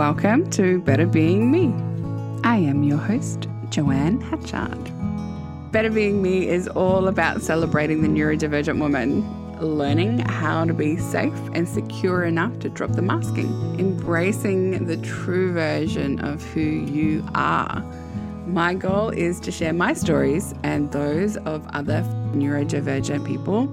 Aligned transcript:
Welcome 0.00 0.48
to 0.52 0.80
Better 0.80 1.04
Being 1.04 1.50
Me. 1.50 1.66
I 2.42 2.56
am 2.56 2.82
your 2.84 2.96
host, 2.96 3.48
Joanne 3.68 4.18
Hatchard. 4.18 4.90
Better 5.72 5.90
Being 5.90 6.22
Me 6.22 6.48
is 6.48 6.68
all 6.68 7.06
about 7.06 7.42
celebrating 7.42 8.00
the 8.00 8.08
neurodivergent 8.08 8.80
woman, 8.80 9.20
learning 9.60 10.20
how 10.20 10.64
to 10.64 10.72
be 10.72 10.96
safe 10.96 11.38
and 11.52 11.68
secure 11.68 12.24
enough 12.24 12.58
to 12.60 12.70
drop 12.70 12.92
the 12.92 13.02
masking, 13.02 13.78
embracing 13.78 14.86
the 14.86 14.96
true 14.96 15.52
version 15.52 16.18
of 16.20 16.42
who 16.54 16.62
you 16.62 17.22
are. 17.34 17.84
My 18.46 18.72
goal 18.72 19.10
is 19.10 19.38
to 19.40 19.52
share 19.52 19.74
my 19.74 19.92
stories 19.92 20.54
and 20.62 20.90
those 20.92 21.36
of 21.36 21.66
other 21.74 22.00
neurodivergent 22.32 23.26
people 23.26 23.66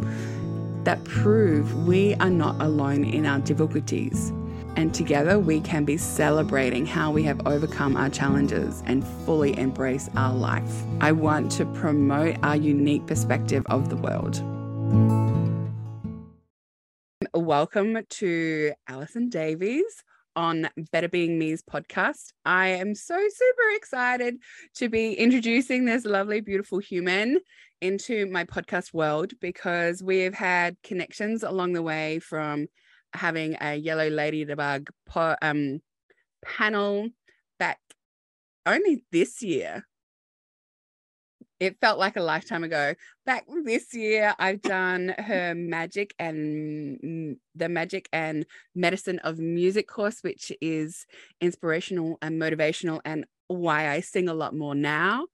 that 0.84 1.02
prove 1.06 1.88
we 1.88 2.16
are 2.16 2.30
not 2.30 2.62
alone 2.62 3.06
in 3.06 3.26
our 3.26 3.40
difficulties 3.40 4.34
and 4.78 4.94
together 4.94 5.40
we 5.40 5.60
can 5.60 5.86
be 5.86 5.98
celebrating 5.98 6.86
how 6.86 7.12
we 7.12 7.24
have 7.24 7.48
overcome 7.48 7.98
our 7.98 8.12
challenges 8.12 8.84
and 8.86 9.04
fully 9.26 9.58
embrace 9.58 10.08
our 10.16 10.36
life. 10.36 10.84
I 11.02 11.14
want 11.14 11.52
to 11.54 11.66
promote 11.66 12.38
our 12.44 12.56
unique 12.56 13.08
perspective 13.08 13.64
of 13.72 13.90
the 13.90 13.98
world. 13.98 14.40
Welcome 17.34 17.98
to 18.08 18.74
Alison 18.88 19.30
Davies 19.30 20.04
on 20.36 20.70
Better 20.92 21.10
Being 21.10 21.40
Me's 21.40 21.64
podcast. 21.64 22.34
I 22.46 22.68
am 22.68 22.94
so 22.94 23.16
super 23.16 23.76
excited 23.76 24.38
to 24.76 24.90
be 24.90 25.14
introducing 25.14 25.86
this 25.86 26.06
lovely, 26.06 26.40
beautiful 26.40 26.78
human 26.78 27.40
into 27.82 28.28
my 28.28 28.44
podcast 28.44 28.94
world 28.94 29.34
because 29.42 30.04
we 30.04 30.20
have 30.20 30.36
had 30.36 30.78
connections 30.84 31.42
along 31.42 31.74
the 31.74 31.82
way 31.82 32.20
from 32.20 32.68
having 33.14 33.56
a 33.62 33.76
yellow 33.76 34.10
ladybug 34.10 34.90
po- 35.08 35.36
um, 35.42 35.82
panel 36.44 37.10
back 37.60 37.80
only 38.66 39.04
this 39.12 39.42
year. 39.42 39.86
It 41.60 41.78
felt 41.82 41.98
like 41.98 42.16
a 42.18 42.22
lifetime 42.22 42.64
ago. 42.64 42.94
Back 43.26 43.46
this 43.64 43.92
year, 43.94 44.36
I've 44.38 44.62
done 44.62 45.16
her 45.18 45.56
magic 45.56 46.14
and 46.20 47.38
the 47.56 47.68
magic 47.68 48.08
and 48.14 48.46
medicine 48.76 49.18
of 49.20 49.40
music 49.40 49.88
course, 49.88 50.20
which 50.22 50.52
is 50.62 51.08
inspirational 51.42 52.20
and 52.22 52.40
motivational, 52.40 53.02
and 53.04 53.26
why 53.48 53.90
I 53.90 54.02
sing 54.02 54.30
a 54.30 54.36
lot 54.36 54.56
more 54.56 54.76
now. 54.76 55.26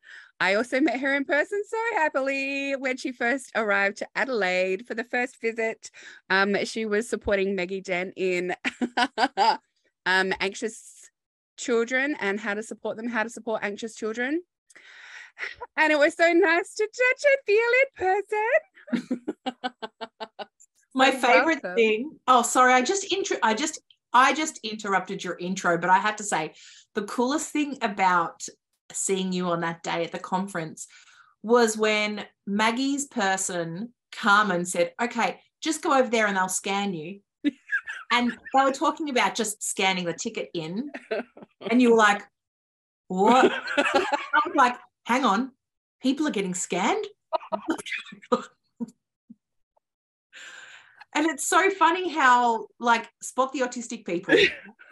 I 0.43 0.55
also 0.55 0.81
met 0.81 0.99
her 0.99 1.15
in 1.15 1.23
person 1.23 1.63
so 1.65 1.77
happily 1.95 2.73
when 2.73 2.97
she 2.97 3.13
first 3.13 3.49
arrived 3.55 3.99
to 3.99 4.07
Adelaide 4.13 4.85
for 4.85 4.93
the 4.93 5.05
first 5.05 5.39
visit. 5.39 5.89
Um, 6.29 6.65
she 6.65 6.85
was 6.85 7.07
supporting 7.07 7.55
Maggie 7.55 7.79
Dent 7.79 8.13
in 8.17 8.53
um, 10.05 10.33
anxious 10.41 11.09
children 11.55 12.17
and 12.19 12.41
how 12.41 12.55
to 12.55 12.61
support 12.61 12.97
them, 12.97 13.07
how 13.07 13.23
to 13.23 13.29
support 13.29 13.63
anxious 13.63 13.95
children. 13.95 14.41
And 15.77 15.93
it 15.93 15.97
was 15.97 16.13
so 16.13 16.33
nice 16.33 16.75
to 16.75 16.89
touch 16.91 17.23
and 17.31 17.37
feel 17.47 17.71
in 17.81 19.07
person. 19.07 19.37
My 20.93 21.11
favorite 21.11 21.63
welcome. 21.63 21.75
thing. 21.75 22.19
Oh, 22.27 22.41
sorry, 22.41 22.73
I 22.73 22.81
just 22.81 23.09
intro. 23.13 23.37
I 23.41 23.53
just 23.53 23.81
I 24.11 24.33
just 24.33 24.59
interrupted 24.61 25.23
your 25.23 25.37
intro, 25.37 25.77
but 25.77 25.89
I 25.89 25.99
had 25.99 26.17
to 26.17 26.23
say 26.23 26.53
the 26.95 27.03
coolest 27.03 27.49
thing 27.51 27.77
about 27.81 28.45
seeing 28.91 29.31
you 29.31 29.47
on 29.47 29.61
that 29.61 29.83
day 29.83 30.03
at 30.03 30.11
the 30.11 30.19
conference 30.19 30.87
was 31.41 31.77
when 31.77 32.25
Maggie's 32.47 33.05
person, 33.05 33.93
Carmen, 34.11 34.65
said, 34.65 34.93
okay, 35.01 35.39
just 35.61 35.81
go 35.81 35.97
over 35.97 36.09
there 36.09 36.27
and 36.27 36.37
they'll 36.37 36.49
scan 36.49 36.93
you. 36.93 37.19
and 38.11 38.31
they 38.31 38.63
were 38.63 38.71
talking 38.71 39.09
about 39.09 39.35
just 39.35 39.61
scanning 39.61 40.05
the 40.05 40.13
ticket 40.13 40.49
in. 40.53 40.91
And 41.69 41.81
you 41.81 41.91
were 41.91 41.97
like, 41.97 42.21
what? 43.07 43.51
I 43.77 44.41
was 44.45 44.55
like, 44.55 44.75
hang 45.05 45.25
on, 45.25 45.51
people 46.01 46.27
are 46.27 46.31
getting 46.31 46.53
scanned? 46.53 47.05
and 51.15 51.27
it's 51.27 51.47
so 51.47 51.69
funny 51.71 52.09
how, 52.09 52.67
like, 52.79 53.09
spot 53.21 53.51
the 53.53 53.61
autistic 53.61 54.05
people 54.05 54.35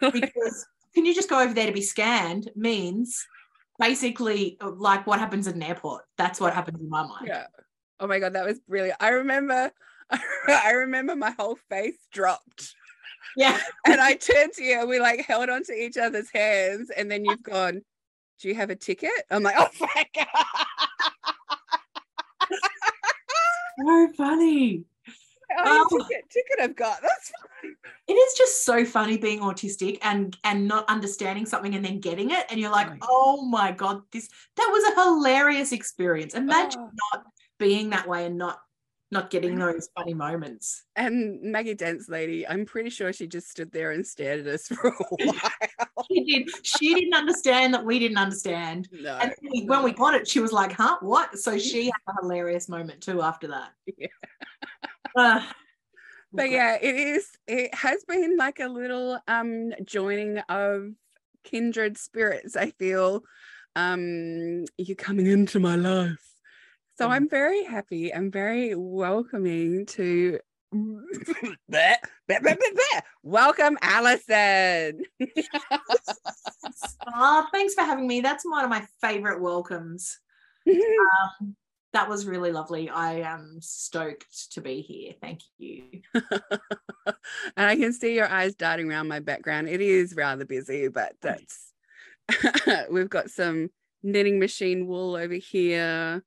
because 0.12 0.66
can 0.94 1.04
you 1.04 1.14
just 1.14 1.30
go 1.30 1.40
over 1.40 1.54
there 1.54 1.66
to 1.66 1.72
be 1.72 1.82
scanned 1.82 2.50
means 2.54 3.26
basically 3.78 4.56
uh, 4.60 4.70
like 4.70 5.06
what 5.06 5.18
happens 5.18 5.46
at 5.46 5.54
an 5.54 5.62
airport. 5.62 6.04
That's 6.18 6.40
what 6.40 6.54
happens 6.54 6.80
in 6.80 6.88
my 6.88 7.02
mind. 7.02 7.26
Yeah. 7.26 7.46
Oh 8.00 8.06
my 8.06 8.18
god, 8.18 8.34
that 8.34 8.44
was 8.44 8.58
brilliant. 8.60 8.96
I 9.00 9.10
remember 9.10 9.72
I 10.48 10.72
remember 10.72 11.16
my 11.16 11.30
whole 11.38 11.56
face 11.68 11.98
dropped. 12.12 12.74
Yeah. 13.36 13.58
and 13.86 14.00
I 14.00 14.14
turned 14.14 14.52
to 14.54 14.64
you 14.64 14.80
and 14.80 14.88
we 14.88 15.00
like 15.00 15.24
held 15.24 15.48
onto 15.48 15.72
each 15.72 15.96
other's 15.96 16.30
hands 16.32 16.90
and 16.90 17.10
then 17.10 17.24
you've 17.24 17.42
gone, 17.42 17.82
Do 18.40 18.48
you 18.48 18.54
have 18.54 18.70
a 18.70 18.76
ticket? 18.76 19.10
I'm 19.30 19.42
like, 19.42 19.56
oh 19.58 19.68
my 19.80 20.06
god. 20.14 20.26
so 23.78 24.12
funny 24.16 24.84
oh, 25.58 25.86
oh. 25.90 25.98
ticket, 25.98 26.30
ticket 26.30 26.60
I've 26.60 26.76
got. 26.76 27.00
That's 27.02 27.30
fine. 27.62 27.74
It 28.08 28.12
is 28.12 28.34
just 28.34 28.64
so 28.64 28.84
funny 28.84 29.16
being 29.16 29.40
autistic 29.40 29.98
and 30.02 30.36
and 30.44 30.66
not 30.66 30.88
understanding 30.88 31.46
something 31.46 31.74
and 31.74 31.84
then 31.84 32.00
getting 32.00 32.30
it, 32.30 32.46
and 32.50 32.58
you're 32.58 32.70
like, 32.70 32.88
oh, 33.02 33.36
oh 33.38 33.44
my 33.46 33.72
god, 33.72 34.02
this 34.12 34.28
that 34.56 34.68
was 34.70 34.92
a 34.92 35.02
hilarious 35.02 35.72
experience. 35.72 36.34
Imagine 36.34 36.80
oh. 36.80 36.90
not 37.14 37.24
being 37.58 37.90
that 37.90 38.08
way 38.08 38.26
and 38.26 38.38
not 38.38 38.58
not 39.12 39.30
getting 39.30 39.58
those 39.58 39.88
funny 39.94 40.14
moments. 40.14 40.84
And 40.96 41.40
Maggie 41.42 41.74
Dent's 41.74 42.08
lady, 42.08 42.48
I'm 42.48 42.64
pretty 42.64 42.90
sure 42.90 43.12
she 43.12 43.26
just 43.26 43.50
stood 43.50 43.70
there 43.70 43.92
and 43.92 44.04
stared 44.04 44.40
at 44.40 44.46
us 44.46 44.66
for 44.68 44.88
a 44.88 44.92
while. 44.92 46.06
she 46.10 46.24
did. 46.24 46.50
She 46.64 46.94
didn't 46.94 47.14
understand 47.14 47.74
that 47.74 47.84
we 47.84 47.98
didn't 47.98 48.16
understand. 48.16 48.88
No, 48.90 49.18
and 49.18 49.32
we, 49.52 49.64
when 49.66 49.82
we 49.82 49.92
got 49.92 50.14
it, 50.14 50.26
she 50.26 50.40
was 50.40 50.52
like, 50.52 50.72
"Huh, 50.72 50.96
what?" 51.00 51.38
So 51.38 51.58
she 51.58 51.84
had 51.84 51.92
a 52.08 52.22
hilarious 52.22 52.68
moment 52.68 53.02
too 53.02 53.22
after 53.22 53.48
that. 53.48 53.70
Yeah. 53.96 54.08
Uh, 55.14 55.42
but 56.32 56.48
yeah, 56.48 56.78
it 56.80 56.94
is. 56.94 57.28
It 57.46 57.74
has 57.74 58.02
been 58.04 58.38
like 58.38 58.60
a 58.60 58.66
little 58.66 59.20
um 59.28 59.74
joining 59.84 60.38
of 60.48 60.88
kindred 61.44 61.98
spirits. 61.98 62.56
I 62.56 62.70
feel 62.70 63.22
um 63.76 64.64
you're 64.78 64.96
coming 64.96 65.26
into 65.26 65.60
my 65.60 65.76
life. 65.76 66.31
So 66.98 67.08
I'm 67.08 67.28
very 67.28 67.64
happy. 67.64 68.14
I'm 68.14 68.30
very 68.30 68.74
welcoming 68.74 69.86
to 69.86 70.38
welcome 73.22 73.78
Alison. 73.82 75.02
oh, 77.14 77.46
thanks 77.52 77.74
for 77.74 77.82
having 77.82 78.06
me. 78.06 78.20
That's 78.20 78.44
one 78.44 78.64
of 78.64 78.70
my 78.70 78.84
favorite 79.00 79.40
welcomes. 79.40 80.18
um, 80.68 81.56
that 81.92 82.08
was 82.08 82.26
really 82.26 82.52
lovely. 82.52 82.88
I 82.88 83.20
am 83.20 83.58
stoked 83.60 84.52
to 84.52 84.60
be 84.60 84.80
here. 84.80 85.12
Thank 85.20 85.40
you. 85.58 86.02
and 86.14 86.24
I 87.56 87.76
can 87.76 87.92
see 87.92 88.14
your 88.14 88.28
eyes 88.28 88.54
darting 88.54 88.90
around 88.90 89.08
my 89.08 89.20
background. 89.20 89.68
It 89.68 89.80
is 89.80 90.14
rather 90.14 90.44
busy, 90.44 90.88
but 90.88 91.14
that's 91.20 91.72
we've 92.90 93.10
got 93.10 93.30
some 93.30 93.70
knitting 94.02 94.38
machine 94.38 94.86
wool 94.86 95.16
over 95.16 95.34
here, 95.34 96.22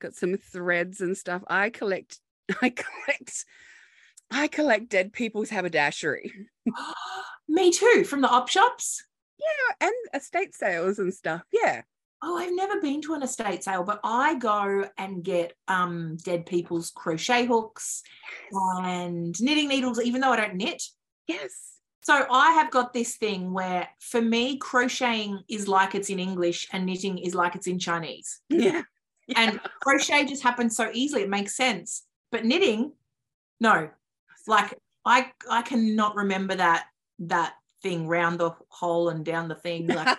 got 0.00 0.14
some 0.14 0.36
threads 0.36 1.00
and 1.00 1.16
stuff. 1.16 1.42
I 1.48 1.70
collect, 1.70 2.18
I 2.62 2.70
collect, 2.70 3.44
I 4.30 4.48
collect 4.48 4.88
dead 4.88 5.12
people's 5.12 5.50
haberdashery. 5.50 6.32
Me 7.48 7.70
too, 7.70 8.04
from 8.04 8.22
the 8.22 8.28
op 8.28 8.48
shops. 8.48 9.04
Yeah, 9.38 9.88
and 9.88 9.94
estate 10.14 10.54
sales 10.54 10.98
and 10.98 11.12
stuff. 11.12 11.42
Yeah 11.52 11.82
oh, 12.22 12.36
I've 12.36 12.54
never 12.54 12.80
been 12.80 13.00
to 13.02 13.14
an 13.14 13.22
estate 13.22 13.62
sale, 13.62 13.84
but 13.84 14.00
I 14.02 14.34
go 14.36 14.88
and 14.98 15.22
get 15.22 15.54
um, 15.68 16.16
dead 16.24 16.46
people's 16.46 16.90
crochet 16.90 17.46
hooks 17.46 18.02
and 18.52 19.40
knitting 19.40 19.68
needles, 19.68 20.00
even 20.00 20.20
though 20.20 20.32
I 20.32 20.36
don't 20.36 20.56
knit. 20.56 20.82
Yes. 21.26 21.50
So 22.02 22.26
I 22.30 22.52
have 22.52 22.70
got 22.70 22.92
this 22.92 23.16
thing 23.16 23.52
where 23.52 23.88
for 24.00 24.22
me, 24.22 24.58
crocheting 24.58 25.40
is 25.48 25.66
like 25.66 25.94
it's 25.94 26.10
in 26.10 26.20
English 26.20 26.68
and 26.72 26.86
knitting 26.86 27.18
is 27.18 27.34
like 27.34 27.54
it's 27.54 27.66
in 27.66 27.78
Chinese. 27.78 28.40
Yeah. 28.48 28.82
yeah. 29.36 29.40
And 29.40 29.60
crochet 29.80 30.24
just 30.24 30.42
happens 30.42 30.76
so 30.76 30.90
easily. 30.92 31.22
It 31.22 31.30
makes 31.30 31.56
sense. 31.56 32.04
But 32.30 32.44
knitting, 32.44 32.92
no. 33.60 33.90
Like 34.46 34.74
I 35.04 35.32
I 35.50 35.62
cannot 35.62 36.16
remember 36.16 36.54
that 36.54 36.86
that 37.20 37.54
thing 37.82 38.06
round 38.06 38.38
the 38.38 38.50
hole 38.68 39.08
and 39.10 39.24
down 39.24 39.48
the 39.48 39.54
thing. 39.54 39.86
Like 39.86 40.18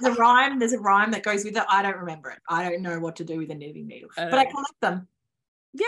there's 0.00 0.16
a 0.16 0.18
rhyme, 0.20 0.58
there's 0.58 0.72
a 0.72 0.78
rhyme 0.78 1.10
that 1.12 1.22
goes 1.22 1.44
with 1.44 1.56
it. 1.56 1.64
I 1.68 1.82
don't 1.82 1.96
remember 1.96 2.30
it. 2.30 2.38
I 2.48 2.68
don't 2.68 2.82
know 2.82 2.98
what 2.98 3.16
to 3.16 3.24
do 3.24 3.38
with 3.38 3.50
a 3.50 3.54
knitting 3.54 3.86
needle, 3.86 4.10
uh, 4.16 4.30
but 4.30 4.38
I 4.38 4.44
collect 4.44 4.80
them. 4.80 5.08
Yeah. 5.72 5.86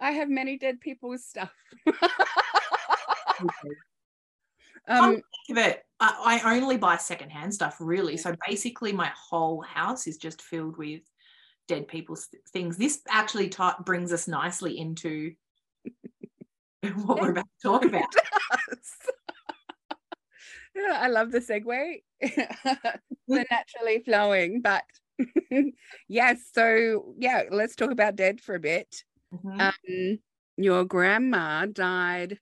I 0.00 0.10
have 0.12 0.28
many 0.28 0.58
dead 0.58 0.80
people's 0.80 1.24
stuff. 1.24 1.52
um, 4.88 5.22
of 5.50 5.58
it, 5.58 5.84
I, 6.00 6.40
I 6.44 6.56
only 6.56 6.76
buy 6.76 6.96
secondhand 6.96 7.54
stuff 7.54 7.76
really. 7.78 8.16
So 8.16 8.34
basically, 8.46 8.92
my 8.92 9.12
whole 9.14 9.60
house 9.62 10.08
is 10.08 10.16
just 10.16 10.42
filled 10.42 10.76
with 10.76 11.02
dead 11.68 11.88
people's 11.88 12.28
things. 12.52 12.76
This 12.76 13.00
actually 13.08 13.48
t- 13.48 13.68
brings 13.84 14.12
us 14.12 14.28
nicely 14.28 14.78
into 14.78 15.32
what 17.04 17.20
we're 17.20 17.30
about 17.30 17.44
to 17.44 17.68
talk 17.68 17.84
about. 17.84 18.04
It 20.74 20.90
I 20.90 21.08
love 21.08 21.30
the 21.30 21.40
segue. 21.40 22.02
the 22.20 23.44
naturally 23.50 24.02
flowing, 24.04 24.62
but 24.62 24.84
yes. 26.08 26.48
So 26.54 27.14
yeah, 27.18 27.42
let's 27.50 27.76
talk 27.76 27.90
about 27.90 28.16
dead 28.16 28.40
for 28.40 28.54
a 28.54 28.60
bit. 28.60 29.04
Mm-hmm. 29.34 29.60
Um, 29.60 30.18
your 30.56 30.84
grandma 30.84 31.66
died 31.66 32.38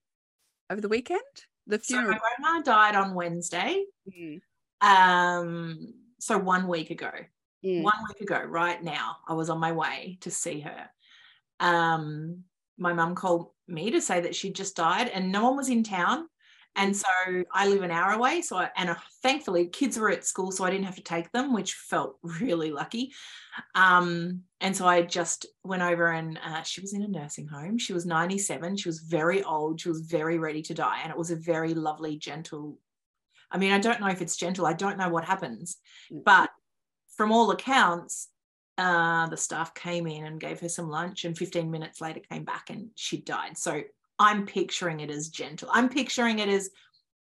over 0.71 0.81
the 0.81 0.89
weekend. 0.89 1.21
The 1.67 1.79
funeral. 1.79 2.13
So 2.13 2.19
my 2.19 2.19
grandma 2.39 2.63
died 2.63 2.97
on 2.97 3.15
Wednesday. 3.15 3.85
Mm. 4.09 4.41
Um, 4.81 5.95
so 6.19 6.39
one 6.39 6.69
week 6.69 6.91
ago. 6.91 7.11
Mm. 7.65 7.83
One 7.83 7.95
week 8.09 8.21
ago, 8.23 8.43
right 8.43 8.83
now, 8.83 9.17
I 9.29 9.35
was 9.35 9.51
on 9.51 9.59
my 9.59 9.73
way 9.73 10.19
to 10.23 10.31
see 10.31 10.61
her. 10.61 10.91
Um, 11.59 12.45
my 12.79 12.93
mum 12.93 13.15
called 13.15 13.51
me 13.69 13.91
to 13.91 14.01
say 14.01 14.21
that 14.23 14.35
she 14.35 14.51
just 14.51 14.77
died, 14.77 15.09
and 15.09 15.31
no 15.31 15.45
one 15.45 15.57
was 15.57 15.69
in 15.69 15.85
town. 15.85 16.27
And 16.77 16.97
so 16.97 17.09
I 17.53 17.67
live 17.67 17.83
an 17.83 17.91
hour 17.91 18.13
away. 18.13 18.43
So, 18.43 18.57
I, 18.57 18.71
and 18.77 18.91
uh, 18.91 18.95
thankfully, 19.23 19.67
kids 19.67 19.99
were 19.99 20.11
at 20.11 20.25
school, 20.25 20.53
so 20.53 20.65
I 20.65 20.71
didn't 20.71 20.87
have 20.87 20.97
to 20.97 21.03
take 21.03 21.31
them, 21.33 21.53
which 21.53 21.75
felt 21.75 22.17
really 22.23 22.71
lucky. 22.71 23.13
Um, 23.75 24.43
and 24.61 24.77
so 24.77 24.87
I 24.87 25.03
just 25.03 25.47
went 25.65 25.83
over 25.83 26.09
and 26.09 26.39
uh, 26.45 26.63
she 26.63 26.81
was 26.81 26.93
in 26.93 27.03
a 27.03 27.09
nursing 27.09 27.49
home. 27.49 27.77
She 27.77 27.93
was 27.93 28.07
97. 28.07 28.77
She 28.77 28.89
was 28.89 29.01
very 29.01 29.43
old. 29.43 29.81
She 29.81 29.89
was 29.89 30.01
very 30.01 30.39
ready 30.39 30.63
to 30.63 30.75
die. 30.75 31.01
And 31.03 31.11
it 31.11 31.19
was 31.19 31.33
a 31.33 31.37
very 31.37 31.75
lovely, 31.75 32.17
gentle. 32.17 32.79
I 33.51 33.59
mean, 33.59 33.73
I 33.73 33.79
don't 33.81 34.01
know 34.01 34.09
if 34.09 34.23
it's 34.23 34.37
gentle. 34.37 34.65
I 34.65 34.73
don't 34.73 34.97
know 34.97 35.09
what 35.09 35.25
happens. 35.25 35.77
Mm. 36.13 36.23
But 36.25 36.51
from 37.21 37.33
all 37.33 37.51
accounts, 37.51 38.29
uh, 38.79 39.27
the 39.29 39.37
staff 39.37 39.75
came 39.75 40.07
in 40.07 40.25
and 40.25 40.41
gave 40.41 40.59
her 40.59 40.71
some 40.71 40.89
lunch, 40.89 41.27
and 41.27 41.37
15 41.37 41.71
minutes 41.71 42.01
later 42.01 42.21
came 42.33 42.45
back 42.45 42.71
and 42.71 42.89
she 42.95 43.19
died. 43.19 43.59
So 43.59 43.83
I'm 44.19 44.47
picturing 44.47 45.01
it 45.01 45.11
as 45.11 45.29
gentle. 45.29 45.69
I'm 45.71 45.91
picturing 45.91 46.39
it 46.39 46.49
as 46.49 46.71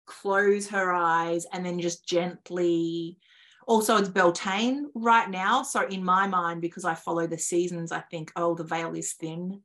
close 0.06 0.68
her 0.68 0.92
eyes 0.92 1.46
and 1.54 1.66
then 1.66 1.80
just 1.80 2.06
gently. 2.06 3.18
Also, 3.66 3.96
it's 3.96 4.10
Beltane 4.10 4.92
right 4.94 5.30
now. 5.30 5.64
So, 5.64 5.88
in 5.88 6.04
my 6.04 6.28
mind, 6.28 6.60
because 6.60 6.84
I 6.84 6.94
follow 6.94 7.26
the 7.26 7.38
seasons, 7.38 7.94
I 7.94 8.02
think, 8.12 8.34
oh, 8.36 8.56
the 8.56 8.66
veil 8.66 8.94
is 8.94 9.14
thin 9.14 9.62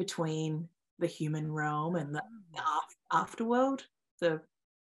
between 0.00 0.68
the 0.98 1.06
human 1.06 1.52
realm 1.52 1.94
and 1.94 2.12
the 2.12 2.22
afterworld, 3.12 3.82
the 4.20 4.40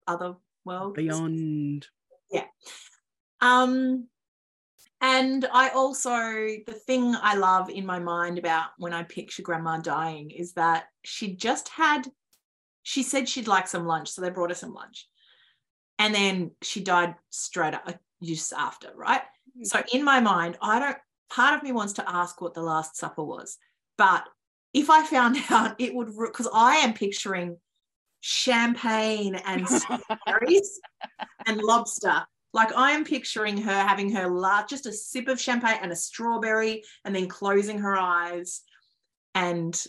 other 0.08 0.36
world. 0.64 0.94
Beyond. 0.94 1.88
Yeah. 2.30 2.46
Um, 3.42 4.08
and 5.02 5.48
I 5.52 5.70
also, 5.70 6.14
the 6.14 6.80
thing 6.86 7.16
I 7.20 7.34
love 7.34 7.68
in 7.68 7.84
my 7.84 7.98
mind 7.98 8.38
about 8.38 8.70
when 8.78 8.92
I 8.92 9.02
picture 9.02 9.42
grandma 9.42 9.78
dying 9.78 10.30
is 10.30 10.52
that 10.52 10.84
she 11.02 11.34
just 11.34 11.68
had, 11.68 12.02
she 12.84 13.02
said 13.02 13.28
she'd 13.28 13.48
like 13.48 13.66
some 13.66 13.84
lunch. 13.84 14.10
So 14.10 14.22
they 14.22 14.30
brought 14.30 14.50
her 14.50 14.54
some 14.54 14.72
lunch. 14.72 15.08
And 15.98 16.14
then 16.14 16.52
she 16.62 16.84
died 16.84 17.16
straight 17.30 17.74
up, 17.74 17.98
just 18.22 18.52
after, 18.52 18.92
right? 18.94 19.22
Mm-hmm. 19.22 19.64
So 19.64 19.82
in 19.92 20.04
my 20.04 20.20
mind, 20.20 20.56
I 20.62 20.78
don't, 20.78 20.96
part 21.28 21.56
of 21.56 21.64
me 21.64 21.72
wants 21.72 21.94
to 21.94 22.08
ask 22.08 22.40
what 22.40 22.54
the 22.54 22.62
Last 22.62 22.96
Supper 22.96 23.24
was. 23.24 23.58
But 23.98 24.22
if 24.72 24.88
I 24.88 25.04
found 25.04 25.36
out, 25.50 25.74
it 25.80 25.92
would, 25.96 26.16
because 26.16 26.48
I 26.54 26.76
am 26.76 26.94
picturing 26.94 27.56
champagne 28.20 29.34
and 29.34 29.66
berries 30.26 30.80
and 31.48 31.60
lobster 31.60 32.24
like 32.52 32.74
I 32.76 32.92
am 32.92 33.04
picturing 33.04 33.56
her 33.58 33.72
having 33.72 34.12
her 34.12 34.28
large, 34.28 34.68
just 34.68 34.86
a 34.86 34.92
sip 34.92 35.28
of 35.28 35.40
champagne 35.40 35.78
and 35.82 35.92
a 35.92 35.96
strawberry, 35.96 36.82
and 37.04 37.14
then 37.14 37.28
closing 37.28 37.78
her 37.78 37.96
eyes 37.96 38.62
and 39.34 39.80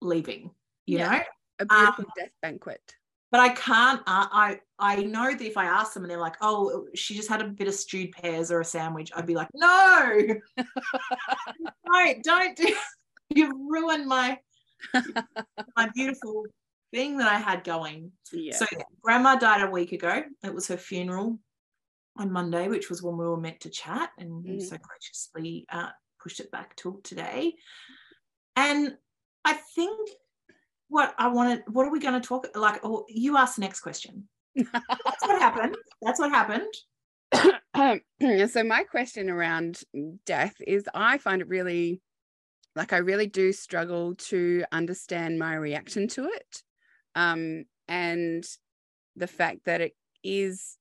leaving. 0.00 0.50
You 0.86 0.98
yeah, 0.98 1.10
know, 1.10 1.22
a 1.60 1.66
beautiful 1.66 2.04
um, 2.04 2.10
death 2.16 2.30
banquet. 2.42 2.94
But 3.30 3.40
I 3.40 3.50
can't. 3.50 4.00
Uh, 4.00 4.26
I 4.32 4.60
I 4.78 5.02
know 5.02 5.30
that 5.30 5.40
if 5.40 5.56
I 5.56 5.66
ask 5.66 5.92
them 5.92 6.02
and 6.02 6.10
they're 6.10 6.18
like, 6.18 6.36
"Oh, 6.40 6.86
she 6.94 7.14
just 7.14 7.28
had 7.28 7.42
a 7.42 7.48
bit 7.48 7.68
of 7.68 7.74
stewed 7.74 8.12
pears 8.12 8.50
or 8.50 8.60
a 8.60 8.64
sandwich," 8.64 9.12
I'd 9.14 9.26
be 9.26 9.34
like, 9.34 9.48
"No, 9.54 10.20
don't 11.92 12.24
don't 12.24 12.56
do. 12.56 12.74
You've 13.34 13.52
ruined 13.54 14.06
my 14.06 14.38
my 15.76 15.90
beautiful 15.94 16.46
thing 16.92 17.18
that 17.18 17.28
I 17.28 17.38
had 17.38 17.64
going." 17.64 18.12
Yeah. 18.32 18.56
So 18.56 18.66
grandma 19.02 19.36
died 19.36 19.62
a 19.62 19.70
week 19.70 19.92
ago. 19.92 20.24
It 20.42 20.54
was 20.54 20.66
her 20.68 20.78
funeral 20.78 21.38
on 22.18 22.32
Monday, 22.32 22.68
which 22.68 22.90
was 22.90 23.02
when 23.02 23.16
we 23.16 23.26
were 23.26 23.36
meant 23.36 23.60
to 23.60 23.70
chat, 23.70 24.10
and 24.18 24.44
mm. 24.44 24.62
so 24.62 24.76
graciously 24.76 25.66
uh, 25.70 25.88
pushed 26.22 26.40
it 26.40 26.50
back 26.50 26.76
till 26.76 27.00
today. 27.02 27.54
And 28.56 28.96
I 29.44 29.52
think 29.54 30.10
what 30.88 31.14
I 31.18 31.28
wanted, 31.28 31.62
what 31.68 31.86
are 31.86 31.92
we 31.92 32.00
going 32.00 32.20
to 32.20 32.26
talk 32.26 32.46
like? 32.54 32.80
Oh, 32.82 33.04
you 33.08 33.36
ask 33.36 33.54
the 33.54 33.60
next 33.60 33.80
question. 33.80 34.28
That's 34.56 35.22
what 35.22 35.40
happened. 35.40 35.76
That's 36.02 36.18
what 36.18 36.30
happened. 36.30 36.74
so 38.50 38.64
my 38.64 38.82
question 38.84 39.30
around 39.30 39.80
death 40.26 40.54
is 40.66 40.88
I 40.92 41.18
find 41.18 41.40
it 41.40 41.48
really 41.48 42.00
like 42.74 42.92
I 42.92 42.98
really 42.98 43.26
do 43.26 43.52
struggle 43.52 44.14
to 44.14 44.64
understand 44.70 45.38
my 45.38 45.54
reaction 45.54 46.08
to 46.08 46.26
it. 46.26 46.62
Um, 47.14 47.64
and 47.88 48.44
the 49.16 49.26
fact 49.26 49.64
that 49.64 49.80
it 49.80 49.96
is 50.22 50.77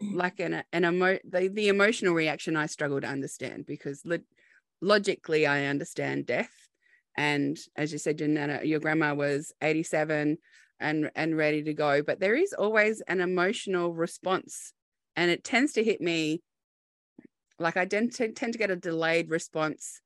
like 0.00 0.40
an 0.40 0.64
an 0.72 0.84
emo 0.84 1.18
the, 1.28 1.48
the 1.48 1.68
emotional 1.68 2.14
reaction 2.14 2.56
I 2.56 2.66
struggle 2.66 3.00
to 3.00 3.06
understand 3.06 3.66
because 3.66 4.02
lo- 4.04 4.18
logically 4.80 5.46
I 5.46 5.66
understand 5.66 6.26
death. 6.26 6.52
And 7.16 7.56
as 7.76 7.92
you 7.92 7.98
said 7.98 8.18
Janana, 8.18 8.64
your 8.64 8.80
grandma 8.80 9.14
was 9.14 9.52
87 9.62 10.38
and 10.80 11.10
and 11.14 11.36
ready 11.36 11.62
to 11.62 11.72
go 11.72 12.02
but 12.02 12.18
there 12.18 12.34
is 12.34 12.52
always 12.52 13.00
an 13.02 13.20
emotional 13.20 13.94
response 13.94 14.72
and 15.14 15.30
it 15.30 15.44
tends 15.44 15.72
to 15.74 15.84
hit 15.84 16.00
me 16.00 16.42
like 17.58 17.76
I 17.76 17.84
tend 17.84 18.12
to, 18.14 18.32
tend 18.32 18.52
to 18.54 18.58
get 18.58 18.70
a 18.70 18.76
delayed 18.76 19.30
response. 19.30 20.00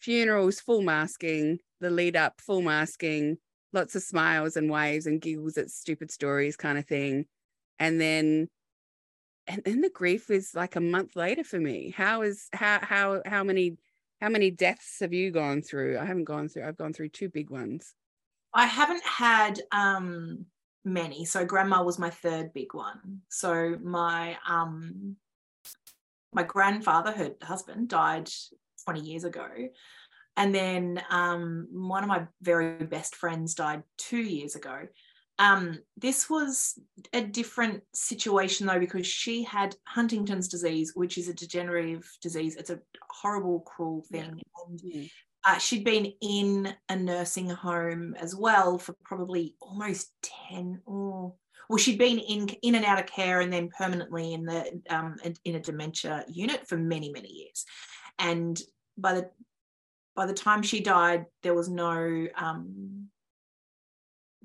Funerals 0.00 0.60
full 0.60 0.82
masking 0.82 1.58
the 1.80 1.90
lead 1.90 2.16
up 2.16 2.40
full 2.40 2.62
masking 2.62 3.38
lots 3.72 3.94
of 3.94 4.02
smiles 4.02 4.56
and 4.56 4.70
waves 4.70 5.06
and 5.06 5.20
giggles 5.20 5.58
at 5.58 5.70
stupid 5.70 6.10
stories 6.10 6.56
kind 6.56 6.78
of 6.78 6.86
thing 6.86 7.26
and 7.78 8.00
then 8.00 8.48
and 9.46 9.62
then 9.64 9.80
the 9.80 9.90
grief 9.90 10.30
is 10.30 10.54
like 10.54 10.76
a 10.76 10.80
month 10.80 11.16
later 11.16 11.42
for 11.42 11.58
me. 11.58 11.94
How 11.96 12.22
is 12.22 12.48
how 12.52 12.80
how 12.82 13.22
how 13.24 13.44
many 13.44 13.78
how 14.20 14.28
many 14.28 14.50
deaths 14.50 14.98
have 15.00 15.12
you 15.12 15.30
gone 15.30 15.62
through? 15.62 15.98
I 15.98 16.04
haven't 16.04 16.24
gone 16.24 16.48
through 16.48 16.64
i've 16.64 16.76
gone 16.76 16.92
through 16.92 17.10
two 17.10 17.28
big 17.28 17.50
ones. 17.50 17.94
I 18.52 18.66
haven't 18.66 19.04
had 19.04 19.60
um 19.72 20.46
many. 20.84 21.24
So 21.24 21.44
grandma 21.44 21.82
was 21.82 21.98
my 21.98 22.10
third 22.10 22.52
big 22.52 22.74
one. 22.74 23.22
So 23.28 23.76
my 23.82 24.36
um 24.46 25.16
my 26.32 26.42
grandfather 26.42 27.12
her 27.12 27.34
husband 27.42 27.88
died 27.88 28.28
20 28.84 29.00
years 29.00 29.24
ago. 29.24 29.48
And 30.36 30.54
then 30.54 31.02
um, 31.10 31.66
one 31.72 32.04
of 32.04 32.08
my 32.08 32.26
very 32.42 32.84
best 32.84 33.16
friends 33.16 33.54
died 33.54 33.82
two 33.96 34.20
years 34.22 34.54
ago 34.54 34.86
um, 35.38 35.78
this 35.96 36.28
was 36.28 36.78
a 37.12 37.22
different 37.22 37.82
situation 37.94 38.66
though, 38.66 38.80
because 38.80 39.06
she 39.06 39.44
had 39.44 39.76
Huntington's 39.86 40.48
disease, 40.48 40.92
which 40.94 41.16
is 41.16 41.28
a 41.28 41.34
degenerative 41.34 42.10
disease. 42.20 42.56
It's 42.56 42.70
a 42.70 42.80
horrible, 43.08 43.60
cruel 43.60 44.04
thing. 44.10 44.42
Yeah. 44.42 44.64
And 44.66 44.80
mm. 44.80 45.10
uh, 45.46 45.58
she'd 45.58 45.84
been 45.84 46.12
in 46.20 46.74
a 46.88 46.96
nursing 46.96 47.48
home 47.48 48.14
as 48.18 48.34
well 48.34 48.78
for 48.78 48.94
probably 49.04 49.54
almost 49.60 50.12
10 50.50 50.82
or 50.86 51.34
well, 51.68 51.78
she'd 51.78 51.98
been 51.98 52.18
in 52.18 52.48
in 52.62 52.76
and 52.76 52.84
out 52.84 52.98
of 52.98 53.06
care 53.06 53.40
and 53.40 53.52
then 53.52 53.68
permanently 53.76 54.32
in 54.32 54.44
the 54.44 54.80
um, 54.88 55.16
in 55.44 55.54
a 55.54 55.60
dementia 55.60 56.24
unit 56.26 56.66
for 56.66 56.78
many 56.78 57.12
many 57.12 57.28
years, 57.28 57.66
and 58.18 58.58
by 58.96 59.12
the 59.12 59.30
by 60.16 60.24
the 60.24 60.32
time 60.32 60.62
she 60.62 60.80
died, 60.80 61.26
there 61.42 61.54
was 61.54 61.68
no 61.68 62.26
um, 62.36 63.08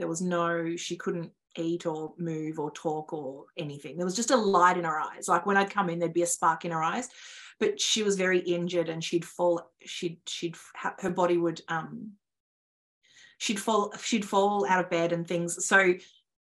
there 0.03 0.09
was 0.09 0.21
no, 0.21 0.75
she 0.75 0.97
couldn't 0.97 1.31
eat 1.55 1.85
or 1.85 2.13
move 2.17 2.59
or 2.59 2.69
talk 2.71 3.13
or 3.13 3.45
anything. 3.57 3.95
There 3.95 4.05
was 4.05 4.17
just 4.17 4.31
a 4.31 4.35
light 4.35 4.77
in 4.77 4.83
her 4.83 4.99
eyes. 4.99 5.29
Like 5.29 5.45
when 5.45 5.55
I'd 5.55 5.69
come 5.69 5.89
in, 5.89 5.97
there'd 5.97 6.11
be 6.11 6.23
a 6.23 6.27
spark 6.27 6.65
in 6.65 6.71
her 6.71 6.83
eyes. 6.83 7.07
But 7.57 7.79
she 7.79 8.03
was 8.03 8.17
very 8.17 8.39
injured 8.39 8.89
and 8.89 9.01
she'd 9.01 9.23
fall, 9.23 9.71
she'd, 9.85 10.17
she'd, 10.27 10.57
her 10.99 11.09
body 11.09 11.37
would, 11.37 11.61
um, 11.69 12.11
she'd 13.37 13.61
fall, 13.61 13.93
she'd 14.03 14.25
fall 14.25 14.67
out 14.67 14.83
of 14.83 14.89
bed 14.89 15.13
and 15.13 15.25
things. 15.25 15.65
So 15.65 15.93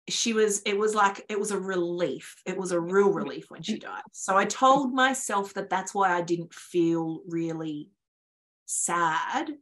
she 0.09 0.33
was, 0.33 0.61
it 0.65 0.77
was 0.77 0.93
like, 0.93 1.25
it 1.29 1.39
was 1.39 1.51
a 1.51 1.57
relief. 1.57 2.35
It 2.45 2.57
was 2.57 2.73
a 2.73 2.81
real 2.81 3.13
relief 3.13 3.49
when 3.49 3.61
she 3.61 3.79
died. 3.79 4.03
So 4.11 4.35
I 4.35 4.43
told 4.43 4.93
myself 4.93 5.53
that 5.53 5.69
that's 5.69 5.95
why 5.95 6.11
I 6.11 6.21
didn't 6.21 6.53
feel 6.53 7.21
really 7.29 7.91
sad 8.65 9.53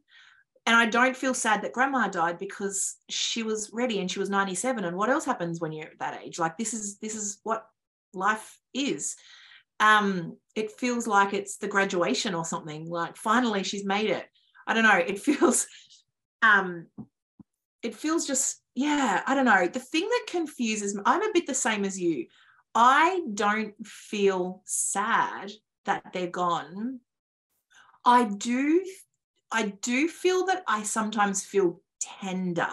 and 0.66 0.76
I 0.76 0.86
don't 0.86 1.16
feel 1.16 1.34
sad 1.34 1.62
that 1.62 1.72
grandma 1.72 2.08
died 2.08 2.38
because 2.38 2.96
she 3.08 3.42
was 3.42 3.70
ready 3.72 3.98
and 4.00 4.10
she 4.10 4.20
was 4.20 4.30
97 4.30 4.84
and 4.84 4.96
what 4.96 5.10
else 5.10 5.24
happens 5.24 5.60
when 5.60 5.72
you're 5.72 5.86
at 5.86 5.98
that 5.98 6.20
age 6.22 6.38
like 6.38 6.56
this 6.56 6.74
is 6.74 6.98
this 6.98 7.14
is 7.14 7.38
what 7.42 7.66
life 8.14 8.58
is 8.74 9.16
um 9.80 10.36
it 10.54 10.70
feels 10.72 11.06
like 11.06 11.32
it's 11.32 11.56
the 11.56 11.68
graduation 11.68 12.34
or 12.34 12.44
something 12.44 12.88
like 12.88 13.16
finally 13.16 13.62
she's 13.62 13.84
made 13.84 14.10
it 14.10 14.26
I 14.66 14.74
don't 14.74 14.84
know 14.84 14.96
it 14.96 15.18
feels 15.28 15.66
um 16.42 16.86
it 17.82 17.94
feels 17.96 18.26
just 18.26 18.62
yeah, 18.74 19.22
I 19.26 19.34
don't 19.34 19.44
know. 19.44 19.68
The 19.68 19.80
thing 19.80 20.08
that 20.08 20.26
confuses 20.28 20.94
me, 20.94 21.02
I'm 21.04 21.22
a 21.22 21.32
bit 21.32 21.46
the 21.46 21.54
same 21.54 21.84
as 21.84 22.00
you. 22.00 22.26
I 22.74 23.20
don't 23.34 23.74
feel 23.86 24.62
sad 24.64 25.52
that 25.84 26.12
they're 26.12 26.26
gone. 26.26 27.00
I 28.04 28.24
do 28.24 28.82
I 29.52 29.74
do 29.82 30.08
feel 30.08 30.46
that 30.46 30.62
I 30.66 30.82
sometimes 30.82 31.44
feel 31.44 31.80
tender 32.00 32.68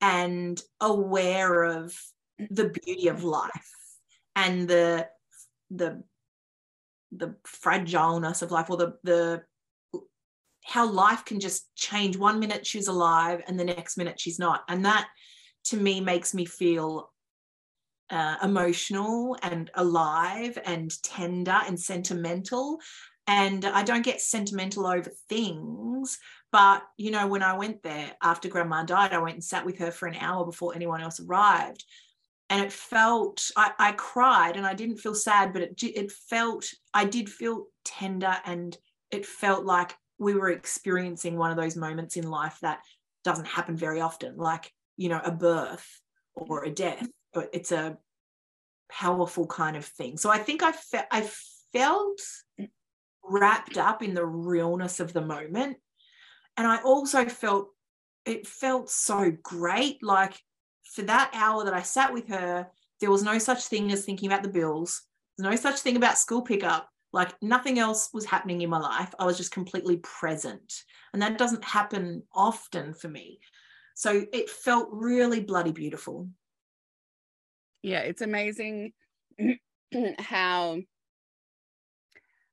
and 0.00 0.60
aware 0.80 1.64
of 1.64 1.96
the 2.50 2.68
beauty 2.68 3.08
of 3.08 3.24
life 3.24 3.72
and 4.36 4.68
the 4.68 5.08
the 5.70 6.02
the 7.12 7.36
fragileness 7.44 8.42
of 8.42 8.50
life 8.50 8.70
or 8.70 8.76
the 8.76 8.94
the 9.04 9.42
how 10.64 10.88
life 10.88 11.24
can 11.24 11.40
just 11.40 11.74
change. 11.74 12.16
One 12.16 12.38
minute 12.38 12.66
she's 12.66 12.88
alive 12.88 13.42
and 13.46 13.58
the 13.58 13.64
next 13.64 13.96
minute 13.96 14.20
she's 14.20 14.38
not. 14.38 14.62
And 14.68 14.84
that 14.84 15.08
to 15.64 15.76
me 15.76 16.00
makes 16.00 16.34
me 16.34 16.44
feel 16.44 17.10
uh, 18.10 18.36
emotional 18.42 19.36
and 19.42 19.70
alive 19.74 20.58
and 20.64 20.90
tender 21.02 21.58
and 21.66 21.78
sentimental 21.78 22.78
and 23.26 23.64
i 23.64 23.82
don't 23.82 24.04
get 24.04 24.20
sentimental 24.20 24.86
over 24.86 25.10
things 25.28 26.18
but 26.50 26.82
you 26.96 27.10
know 27.10 27.26
when 27.26 27.42
i 27.42 27.56
went 27.56 27.82
there 27.82 28.12
after 28.22 28.48
grandma 28.48 28.82
died 28.82 29.12
i 29.12 29.18
went 29.18 29.34
and 29.34 29.44
sat 29.44 29.64
with 29.64 29.78
her 29.78 29.90
for 29.90 30.06
an 30.06 30.16
hour 30.16 30.44
before 30.44 30.74
anyone 30.74 31.00
else 31.00 31.20
arrived. 31.20 31.84
And 32.50 32.62
it 32.62 32.72
felt 32.72 33.50
I, 33.56 33.72
I 33.78 33.92
cried 33.92 34.56
and 34.56 34.66
i 34.66 34.74
didn't 34.74 34.98
feel 34.98 35.14
sad 35.14 35.52
but 35.52 35.62
it, 35.62 35.82
it 35.82 36.12
felt 36.12 36.66
i 36.92 37.04
did 37.04 37.30
feel 37.30 37.66
tender 37.84 38.36
and 38.44 38.76
it 39.10 39.24
felt 39.24 39.64
like 39.64 39.94
we 40.18 40.34
were 40.34 40.50
experiencing 40.50 41.36
one 41.36 41.50
of 41.50 41.56
those 41.56 41.76
moments 41.76 42.16
in 42.16 42.28
life 42.28 42.58
that 42.60 42.80
doesn't 43.24 43.46
happen 43.46 43.76
very 43.76 44.00
often 44.00 44.36
like 44.36 44.70
you 44.98 45.08
know 45.08 45.20
a 45.24 45.30
birth 45.30 45.88
or 46.34 46.64
a 46.64 46.70
death 46.70 47.08
but 47.32 47.48
it's 47.54 47.72
a 47.72 47.96
powerful 48.90 49.46
kind 49.46 49.76
of 49.76 49.86
thing. 49.86 50.18
So 50.18 50.28
i 50.28 50.38
think 50.38 50.62
i, 50.62 50.72
fe- 50.72 51.08
I 51.10 51.26
felt 51.72 52.20
wrapped 53.24 53.78
up 53.78 54.02
in 54.02 54.14
the 54.14 54.24
realness 54.24 55.00
of 55.00 55.12
the 55.12 55.20
moment. 55.20 55.76
And 56.56 56.66
i 56.66 56.82
also 56.82 57.26
felt 57.26 57.70
it 58.24 58.46
felt 58.46 58.90
so 58.90 59.32
great. 59.42 60.02
Like 60.02 60.38
for 60.94 61.02
that 61.02 61.30
hour 61.32 61.64
that 61.64 61.74
i 61.74 61.82
sat 61.82 62.12
with 62.12 62.28
her 62.28 62.68
there 63.00 63.10
was 63.10 63.22
no 63.22 63.38
such 63.38 63.64
thing 63.64 63.90
as 63.90 64.04
thinking 64.04 64.30
about 64.30 64.42
the 64.42 64.48
bills 64.48 65.02
no 65.38 65.56
such 65.56 65.80
thing 65.80 65.96
about 65.96 66.18
school 66.18 66.42
pickup. 66.42 66.88
Like 67.12 67.34
nothing 67.42 67.78
else 67.78 68.10
was 68.14 68.24
happening 68.24 68.62
in 68.62 68.70
my 68.70 68.78
life. 68.78 69.12
I 69.18 69.26
was 69.26 69.36
just 69.36 69.52
completely 69.52 69.98
present. 69.98 70.84
And 71.12 71.20
that 71.20 71.36
doesn't 71.36 71.64
happen 71.64 72.22
often 72.32 72.94
for 72.94 73.08
me. 73.08 73.40
So 73.94 74.24
it 74.32 74.48
felt 74.48 74.88
really 74.90 75.40
bloody 75.40 75.72
beautiful. 75.72 76.28
Yeah, 77.82 78.00
it's 78.00 78.22
amazing 78.22 78.92
how 80.18 80.78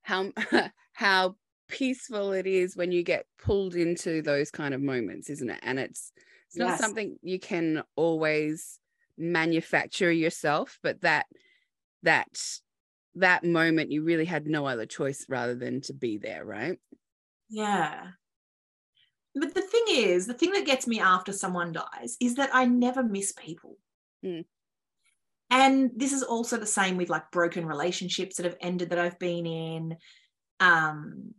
how 0.09 0.31
how 0.93 1.35
peaceful 1.67 2.31
it 2.31 2.47
is 2.47 2.75
when 2.75 2.91
you 2.91 3.03
get 3.03 3.25
pulled 3.37 3.75
into 3.75 4.21
those 4.21 4.51
kind 4.51 4.73
of 4.73 4.81
moments, 4.81 5.29
isn't 5.29 5.49
it? 5.49 5.59
And 5.61 5.79
it's 5.79 6.11
it's 6.47 6.57
not 6.57 6.69
yes. 6.69 6.79
something 6.79 7.17
you 7.21 7.39
can 7.39 7.83
always 7.95 8.79
manufacture 9.17 10.11
yourself, 10.11 10.79
but 10.81 11.01
that 11.01 11.27
that 12.03 12.27
that 13.15 13.43
moment 13.43 13.91
you 13.91 14.03
really 14.03 14.25
had 14.25 14.47
no 14.47 14.65
other 14.65 14.85
choice 14.85 15.25
rather 15.29 15.55
than 15.55 15.81
to 15.81 15.93
be 15.93 16.17
there, 16.17 16.45
right? 16.45 16.79
Yeah 17.49 18.11
but 19.35 19.53
the 19.53 19.61
thing 19.61 19.85
is, 19.89 20.27
the 20.27 20.33
thing 20.33 20.51
that 20.51 20.65
gets 20.65 20.87
me 20.87 20.99
after 20.99 21.31
someone 21.31 21.71
dies 21.71 22.17
is 22.19 22.35
that 22.35 22.49
I 22.53 22.65
never 22.65 23.03
miss 23.03 23.31
people. 23.31 23.77
Mm. 24.25 24.45
And 25.49 25.91
this 25.95 26.13
is 26.13 26.23
also 26.23 26.57
the 26.57 26.65
same 26.65 26.97
with 26.97 27.09
like 27.09 27.31
broken 27.31 27.65
relationships 27.65 28.37
that 28.37 28.45
have 28.45 28.57
ended 28.61 28.91
that 28.91 28.99
I've 28.99 29.19
been 29.19 29.45
in. 29.45 29.97
Um, 30.59 31.33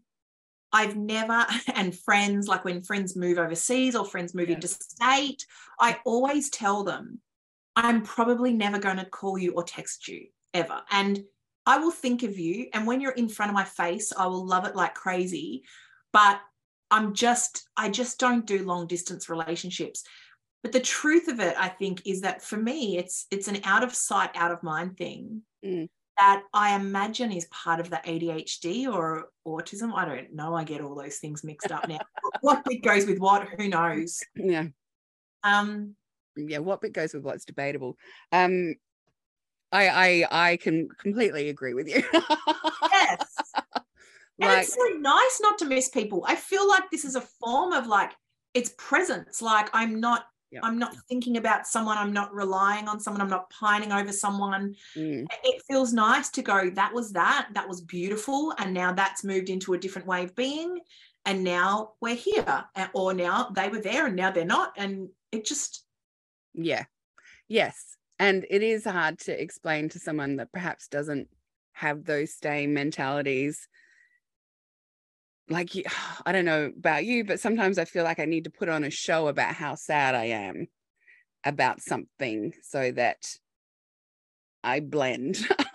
I've 0.73 0.97
never, 0.97 1.47
and 1.75 1.97
friends, 1.97 2.49
like 2.49 2.64
when 2.64 2.83
friends 2.83 3.17
move 3.17 3.38
overseas 3.38 3.95
or 3.95 4.05
friends 4.05 4.35
move 4.35 4.49
yeah. 4.49 4.57
into 4.57 4.69
state, 4.69 5.47
I 5.79 5.99
always 6.05 6.50
tell 6.50 6.85
them, 6.85 7.21
I'm 7.76 8.02
probably 8.02 8.52
never 8.52 8.79
going 8.79 8.97
to 8.97 9.05
call 9.05 9.38
you 9.38 9.52
or 9.52 9.62
text 9.62 10.09
you 10.09 10.26
ever. 10.52 10.83
And 10.90 11.23
I 11.67 11.79
will 11.79 11.93
think 11.93 12.23
of 12.23 12.38
you. 12.38 12.69
And 12.75 12.87
when 12.87 13.00
you're 13.00 13.12
in 13.12 13.29
front 13.29 13.50
of 13.50 13.55
my 13.55 13.64
face, 13.64 14.12
I 14.17 14.26
will 14.26 14.45
love 14.45 14.67
it 14.67 14.75
like 14.75 14.95
crazy. 14.95 15.62
But 16.12 16.40
I'm 16.90 17.14
just, 17.14 17.69
I 17.76 17.90
just 17.90 18.19
don't 18.19 18.47
do 18.47 18.64
long 18.64 18.88
distance 18.88 19.29
relationships. 19.29 20.02
But 20.62 20.73
the 20.73 20.81
truth 20.81 21.29
of 21.29 21.40
it, 21.40 21.55
I 21.59 21.69
think, 21.69 22.02
is 22.07 22.21
that 22.21 22.43
for 22.43 22.57
me, 22.57 22.99
it's 22.99 23.26
it's 23.31 23.49
an 23.49 23.61
out 23.64 23.83
of 23.83 23.95
sight, 23.95 24.31
out 24.35 24.50
of 24.50 24.62
mind 24.62 24.97
thing 24.99 25.43
mm. 25.64 25.88
that 26.19 26.43
I 26.52 26.75
imagine 26.76 27.33
is 27.33 27.47
part 27.47 27.81
of 27.81 27.88
the 27.88 27.97
ADHD 27.97 28.87
or 28.87 29.29
autism. 29.47 29.95
I 29.95 30.05
don't 30.05 30.35
know. 30.35 30.55
I 30.55 30.64
get 30.64 30.83
all 30.83 30.95
those 30.95 31.17
things 31.17 31.45
mixed 31.45 31.73
up 31.73 31.88
now. 31.88 32.00
what 32.43 32.64
bit 32.64 32.83
goes 32.83 33.07
with 33.07 33.19
what? 33.19 33.49
Who 33.59 33.69
knows? 33.69 34.23
Yeah. 34.37 34.67
Um. 35.43 35.97
Yeah. 36.37 36.59
What 36.59 36.83
bit 36.83 36.93
goes 36.93 37.14
with 37.14 37.23
what's 37.23 37.45
debatable. 37.45 37.97
Um. 38.33 38.75
I 39.73 39.88
I 39.88 40.49
I 40.50 40.57
can 40.57 40.88
completely 40.99 41.49
agree 41.49 41.75
with 41.75 41.88
you. 41.88 42.02
yes. 42.93 43.40
Like, 44.40 44.49
and 44.50 44.61
it's 44.62 44.75
so 44.75 44.99
nice 44.99 45.40
not 45.43 45.59
to 45.59 45.67
miss 45.67 45.88
people. 45.88 46.25
I 46.26 46.35
feel 46.35 46.67
like 46.69 46.90
this 46.90 47.05
is 47.05 47.14
a 47.14 47.21
form 47.21 47.73
of 47.73 47.87
like 47.87 48.12
it's 48.52 48.75
presence. 48.76 49.40
Like 49.40 49.71
I'm 49.73 50.00
not 50.00 50.25
yeah. 50.50 50.61
I'm 50.62 50.78
not 50.78 50.97
thinking 51.09 51.37
about 51.37 51.66
someone. 51.66 51.97
I'm 51.97 52.12
not 52.12 52.35
relying 52.35 52.88
on 52.88 52.99
someone. 53.00 53.21
I'm 53.21 53.30
not 53.30 53.50
pining 53.50 53.92
over 53.92 54.12
someone. 54.12 54.75
Mm. 54.97 55.26
It 55.45 55.62
feels 55.69 55.92
nice 55.92 56.28
to 56.30 56.42
go, 56.42 56.71
that 56.71 56.92
was 56.92 57.12
that. 57.12 57.49
That 57.54 57.69
was 57.69 57.80
beautiful. 57.80 58.52
And 58.59 58.75
now 58.75 58.92
that's 58.92 59.25
moved 59.25 59.49
into 59.49 59.75
a 59.75 59.78
different 59.78 60.09
way 60.09 60.25
of 60.25 60.35
being. 60.35 60.80
And 61.25 61.45
now 61.45 61.92
we're 62.00 62.16
here. 62.16 62.64
Or 62.95 63.14
now 63.14 63.50
they 63.54 63.69
were 63.69 63.80
there 63.80 64.07
and 64.07 64.16
now 64.16 64.30
they're 64.30 64.45
not. 64.45 64.73
And 64.76 65.11
it 65.30 65.45
just. 65.45 65.85
Yeah. 66.54 66.85
Yes. 67.49 67.97
And 68.19 68.45
it 68.50 68.62
is 68.62 68.85
hard 68.85 69.19
to 69.21 69.40
explain 69.40 69.88
to 69.90 69.99
someone 69.99 70.37
that 70.37 70.52
perhaps 70.52 70.88
doesn't 70.88 71.28
have 71.73 72.04
those 72.04 72.35
staying 72.35 72.75
mentalities 72.75 73.69
like 75.50 75.71
I 76.26 76.33
don't 76.33 76.45
know 76.45 76.73
about 76.76 77.04
you, 77.04 77.25
but 77.25 77.40
sometimes 77.40 77.78
I 77.78 77.85
feel 77.85 78.04
like 78.04 78.21
I 78.21 78.25
need 78.25 78.45
to 78.45 78.50
put 78.50 78.69
on 78.69 78.85
a 78.85 78.90
show 78.90 79.28
about 79.28 79.54
how 79.54 79.75
sad 79.75 80.14
I 80.14 80.26
am 80.26 80.69
about 81.45 81.80
something 81.80 82.52
so 82.62 82.92
that 82.92 83.26
I 84.62 84.80
blend. 84.80 85.38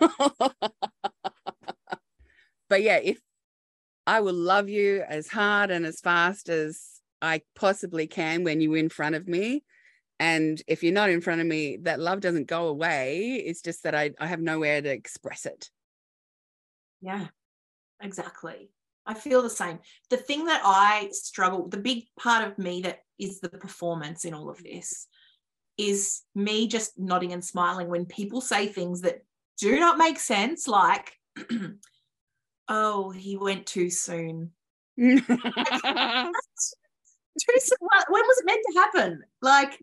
but 2.68 2.82
yeah, 2.82 3.00
if 3.02 3.18
I 4.06 4.20
will 4.20 4.34
love 4.34 4.68
you 4.68 5.04
as 5.08 5.28
hard 5.28 5.70
and 5.70 5.84
as 5.84 6.00
fast 6.00 6.48
as 6.48 7.00
I 7.20 7.42
possibly 7.54 8.06
can 8.06 8.44
when 8.44 8.60
you're 8.60 8.76
in 8.76 8.88
front 8.88 9.16
of 9.16 9.26
me. 9.26 9.64
And 10.18 10.62
if 10.66 10.82
you're 10.82 10.94
not 10.94 11.10
in 11.10 11.20
front 11.20 11.40
of 11.40 11.46
me, 11.46 11.76
that 11.82 12.00
love 12.00 12.20
doesn't 12.20 12.46
go 12.46 12.68
away. 12.68 13.42
It's 13.44 13.60
just 13.60 13.82
that 13.82 13.94
I, 13.94 14.12
I 14.18 14.26
have 14.26 14.40
nowhere 14.40 14.80
to 14.80 14.88
express 14.88 15.44
it. 15.44 15.70
Yeah, 17.02 17.26
exactly. 18.00 18.70
I 19.06 19.14
feel 19.14 19.42
the 19.42 19.50
same. 19.50 19.78
The 20.10 20.16
thing 20.16 20.46
that 20.46 20.62
I 20.64 21.08
struggle, 21.12 21.68
the 21.68 21.76
big 21.76 22.04
part 22.18 22.46
of 22.46 22.58
me 22.58 22.82
that 22.82 23.00
is 23.18 23.40
the 23.40 23.48
performance 23.48 24.24
in 24.24 24.34
all 24.34 24.50
of 24.50 24.62
this 24.62 25.06
is 25.78 26.22
me 26.34 26.66
just 26.66 26.98
nodding 26.98 27.32
and 27.32 27.44
smiling 27.44 27.88
when 27.88 28.06
people 28.06 28.40
say 28.40 28.66
things 28.66 29.02
that 29.02 29.22
do 29.58 29.78
not 29.78 29.98
make 29.98 30.18
sense, 30.18 30.66
like, 30.66 31.12
oh, 32.68 33.10
he 33.10 33.36
went 33.36 33.66
too 33.66 33.90
soon. 33.90 34.50
too 34.96 35.20
soon. 37.58 37.78
When 38.08 38.22
was 38.22 38.38
it 38.38 38.46
meant 38.46 38.64
to 38.72 38.78
happen? 38.78 39.22
Like, 39.40 39.78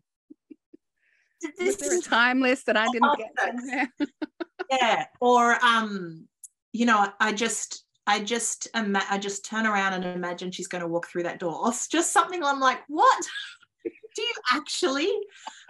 this 1.58 1.82
is 1.82 2.06
timeless 2.06 2.63
that 2.63 2.77
I 2.77 2.88
didn't 2.92 3.18
get. 3.18 3.89
yeah. 4.72 5.06
Or, 5.20 5.63
um, 5.63 6.27
you 6.72 6.86
know, 6.86 7.08
I 7.20 7.34
just, 7.34 7.86
I 8.05 8.19
just 8.19 8.67
ima- 8.75 9.05
I 9.10 9.17
just 9.17 9.45
turn 9.45 9.65
around 9.65 9.93
and 9.93 10.05
imagine 10.05 10.51
she's 10.51 10.67
going 10.67 10.81
to 10.81 10.88
walk 10.88 11.07
through 11.07 11.24
that 11.24 11.39
door. 11.39 11.62
It's 11.67 11.88
just 11.88 12.12
something 12.12 12.43
I'm 12.43 12.60
like, 12.60 12.79
what? 12.88 13.25
Do 13.83 14.22
you 14.22 14.33
actually? 14.51 15.12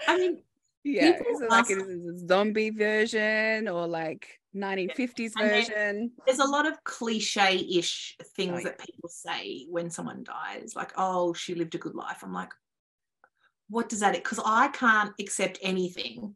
I 0.07 0.17
mean, 0.17 0.43
yeah, 0.83 1.19
like 1.49 1.69
it 1.69 1.77
is 1.77 2.05
a 2.05 2.27
zombie 2.27 2.71
version 2.71 3.67
or 3.67 3.87
like 3.87 4.39
1950s 4.55 5.31
version. 5.37 6.11
There's 6.25 6.39
a 6.39 6.45
lot 6.45 6.67
of 6.67 6.83
cliche-ish 6.83 8.17
things 8.35 8.53
oh, 8.53 8.57
yeah. 8.57 8.63
that 8.63 8.79
people 8.79 9.09
say 9.09 9.65
when 9.69 9.89
someone 9.89 10.23
dies, 10.23 10.73
like, 10.75 10.91
"Oh, 10.97 11.33
she 11.33 11.55
lived 11.55 11.75
a 11.75 11.77
good 11.77 11.95
life." 11.95 12.19
I'm 12.21 12.33
like, 12.33 12.51
what 13.69 13.89
does 13.89 14.01
that? 14.01 14.13
Because 14.13 14.39
I 14.45 14.67
can't 14.69 15.13
accept 15.19 15.59
anything. 15.61 16.35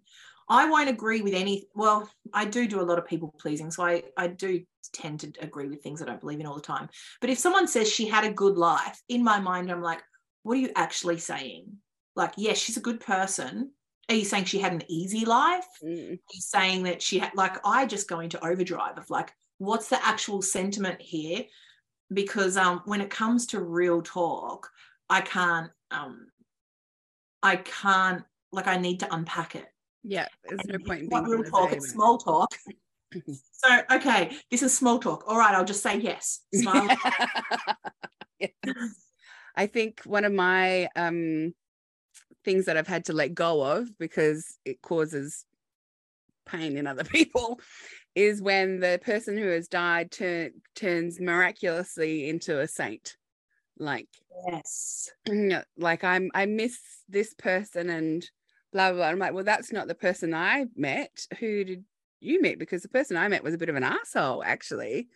I 0.50 0.70
won't 0.70 0.89
agree 0.89 1.22
with 1.22 1.34
any. 1.34 1.68
Well, 1.75 2.10
I 2.34 2.46
do 2.46 2.68
do 2.68 2.80
a 2.80 2.84
lot 2.89 2.98
of 2.98 3.06
people 3.06 3.34
pleasing, 3.39 3.72
so 3.72 3.84
I 3.84 4.04
I 4.18 4.27
do 4.27 4.63
tend 4.94 5.20
to 5.22 5.34
agree 5.42 5.68
with 5.68 5.84
things 5.84 6.01
I 6.01 6.06
don't 6.06 6.22
believe 6.22 6.39
in 6.39 6.46
all 6.46 6.56
the 6.56 6.62
time. 6.62 6.89
But 7.20 7.30
if 7.30 7.38
someone 7.38 7.68
says 7.68 7.92
she 7.92 8.08
had 8.08 8.24
a 8.24 8.32
good 8.32 8.58
life, 8.58 9.01
in 9.10 9.24
my 9.24 9.39
mind, 9.39 9.70
I'm 9.70 9.82
like, 9.82 10.01
what 10.44 10.54
are 10.58 10.62
you 10.62 10.72
actually 10.75 11.18
saying? 11.20 11.77
like 12.18 12.34
yes 12.36 12.58
she's 12.58 12.77
a 12.77 12.82
good 12.82 13.00
person 13.00 13.72
are 14.10 14.16
you 14.16 14.25
saying 14.25 14.44
she 14.44 14.58
had 14.60 14.74
an 14.74 14.84
easy 14.89 15.24
life 15.24 15.68
Mm. 15.84 16.13
are 16.13 16.34
you 16.34 16.42
saying 16.42 16.84
that 16.84 17.01
she 17.01 17.20
had 17.20 17.32
like 17.36 17.58
i 17.63 17.86
just 17.86 18.10
go 18.10 18.20
into 18.22 18.44
overdrive 18.44 18.98
of 18.98 19.10
like 19.10 19.32
what's 19.60 19.88
the 19.89 20.04
actual 20.06 20.42
sentiment 20.42 21.00
here 21.00 21.46
because 22.12 22.58
um 22.58 22.82
when 22.86 23.01
it 23.01 23.12
comes 23.12 23.46
to 23.48 23.62
real 23.62 24.01
talk 24.01 24.70
i 25.10 25.22
can't 25.22 25.70
um 25.92 26.27
i 27.44 27.56
can't 27.58 28.24
like 28.51 28.68
i 28.68 28.77
need 28.77 29.00
to 29.01 29.13
unpack 29.13 29.56
it 29.56 29.68
Yeah, 30.04 30.27
there's 30.48 30.66
no 30.66 30.77
point 30.80 31.01
in 31.01 31.10
not 31.10 31.25
being 31.25 31.44
talk 31.44 31.74
it's 31.74 31.92
small 31.92 32.18
talk. 32.18 32.51
So 33.51 33.70
okay 33.89 34.38
this 34.51 34.62
is 34.62 34.77
small 34.77 35.00
talk. 35.00 35.24
All 35.27 35.38
right 35.38 35.56
i'll 35.56 35.66
just 35.66 35.82
say 35.82 35.98
yes. 35.98 36.42
Smile. 36.54 36.89
I 39.56 39.66
think 39.66 40.01
one 40.04 40.25
of 40.25 40.34
my 40.34 40.89
um 40.96 41.54
things 42.44 42.66
that 42.66 42.77
I've 42.77 42.88
had 42.88 43.06
to 43.06 43.13
let 43.13 43.34
go 43.34 43.63
of 43.63 43.98
because 43.98 44.58
it 44.66 44.82
causes 44.82 45.46
pain 46.46 46.77
in 46.77 46.88
other 46.88 47.04
people 47.18 47.60
is 48.16 48.42
when 48.42 48.80
the 48.80 49.00
person 49.04 49.38
who 49.38 49.48
has 49.48 49.68
died 49.68 50.12
turn, 50.12 50.51
turns 50.75 51.20
miraculously 51.20 52.30
into 52.30 52.60
a 52.60 52.68
saint. 52.68 53.16
Like 53.77 54.08
yes. 54.48 55.12
like 55.77 56.04
I'm 56.04 56.32
I 56.34 56.46
miss 56.46 56.80
this 57.10 57.34
person 57.34 57.89
and 57.89 58.25
blah 58.74 58.92
blah 58.92 58.98
blah. 58.98 59.08
I'm 59.08 59.20
like, 59.20 59.34
well, 59.34 59.44
that's 59.44 59.72
not 59.72 59.88
the 59.88 59.96
person 59.96 60.34
I 60.34 60.66
met. 60.76 61.26
Who 61.40 61.64
did 61.64 61.84
you 62.20 62.42
meet? 62.42 62.60
Because 62.60 62.82
the 62.82 62.90
person 62.90 63.18
I 63.18 63.28
met 63.28 63.44
was 63.44 63.54
a 63.54 63.58
bit 63.58 63.70
of 63.70 63.76
an 63.76 63.84
asshole, 63.84 64.44
actually. 64.44 65.08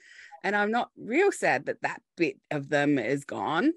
And 0.43 0.55
I'm 0.55 0.71
not 0.71 0.89
real 0.97 1.31
sad 1.31 1.65
that 1.67 1.81
that 1.83 2.01
bit 2.17 2.37
of 2.49 2.69
them 2.69 2.97
is 2.97 3.25
gone. 3.25 3.73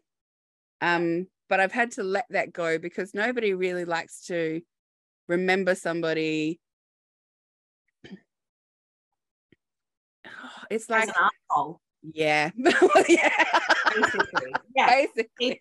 Um, 0.81 1.27
but 1.49 1.61
I've 1.61 1.73
had 1.73 1.93
to 1.93 2.03
let 2.03 2.27
that 2.31 2.53
go 2.53 2.79
because 2.79 3.15
nobody 3.15 3.53
really 3.55 3.85
likes 3.85 4.27
to 4.27 4.63
remember 5.29 5.75
somebody. 5.75 6.61
It's 10.71 10.85
as 10.85 10.91
like, 10.91 11.09
an 11.09 11.15
asshole 11.51 11.81
yeah, 12.13 12.51
yeah, 13.09 13.31
basically 13.95 14.53
yeah 14.77 14.87
basically. 15.17 15.61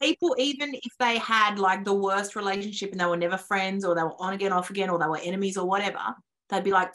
People 0.00 0.34
even 0.38 0.74
if 0.74 0.92
they 0.98 1.18
had 1.18 1.58
like 1.58 1.84
the 1.84 1.94
worst 1.94 2.36
relationship 2.36 2.92
and 2.92 3.00
they 3.00 3.06
were 3.06 3.16
never 3.16 3.36
friends 3.36 3.84
or 3.84 3.94
they 3.94 4.02
were 4.02 4.20
on 4.20 4.32
again 4.34 4.52
off 4.52 4.70
again 4.70 4.90
or 4.90 4.98
they 4.98 5.06
were 5.06 5.18
enemies 5.18 5.56
or 5.56 5.66
whatever 5.66 5.98
they'd 6.48 6.64
be 6.64 6.72
like 6.72 6.92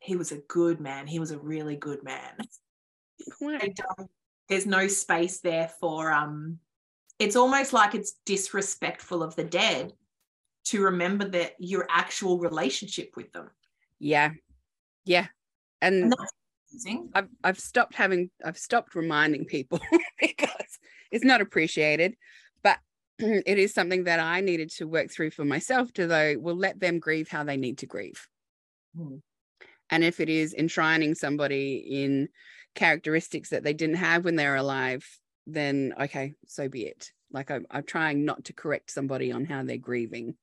he 0.00 0.16
was 0.16 0.32
a 0.32 0.38
good 0.48 0.80
man 0.80 1.06
he 1.06 1.18
was 1.18 1.30
a 1.30 1.38
really 1.38 1.76
good 1.76 2.02
man 2.02 2.36
there's 4.48 4.66
no 4.66 4.86
space 4.88 5.40
there 5.40 5.68
for 5.80 6.12
um 6.12 6.58
it's 7.18 7.36
almost 7.36 7.72
like 7.72 7.94
it's 7.94 8.16
disrespectful 8.26 9.22
of 9.22 9.34
the 9.36 9.44
dead 9.44 9.92
to 10.64 10.82
remember 10.82 11.26
that 11.28 11.54
your 11.58 11.86
actual 11.90 12.38
relationship 12.38 13.12
with 13.16 13.32
them 13.32 13.50
Yeah. 13.98 14.30
Yeah. 15.04 15.26
And 15.80 16.04
and. 16.04 16.14
I've 17.14 17.28
I've 17.44 17.58
stopped 17.60 17.94
having 17.94 18.30
I've 18.44 18.58
stopped 18.58 18.94
reminding 18.94 19.44
people 19.44 19.80
because 20.20 20.43
it's 21.14 21.24
not 21.24 21.40
appreciated. 21.40 22.16
But 22.62 22.78
it 23.18 23.58
is 23.58 23.72
something 23.72 24.04
that 24.04 24.20
I 24.20 24.40
needed 24.40 24.70
to 24.72 24.86
work 24.86 25.10
through 25.10 25.30
for 25.30 25.44
myself 25.44 25.92
to 25.94 26.06
though 26.06 26.36
will 26.38 26.56
let 26.56 26.80
them 26.80 26.98
grieve 26.98 27.28
how 27.28 27.44
they 27.44 27.56
need 27.56 27.78
to 27.78 27.86
grieve. 27.86 28.28
Hmm. 28.96 29.16
And 29.90 30.02
if 30.02 30.18
it 30.18 30.28
is 30.28 30.54
enshrining 30.54 31.14
somebody 31.14 31.76
in 31.76 32.28
characteristics 32.74 33.50
that 33.50 33.62
they 33.62 33.72
didn't 33.72 33.96
have 33.96 34.24
when 34.24 34.34
they 34.34 34.48
were 34.48 34.56
alive, 34.56 35.06
then 35.46 35.94
okay, 36.00 36.34
so 36.46 36.68
be 36.68 36.82
it. 36.82 37.12
Like 37.30 37.50
I'm, 37.50 37.66
I'm 37.70 37.84
trying 37.84 38.24
not 38.24 38.44
to 38.46 38.52
correct 38.52 38.90
somebody 38.90 39.30
on 39.30 39.44
how 39.44 39.62
they're 39.62 39.76
grieving. 39.76 40.34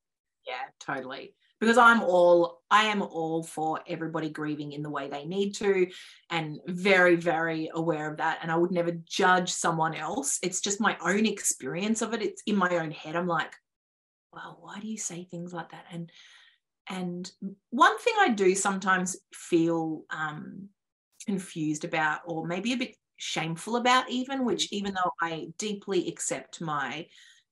Yeah, 0.48 0.64
totally. 0.80 1.34
Because 1.62 1.78
I'm 1.78 2.02
all, 2.02 2.64
I 2.72 2.86
am 2.86 3.04
all 3.04 3.44
for 3.44 3.80
everybody 3.88 4.30
grieving 4.30 4.74
in 4.74 4.82
the 4.82 4.90
way 4.90 5.08
they 5.08 5.26
need 5.26 5.54
to, 5.56 5.88
and 6.32 6.60
very, 6.66 7.16
very 7.16 7.70
aware 7.74 8.12
of 8.12 8.18
that. 8.18 8.40
And 8.42 8.52
I 8.52 8.58
would 8.58 8.72
never 8.72 8.92
judge 9.06 9.52
someone 9.52 9.96
else. 9.96 10.40
It's 10.42 10.60
just 10.60 10.82
my 10.82 10.98
own 11.00 11.26
experience 11.28 12.02
of 12.02 12.14
it. 12.14 12.24
It's 12.24 12.42
in 12.48 12.56
my 12.56 12.78
own 12.78 12.90
head. 12.92 13.16
I'm 13.16 13.28
like, 13.28 13.54
well, 14.34 14.58
why 14.60 14.80
do 14.80 14.88
you 14.88 14.98
say 14.98 15.24
things 15.24 15.54
like 15.54 15.72
that? 15.72 15.86
And 15.92 16.12
and 16.90 17.32
one 17.70 17.98
thing 18.00 18.16
I 18.20 18.30
do 18.30 18.56
sometimes 18.56 19.16
feel 19.34 20.04
um, 20.10 20.70
confused 21.28 21.86
about, 21.86 22.22
or 22.26 22.48
maybe 22.48 22.74
a 22.74 22.78
bit 22.78 22.96
shameful 23.18 23.76
about, 23.76 24.10
even, 24.10 24.46
which 24.46 24.74
even 24.74 24.96
though 24.96 25.12
I 25.22 25.50
deeply 25.60 26.08
accept 26.08 26.60
my 26.60 27.06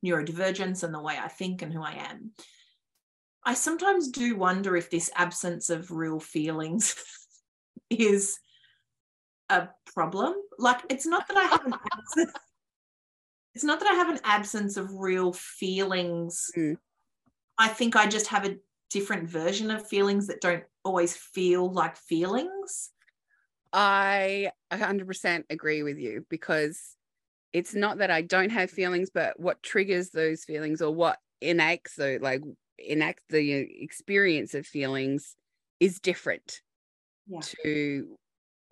neurodivergence 0.03 0.83
and 0.83 0.93
the 0.93 1.01
way 1.01 1.15
I 1.21 1.27
think 1.27 1.61
and 1.61 1.71
who 1.71 1.83
I 1.83 1.91
am, 2.09 2.31
I 3.49 3.55
sometimes 3.55 4.09
do 4.09 4.35
wonder 4.35 4.77
if 4.77 4.91
this 4.91 5.09
absence 5.15 5.71
of 5.71 5.89
real 5.89 6.19
feelings 6.19 6.93
is 7.89 8.37
a 9.49 9.69
problem. 9.91 10.35
Like 10.59 10.81
it's 10.87 11.07
not 11.07 11.27
that 11.27 11.35
I 11.35 11.45
have 11.45 11.65
an 11.65 11.73
absence, 11.73 12.31
it's 13.55 13.63
not 13.63 13.79
that 13.79 13.89
I 13.89 13.95
have 13.95 14.09
an 14.09 14.19
absence 14.23 14.77
of 14.77 14.93
real 14.93 15.33
feelings. 15.33 16.51
Mm. 16.55 16.77
I 17.57 17.69
think 17.69 17.95
I 17.95 18.05
just 18.05 18.27
have 18.27 18.45
a 18.45 18.57
different 18.91 19.27
version 19.27 19.71
of 19.71 19.87
feelings 19.87 20.27
that 20.27 20.41
don't 20.41 20.65
always 20.85 21.15
feel 21.15 21.73
like 21.73 21.97
feelings. 21.97 22.91
I 23.73 24.51
100% 24.71 25.45
agree 25.49 25.81
with 25.81 25.97
you 25.97 26.23
because 26.29 26.95
it's 27.51 27.73
not 27.73 27.97
that 27.97 28.11
I 28.11 28.21
don't 28.21 28.51
have 28.51 28.69
feelings, 28.69 29.09
but 29.11 29.39
what 29.39 29.63
triggers 29.63 30.11
those 30.11 30.43
feelings 30.43 30.83
or 30.83 30.93
what 30.93 31.17
enacts 31.41 31.95
the 31.95 32.19
like 32.21 32.41
enacts 32.85 33.23
the 33.29 33.53
uh, 33.63 33.65
experience 33.69 34.53
of 34.53 34.65
feelings 34.67 35.35
is 35.79 35.99
different 35.99 36.61
Yeah. 37.27 37.45
to 37.53 38.17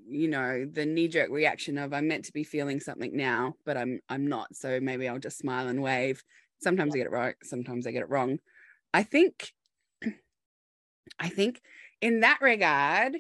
you 0.06 0.28
know 0.28 0.66
the 0.66 0.86
knee-jerk 0.86 1.30
reaction 1.32 1.78
of 1.78 1.94
I'm 1.94 2.08
meant 2.08 2.26
to 2.26 2.34
be 2.34 2.44
feeling 2.44 2.80
something 2.80 3.16
now, 3.16 3.56
but 3.66 3.78
I'm 3.78 4.02
I'm 4.10 4.28
not. 4.28 4.56
So 4.56 4.80
maybe 4.80 5.08
I'll 5.10 5.20
just 5.20 5.38
smile 5.40 5.68
and 5.68 5.82
wave. 5.82 6.24
Sometimes 6.62 6.96
I 6.96 7.00
get 7.00 7.08
it 7.08 7.12
right, 7.12 7.36
sometimes 7.44 7.88
I 7.88 7.92
get 7.92 8.04
it 8.04 8.10
wrong. 8.10 8.40
I 8.94 9.04
think 9.04 9.54
I 11.20 11.30
think 11.30 11.62
in 12.02 12.22
that 12.22 12.40
regard, 12.42 13.18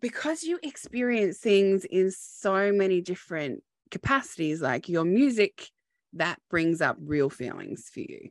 because 0.00 0.42
you 0.42 0.58
experience 0.62 1.38
things 1.38 1.84
in 1.84 2.10
so 2.10 2.72
many 2.72 3.00
different 3.00 3.62
capacities, 3.90 4.60
like 4.60 4.88
your 4.88 5.04
music, 5.04 5.70
that 6.14 6.38
brings 6.50 6.80
up 6.80 6.96
real 7.00 7.30
feelings 7.30 7.90
for 7.92 8.00
you. 8.00 8.30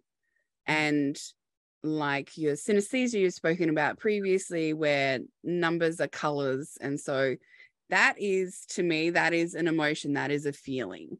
And 0.65 1.17
like 1.83 2.37
your 2.37 2.53
synesthesia 2.53 3.19
you've 3.19 3.33
spoken 3.33 3.69
about 3.69 3.97
previously, 3.97 4.73
where 4.73 5.19
numbers 5.43 5.99
are 5.99 6.07
colors. 6.07 6.77
And 6.79 6.99
so 6.99 7.35
that 7.89 8.15
is, 8.17 8.65
to 8.69 8.83
me, 8.83 9.09
that 9.11 9.33
is 9.33 9.55
an 9.55 9.67
emotion, 9.67 10.13
that 10.13 10.31
is 10.31 10.45
a 10.45 10.53
feeling. 10.53 11.17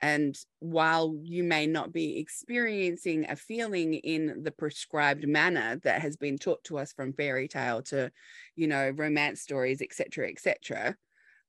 And 0.00 0.38
while 0.60 1.16
you 1.22 1.42
may 1.42 1.66
not 1.66 1.92
be 1.92 2.18
experiencing 2.18 3.26
a 3.28 3.34
feeling 3.34 3.94
in 3.94 4.44
the 4.44 4.52
prescribed 4.52 5.26
manner 5.26 5.80
that 5.82 6.00
has 6.02 6.16
been 6.16 6.38
taught 6.38 6.62
to 6.64 6.78
us 6.78 6.92
from 6.92 7.12
fairy 7.12 7.48
tale 7.48 7.82
to, 7.82 8.12
you 8.54 8.68
know, 8.68 8.90
romance 8.90 9.40
stories, 9.40 9.82
etc., 9.82 10.28
etc., 10.28 10.96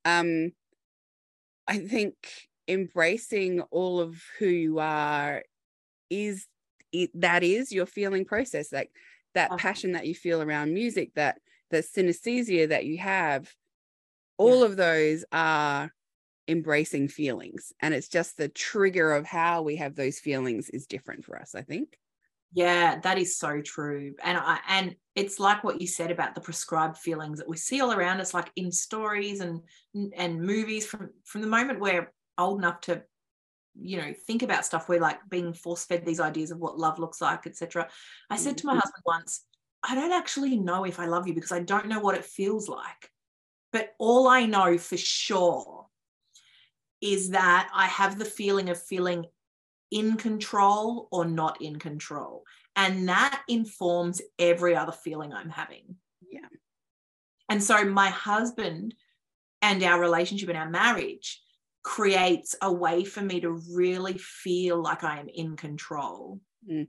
um, 0.05 0.51
I 1.67 1.77
think 1.77 2.15
embracing 2.69 3.61
all 3.71 4.01
of 4.01 4.23
who 4.39 4.47
you 4.47 4.79
are 4.79 5.43
is 6.09 6.47
it, 6.91 7.11
that 7.15 7.43
is 7.43 7.71
your 7.71 7.85
feeling 7.87 8.25
process, 8.25 8.71
like 8.73 8.91
that 9.35 9.55
Uh-huh. 9.55 9.57
passion 9.57 9.93
that 9.93 10.07
you 10.07 10.15
feel 10.15 10.41
around 10.41 10.73
music, 10.73 11.13
that 11.15 11.39
the 11.71 11.79
synesthesia 11.79 12.69
that 12.69 12.85
you 12.85 12.97
have, 12.99 13.53
all 14.37 14.63
of 14.63 14.77
those 14.77 15.25
are 15.31 15.91
embracing 16.47 17.07
feelings 17.07 17.73
and 17.79 17.93
it's 17.93 18.09
just 18.09 18.37
the 18.37 18.49
trigger 18.49 19.13
of 19.13 19.25
how 19.25 19.61
we 19.61 19.75
have 19.75 19.95
those 19.95 20.19
feelings 20.19 20.69
is 20.71 20.87
different 20.87 21.23
for 21.23 21.39
us 21.39 21.55
i 21.55 21.61
think 21.61 21.99
Yeah, 22.51 22.99
that 23.01 23.19
is 23.19 23.37
so 23.37 23.61
true. 23.61 24.15
And 24.23 24.37
I 24.37 24.59
and 24.67 24.95
it's 25.15 25.39
like 25.39 25.63
what 25.63 25.79
you 25.81 25.85
said 25.87 26.09
about 26.09 26.33
the 26.33 26.41
prescribed 26.41 26.97
feelings 26.97 27.37
that 27.37 27.47
we 27.47 27.57
see 27.57 27.79
all 27.79 27.91
around 27.91 28.21
us, 28.21 28.33
like 28.33 28.51
in 28.55 28.71
stories 28.71 29.39
and 29.39 29.61
and 30.15 30.41
movies 30.41 30.85
from 30.87 31.11
from 31.25 31.41
the 31.41 31.47
moment 31.47 31.79
we're 31.79 32.11
old 32.39 32.59
enough 32.59 32.81
to, 32.81 33.03
you 33.79 33.97
know, 33.97 34.13
think 34.25 34.41
about 34.41 34.65
stuff. 34.65 34.89
We're 34.89 34.99
like 34.99 35.19
being 35.29 35.53
force 35.53 35.85
fed 35.85 36.05
these 36.05 36.19
ideas 36.19 36.51
of 36.51 36.59
what 36.59 36.79
love 36.79 36.99
looks 36.99 37.21
like, 37.21 37.45
etc. 37.45 37.89
I 38.29 38.37
said 38.37 38.57
to 38.57 38.67
my 38.67 38.73
Mhm. 38.73 38.79
husband 38.79 39.03
once, 39.05 39.45
I 39.83 39.95
don't 39.95 40.11
actually 40.11 40.57
know 40.57 40.85
if 40.85 40.99
I 40.99 41.05
love 41.05 41.27
you 41.27 41.33
because 41.33 41.51
I 41.51 41.61
don't 41.61 41.87
know 41.87 41.99
what 41.99 42.15
it 42.15 42.25
feels 42.25 42.67
like. 42.67 43.11
But 43.71 43.93
all 43.99 44.27
I 44.27 44.45
know 44.45 44.77
for 44.77 44.97
sure 44.97 45.87
is 47.01 47.29
that 47.29 47.69
I 47.73 47.85
have 47.85 48.17
the 48.17 48.25
feeling 48.25 48.69
of 48.69 48.81
feeling 48.81 49.25
in 49.91 50.17
control 50.17 51.07
or 51.11 51.25
not 51.25 51.61
in 51.61 51.79
control. 51.79 52.43
And 52.75 53.09
that 53.09 53.43
informs 53.47 54.21
every 54.37 54.75
other 54.75 54.91
feeling 54.91 55.33
I'm 55.33 55.49
having. 55.49 55.97
Yeah. 56.29 56.47
And 57.49 57.63
so 57.63 57.83
my 57.85 58.09
husband 58.09 58.95
and 59.61 59.81
our 59.83 59.99
relationship 59.99 60.49
and 60.49 60.57
our 60.57 60.69
marriage 60.69 61.41
creates 61.83 62.55
a 62.61 62.71
way 62.71 63.03
for 63.03 63.21
me 63.21 63.39
to 63.41 63.59
really 63.73 64.17
feel 64.17 64.81
like 64.81 65.03
I 65.03 65.19
am 65.19 65.29
in 65.29 65.55
control. 65.55 66.39
Mm. 66.69 66.87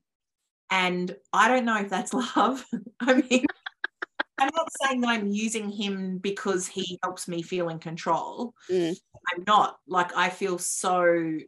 And 0.70 1.16
I 1.33 1.48
don't 1.48 1.64
know 1.64 1.79
if 1.79 1.88
that's 1.88 2.12
love. 2.37 2.64
I 3.00 3.14
mean, 3.14 3.44
I'm 4.38 4.50
not 4.55 4.68
saying 4.83 5.03
that 5.03 5.11
I'm 5.11 5.29
using 5.29 5.68
him 5.70 6.18
because 6.18 6.66
he 6.66 6.98
helps 7.03 7.29
me 7.29 7.42
feel 7.42 7.68
in 7.68 7.79
control. 7.79 8.55
Mm. 8.70 8.96
I'm 9.35 9.44
not. 9.46 9.79
Like, 9.87 10.16
I 10.16 10.31
feel 10.31 10.59
so. 10.59 11.03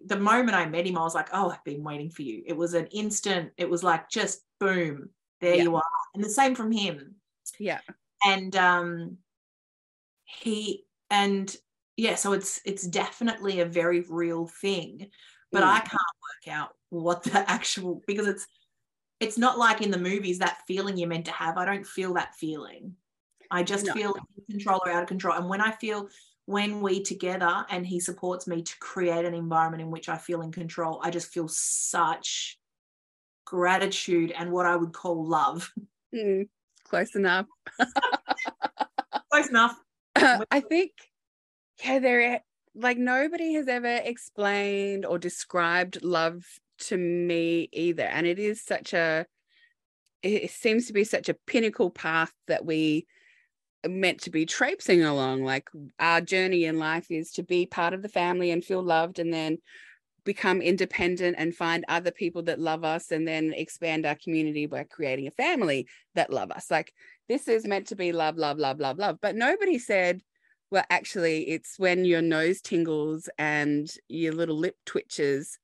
The 0.06 0.18
moment 0.18 0.56
I 0.56 0.66
met 0.66 0.86
him, 0.86 0.98
I 0.98 1.02
was 1.02 1.14
like, 1.14 1.28
oh, 1.32 1.50
I've 1.50 1.64
been 1.64 1.82
waiting 1.82 2.10
for 2.10 2.22
you. 2.22 2.42
It 2.46 2.56
was 2.56 2.74
an 2.74 2.86
instant, 2.88 3.52
it 3.56 3.68
was 3.68 3.82
like 3.82 4.10
just 4.10 4.42
boom, 4.60 5.08
there 5.40 5.54
Yeah. 5.56 5.62
you 5.62 5.76
are. 5.76 5.82
And 6.14 6.22
the 6.22 6.28
same 6.30 6.54
from 6.54 6.70
him. 6.70 7.14
Yeah. 7.58 7.80
And 8.24 8.54
um 8.56 9.18
he 10.24 10.84
and 11.10 11.54
yeah, 11.96 12.14
so 12.14 12.32
it's 12.32 12.60
it's 12.64 12.86
definitely 12.86 13.60
a 13.60 13.66
very 13.66 14.00
real 14.08 14.46
thing. 14.46 15.10
But 15.50 15.62
Mm. 15.64 15.68
I 15.68 15.80
can't 15.80 15.92
work 15.92 16.54
out 16.54 16.76
what 16.88 17.22
the 17.22 17.32
actual 17.50 18.02
because 18.06 18.26
it's 18.26 18.46
it's 19.20 19.38
not 19.38 19.58
like 19.58 19.80
in 19.82 19.90
the 19.90 19.98
movies 19.98 20.38
that 20.38 20.62
feeling 20.66 20.96
you're 20.96 21.08
meant 21.08 21.26
to 21.26 21.32
have. 21.32 21.56
I 21.56 21.64
don't 21.64 21.86
feel 21.86 22.14
that 22.14 22.34
feeling. 22.34 22.96
I 23.50 23.62
just 23.62 23.86
No. 23.86 23.92
feel 23.92 24.14
in 24.14 24.54
control 24.56 24.80
or 24.84 24.90
out 24.90 25.02
of 25.02 25.08
control. 25.08 25.36
And 25.36 25.48
when 25.48 25.60
I 25.60 25.72
feel 25.72 26.08
when 26.46 26.80
we 26.80 27.02
together 27.02 27.64
and 27.70 27.86
he 27.86 28.00
supports 28.00 28.48
me 28.48 28.62
to 28.62 28.78
create 28.80 29.24
an 29.24 29.34
environment 29.34 29.80
in 29.82 29.90
which 29.90 30.08
I 30.08 30.18
feel 30.18 30.40
in 30.42 30.50
control, 30.50 31.00
I 31.04 31.10
just 31.10 31.32
feel 31.32 31.46
such 31.46 32.58
gratitude 33.44 34.32
and 34.32 34.50
what 34.50 34.66
I 34.66 34.74
would 34.76 34.92
call 34.92 35.26
love. 35.26 35.70
Mm, 36.14 36.46
close 36.84 37.14
enough. 37.14 37.46
Close 39.30 39.48
enough. 39.48 39.80
I 40.16 40.60
think, 40.60 40.92
yeah, 41.84 41.98
there, 41.98 42.40
like, 42.74 42.98
nobody 42.98 43.54
has 43.54 43.68
ever 43.68 44.00
explained 44.04 45.04
or 45.04 45.18
described 45.18 46.02
love 46.02 46.44
to 46.78 46.96
me 46.96 47.68
either. 47.72 48.04
And 48.04 48.26
it 48.26 48.38
is 48.38 48.64
such 48.64 48.92
a, 48.92 49.26
it 50.22 50.50
seems 50.50 50.86
to 50.86 50.92
be 50.92 51.04
such 51.04 51.28
a 51.28 51.36
pinnacle 51.46 51.90
path 51.90 52.32
that 52.46 52.64
we 52.64 53.06
meant 53.86 54.20
to 54.22 54.30
be 54.30 54.46
traipsing 54.46 55.02
along. 55.02 55.44
Like, 55.44 55.68
our 55.98 56.20
journey 56.20 56.64
in 56.64 56.78
life 56.78 57.10
is 57.10 57.32
to 57.32 57.42
be 57.42 57.66
part 57.66 57.94
of 57.94 58.02
the 58.02 58.08
family 58.08 58.50
and 58.50 58.64
feel 58.64 58.82
loved 58.82 59.18
and 59.18 59.32
then 59.32 59.58
become 60.24 60.62
independent 60.62 61.36
and 61.38 61.54
find 61.54 61.84
other 61.88 62.10
people 62.10 62.42
that 62.44 62.60
love 62.60 62.84
us 62.84 63.10
and 63.10 63.26
then 63.26 63.52
expand 63.52 64.06
our 64.06 64.14
community 64.14 64.66
by 64.66 64.84
creating 64.84 65.26
a 65.26 65.32
family 65.32 65.86
that 66.14 66.32
love 66.32 66.50
us 66.50 66.70
like 66.70 66.92
this 67.28 67.48
is 67.48 67.66
meant 67.66 67.88
to 67.88 67.96
be 67.96 68.12
love 68.12 68.36
love 68.36 68.58
love 68.58 68.78
love 68.78 68.98
love 68.98 69.18
but 69.20 69.34
nobody 69.34 69.78
said 69.78 70.20
well 70.72 70.84
actually 70.88 71.50
it's 71.50 71.78
when 71.78 72.04
your 72.06 72.22
nose 72.22 72.62
tingles 72.62 73.28
and 73.38 73.94
your 74.08 74.32
little 74.32 74.56
lip 74.56 74.74
twitches 74.86 75.58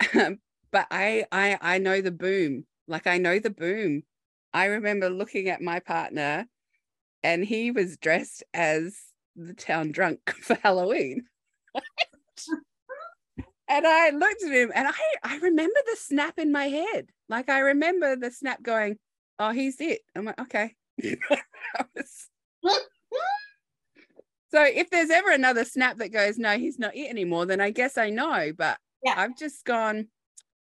but 0.12 0.86
i 0.90 1.24
i 1.30 1.56
i 1.62 1.78
know 1.78 2.00
the 2.00 2.10
boom 2.10 2.66
like 2.88 3.06
i 3.06 3.18
know 3.18 3.38
the 3.38 3.50
boom 3.50 4.02
i 4.52 4.64
remember 4.66 5.08
looking 5.08 5.48
at 5.48 5.62
my 5.62 5.78
partner 5.78 6.44
and 7.22 7.44
he 7.44 7.70
was 7.70 7.96
dressed 7.96 8.42
as 8.52 8.98
the 9.36 9.54
town 9.54 9.92
drunk 9.92 10.34
for 10.42 10.54
halloween 10.56 11.22
and 13.68 13.86
I 13.86 14.10
looked 14.10 14.42
at 14.42 14.52
him 14.52 14.72
and 14.74 14.88
I, 14.88 14.92
I 15.22 15.38
remember 15.38 15.78
the 15.86 15.96
snap 15.96 16.38
in 16.38 16.52
my 16.52 16.64
head. 16.66 17.08
Like 17.28 17.48
I 17.48 17.60
remember 17.60 18.16
the 18.16 18.30
snap 18.30 18.62
going, 18.62 18.98
oh, 19.38 19.50
he's 19.50 19.80
it. 19.80 20.00
I'm 20.14 20.24
like, 20.24 20.40
okay. 20.40 20.74
Was- 21.94 22.28
so 24.54 24.62
if 24.64 24.90
there's 24.90 25.10
ever 25.10 25.30
another 25.30 25.64
snap 25.64 25.96
that 25.98 26.10
goes, 26.10 26.38
no, 26.38 26.58
he's 26.58 26.78
not 26.78 26.96
it 26.96 27.08
anymore, 27.08 27.46
then 27.46 27.60
I 27.60 27.70
guess 27.70 27.98
I 27.98 28.10
know. 28.10 28.52
But 28.56 28.78
Yeah. 29.02 29.16
I've 29.16 29.36
just 29.36 29.64
gone, 29.64 30.08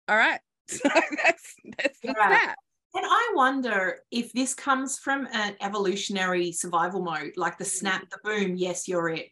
all 0.08 0.16
right. 0.16 0.40
So 0.68 0.88
that's 1.24 1.56
that's 1.78 2.00
the 2.06 2.14
Yeah. 2.16 2.38
snap. 2.40 2.58
And 2.94 3.06
I 3.08 3.32
wonder 3.34 4.00
if 4.10 4.32
this 4.32 4.54
comes 4.54 4.98
from 4.98 5.28
an 5.32 5.56
evolutionary 5.60 6.50
survival 6.52 7.02
mode, 7.02 7.34
like 7.36 7.56
the 7.58 7.64
snap, 7.64 8.10
the 8.10 8.18
boom, 8.24 8.56
yes, 8.56 8.88
you're 8.88 9.10
it. 9.10 9.28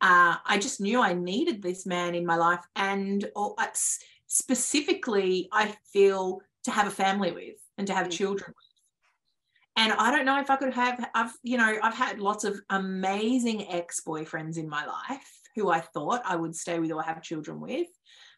Uh, 0.00 0.36
I 0.46 0.58
just 0.58 0.80
knew 0.80 1.00
I 1.02 1.14
needed 1.14 1.62
this 1.62 1.86
man 1.86 2.14
in 2.14 2.26
my 2.26 2.36
life, 2.36 2.64
and 2.76 3.30
or, 3.36 3.54
uh, 3.58 3.68
specifically, 4.28 5.48
I 5.52 5.76
feel 5.92 6.42
to 6.64 6.72
have 6.72 6.88
a 6.88 6.90
family 6.92 7.32
with 7.32 7.56
and 7.78 7.86
to 7.88 7.94
have 7.94 8.08
Mm. 8.08 8.10
children 8.10 8.48
with. 8.56 8.67
And 9.78 9.92
I 9.92 10.10
don't 10.10 10.26
know 10.26 10.40
if 10.40 10.50
I 10.50 10.56
could 10.56 10.74
have. 10.74 11.08
I've 11.14 11.32
you 11.44 11.56
know 11.56 11.78
I've 11.80 11.94
had 11.94 12.18
lots 12.18 12.42
of 12.42 12.60
amazing 12.68 13.70
ex 13.70 14.00
boyfriends 14.04 14.58
in 14.58 14.68
my 14.68 14.84
life 14.84 15.30
who 15.54 15.70
I 15.70 15.80
thought 15.80 16.20
I 16.24 16.34
would 16.34 16.56
stay 16.56 16.80
with 16.80 16.90
or 16.90 17.00
have 17.00 17.22
children 17.22 17.60
with. 17.60 17.86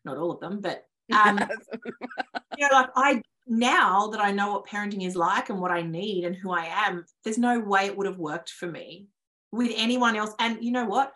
Not 0.05 0.18
all 0.18 0.33
of 0.33 0.40
them, 0.40 0.61
but 0.61 0.85
um, 1.11 1.38
you 2.59 2.68
know, 2.68 2.74
like 2.74 2.90
I 2.94 3.22
now 3.46 4.09
that 4.09 4.20
I 4.20 4.33
know 4.33 4.53
what 4.53 4.66
parenting 4.66 5.07
is 5.07 5.16
like 5.16 5.48
and 5.48 5.59
what 5.59 5.70
I 5.70 5.81
need 5.81 6.24
and 6.24 6.37
who 6.37 6.53
I 6.53 6.66
am, 6.66 7.07
there's 7.24 7.38
no 7.38 7.59
way 7.59 7.87
it 7.87 7.96
would 7.96 8.07
have 8.07 8.18
worked 8.18 8.50
for 8.50 8.66
me 8.66 9.09
with 9.50 9.72
anyone 9.74 10.16
else. 10.16 10.35
And 10.38 10.62
you 10.62 10.72
know 10.72 10.85
what? 10.85 11.11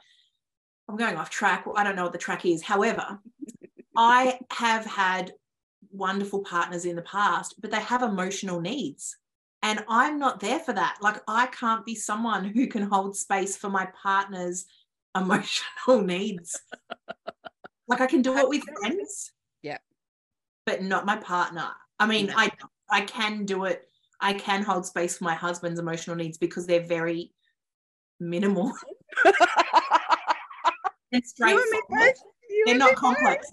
I'm 0.88 0.96
going 0.96 1.16
off 1.16 1.28
track. 1.28 1.66
I 1.76 1.84
don't 1.84 1.96
know 1.96 2.04
what 2.04 2.12
the 2.12 2.18
track 2.18 2.46
is. 2.46 2.62
However, 2.62 3.20
I 3.96 4.38
have 4.50 4.86
had 4.86 5.32
wonderful 5.92 6.44
partners 6.44 6.86
in 6.86 6.96
the 6.96 7.02
past, 7.02 7.56
but 7.60 7.70
they 7.70 7.80
have 7.80 8.02
emotional 8.02 8.62
needs. 8.62 9.18
And 9.64 9.82
I'm 9.88 10.18
not 10.18 10.40
there 10.40 10.58
for 10.60 10.74
that. 10.74 10.98
Like, 11.00 11.22
I 11.26 11.46
can't 11.46 11.86
be 11.86 11.94
someone 11.94 12.44
who 12.44 12.66
can 12.66 12.82
hold 12.82 13.16
space 13.16 13.56
for 13.56 13.70
my 13.70 13.88
partner's 14.00 14.66
emotional 15.16 16.02
needs. 16.02 16.60
Like, 17.86 18.00
I 18.00 18.06
can 18.06 18.22
do 18.22 18.34
it 18.38 18.48
with 18.48 18.62
friends. 18.80 19.32
Yeah. 19.62 19.76
But 20.64 20.82
not 20.82 21.04
my 21.04 21.16
partner. 21.16 21.68
I 21.98 22.06
mean, 22.06 22.28
No. 22.28 22.34
I 22.38 22.50
I 22.90 23.02
can 23.02 23.44
do 23.44 23.64
it. 23.64 23.86
I 24.22 24.32
can 24.32 24.62
hold 24.62 24.86
space 24.86 25.18
for 25.18 25.24
my 25.24 25.34
husband's 25.34 25.78
emotional 25.78 26.16
needs 26.16 26.38
because 26.38 26.66
they're 26.66 26.86
very 26.86 27.32
minimal 28.20 28.72
and 29.26 29.34
You 31.12 31.20
straightforward. 31.24 32.14
They're 32.64 32.78
not 32.78 32.94
complex. 32.96 33.46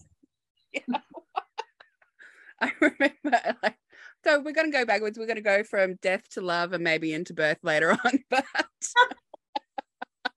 I 2.62 2.72
remember 2.80 3.58
like 3.62 3.76
so 4.24 4.40
we're 4.40 4.54
gonna 4.54 4.72
go 4.72 4.86
backwards. 4.86 5.18
We're 5.18 5.28
gonna 5.28 5.42
go 5.42 5.64
from 5.64 5.96
death 6.02 6.30
to 6.32 6.42
love 6.42 6.74
and 6.74 6.84
maybe 6.84 7.14
into 7.14 7.34
birth 7.34 7.60
later 7.64 7.92
on. 8.06 8.20
But 8.30 8.46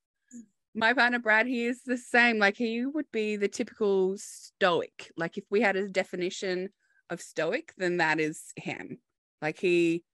my 0.74 0.92
partner 0.92 1.18
Brad, 1.18 1.46
he 1.46 1.66
is 1.66 1.82
the 1.82 1.98
same. 1.98 2.38
Like 2.38 2.56
he 2.56 2.86
would 2.86 3.10
be 3.12 3.36
the 3.36 3.48
typical 3.48 4.16
stoic. 4.16 5.12
Like 5.16 5.38
if 5.38 5.44
we 5.50 5.60
had 5.60 5.76
a 5.76 5.88
definition 5.88 6.70
of 7.10 7.20
stoic, 7.20 7.72
then 7.76 7.98
that 7.98 8.20
is 8.20 8.52
him. 8.56 8.98
Like 9.42 9.58
he 9.58 10.04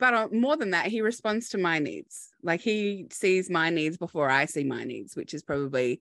but 0.00 0.14
uh, 0.14 0.28
more 0.32 0.56
than 0.56 0.70
that, 0.70 0.86
he 0.86 1.02
responds 1.02 1.50
to 1.50 1.58
my 1.58 1.78
needs. 1.78 2.30
Like 2.42 2.62
he 2.62 3.06
sees 3.12 3.50
my 3.50 3.68
needs 3.68 3.98
before 3.98 4.30
I 4.30 4.46
see 4.46 4.64
my 4.64 4.82
needs, 4.82 5.14
which 5.14 5.34
is 5.34 5.42
probably 5.42 6.00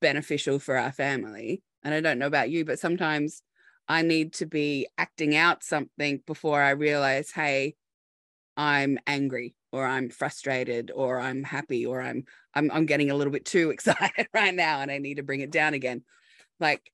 beneficial 0.00 0.58
for 0.58 0.76
our 0.76 0.90
family. 0.90 1.62
And 1.84 1.94
I 1.94 2.00
don't 2.00 2.18
know 2.18 2.26
about 2.26 2.50
you, 2.50 2.64
but 2.64 2.80
sometimes 2.80 3.40
I 3.88 4.02
need 4.02 4.34
to 4.34 4.46
be 4.46 4.88
acting 4.96 5.36
out 5.36 5.62
something 5.62 6.22
before 6.26 6.60
I 6.60 6.70
realize, 6.70 7.30
hey, 7.30 7.74
I'm 8.56 8.98
angry 9.06 9.54
or 9.72 9.84
I'm 9.84 10.08
frustrated 10.08 10.90
or 10.94 11.18
I'm 11.18 11.42
happy 11.42 11.84
or 11.84 12.00
I'm 12.00 12.24
I'm 12.54 12.70
I'm 12.70 12.86
getting 12.86 13.10
a 13.10 13.14
little 13.14 13.32
bit 13.32 13.44
too 13.44 13.70
excited 13.74 14.28
right 14.32 14.54
now 14.54 14.80
and 14.80 14.90
I 14.90 14.98
need 14.98 15.16
to 15.16 15.22
bring 15.22 15.40
it 15.40 15.50
down 15.50 15.74
again. 15.74 16.02
Like 16.60 16.90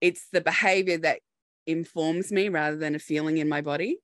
it's 0.00 0.28
the 0.32 0.40
behavior 0.40 0.98
that 0.98 1.20
informs 1.66 2.32
me 2.32 2.48
rather 2.48 2.76
than 2.76 2.94
a 2.94 3.00
feeling 3.00 3.38
in 3.38 3.48
my 3.48 3.60
body. 3.60 3.98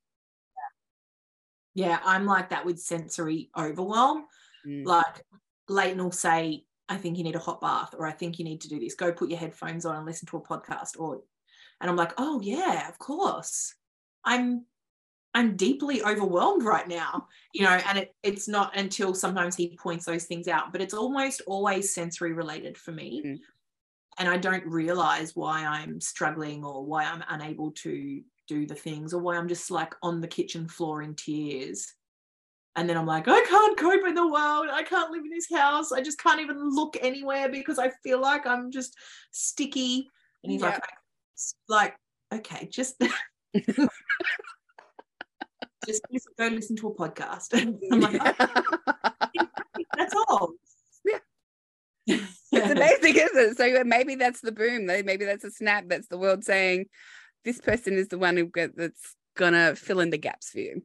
Yeah, 1.74 1.98
I'm 2.04 2.26
like 2.26 2.50
that 2.50 2.64
with 2.66 2.78
sensory 2.78 3.50
overwhelm. 3.56 4.26
Mm. 4.66 4.84
Like 4.84 5.22
Leighton 5.68 6.02
will 6.02 6.12
say, 6.12 6.64
I 6.88 6.96
think 6.96 7.16
you 7.18 7.24
need 7.24 7.34
a 7.34 7.40
hot 7.40 7.60
bath, 7.60 7.94
or 7.98 8.06
I 8.06 8.12
think 8.12 8.38
you 8.38 8.44
need 8.44 8.60
to 8.60 8.68
do 8.68 8.78
this. 8.78 8.94
Go 8.94 9.12
put 9.12 9.30
your 9.30 9.38
headphones 9.38 9.84
on 9.84 9.96
and 9.96 10.06
listen 10.06 10.28
to 10.28 10.36
a 10.36 10.40
podcast. 10.40 10.98
Or 10.98 11.22
and 11.84 11.90
I'm 11.90 11.96
like, 11.96 12.14
oh 12.16 12.40
yeah, 12.40 12.88
of 12.88 12.98
course. 12.98 13.74
I'm 14.24 14.64
I'm 15.34 15.54
deeply 15.54 16.02
overwhelmed 16.02 16.64
right 16.64 16.88
now, 16.88 17.26
you 17.52 17.62
know, 17.62 17.78
and 17.88 17.98
it, 17.98 18.14
it's 18.22 18.48
not 18.48 18.74
until 18.74 19.12
sometimes 19.12 19.54
he 19.54 19.76
points 19.76 20.06
those 20.06 20.24
things 20.24 20.48
out, 20.48 20.72
but 20.72 20.80
it's 20.80 20.94
almost 20.94 21.42
always 21.46 21.92
sensory 21.92 22.32
related 22.32 22.78
for 22.78 22.92
me. 22.92 23.22
Mm. 23.22 23.38
And 24.18 24.28
I 24.30 24.38
don't 24.38 24.64
realize 24.64 25.36
why 25.36 25.66
I'm 25.66 26.00
struggling 26.00 26.64
or 26.64 26.86
why 26.86 27.04
I'm 27.04 27.22
unable 27.28 27.72
to 27.72 28.22
do 28.48 28.64
the 28.66 28.74
things 28.74 29.12
or 29.12 29.20
why 29.20 29.36
I'm 29.36 29.48
just 29.48 29.70
like 29.70 29.94
on 30.02 30.22
the 30.22 30.28
kitchen 30.28 30.66
floor 30.66 31.02
in 31.02 31.14
tears. 31.14 31.92
And 32.76 32.88
then 32.88 32.96
I'm 32.96 33.04
like, 33.04 33.28
I 33.28 33.42
can't 33.42 33.76
cope 33.76 34.06
in 34.06 34.14
the 34.14 34.26
world. 34.26 34.68
I 34.72 34.84
can't 34.84 35.10
live 35.10 35.24
in 35.24 35.30
this 35.30 35.52
house. 35.52 35.92
I 35.92 36.00
just 36.00 36.18
can't 36.18 36.40
even 36.40 36.70
look 36.70 36.96
anywhere 37.02 37.50
because 37.50 37.78
I 37.78 37.90
feel 38.02 38.22
like 38.22 38.46
I'm 38.46 38.70
just 38.70 38.96
sticky. 39.32 40.08
And 40.42 40.50
he's 40.50 40.62
like, 40.62 40.80
like, 41.68 41.94
okay, 42.32 42.68
just 42.70 43.00
just 45.86 46.02
go 46.38 46.48
listen 46.48 46.76
to 46.76 46.88
a 46.88 46.94
podcast. 46.94 47.48
I'm 47.92 48.00
like, 48.00 48.20
"Oh, 48.40 49.46
that's 49.96 50.14
all. 50.28 50.52
Yeah. 51.04 51.18
it's 52.06 52.70
amazing, 52.70 53.16
isn't 53.16 53.50
it? 53.52 53.56
So 53.56 53.84
maybe 53.84 54.14
that's 54.14 54.40
the 54.40 54.52
boom. 54.52 54.86
Maybe 54.86 55.24
that's 55.24 55.44
a 55.44 55.50
snap. 55.50 55.84
That's 55.88 56.08
the 56.08 56.18
world 56.18 56.44
saying, 56.44 56.86
this 57.44 57.60
person 57.60 57.94
is 57.94 58.08
the 58.08 58.18
one 58.18 58.36
who 58.36 58.46
get, 58.46 58.76
that's 58.76 59.16
gonna 59.36 59.74
fill 59.74 60.00
in 60.00 60.10
the 60.10 60.18
gaps 60.18 60.50
for 60.50 60.60
you. 60.60 60.82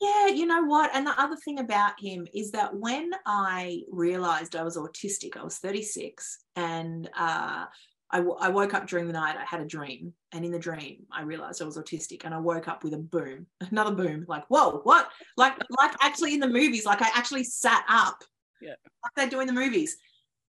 Yeah, 0.00 0.26
you 0.26 0.46
know 0.46 0.64
what? 0.64 0.90
And 0.94 1.06
the 1.06 1.20
other 1.20 1.36
thing 1.36 1.60
about 1.60 1.92
him 2.00 2.26
is 2.34 2.50
that 2.52 2.74
when 2.74 3.12
I 3.24 3.82
realized 3.88 4.56
I 4.56 4.64
was 4.64 4.76
autistic, 4.76 5.36
I 5.36 5.44
was 5.44 5.58
36, 5.58 6.38
and 6.56 7.08
uh, 7.16 7.66
I, 8.12 8.18
w- 8.18 8.36
I 8.38 8.50
woke 8.50 8.74
up 8.74 8.86
during 8.86 9.06
the 9.06 9.14
night. 9.14 9.36
I 9.38 9.44
had 9.44 9.60
a 9.60 9.66
dream, 9.66 10.12
and 10.32 10.44
in 10.44 10.52
the 10.52 10.58
dream, 10.58 11.04
I 11.10 11.22
realized 11.22 11.62
I 11.62 11.64
was 11.64 11.78
autistic, 11.78 12.24
and 12.24 12.34
I 12.34 12.38
woke 12.38 12.68
up 12.68 12.84
with 12.84 12.92
a 12.92 12.98
boom, 12.98 13.46
another 13.70 13.94
boom. 13.94 14.26
Like, 14.28 14.44
whoa, 14.48 14.80
what? 14.84 15.08
Like, 15.36 15.54
like 15.80 15.92
actually 16.02 16.34
in 16.34 16.40
the 16.40 16.48
movies, 16.48 16.84
like 16.84 17.00
I 17.00 17.08
actually 17.14 17.44
sat 17.44 17.84
up, 17.88 18.22
yeah, 18.60 18.74
like 19.02 19.14
they 19.16 19.28
do 19.28 19.40
in 19.40 19.46
the 19.46 19.52
movies, 19.52 19.96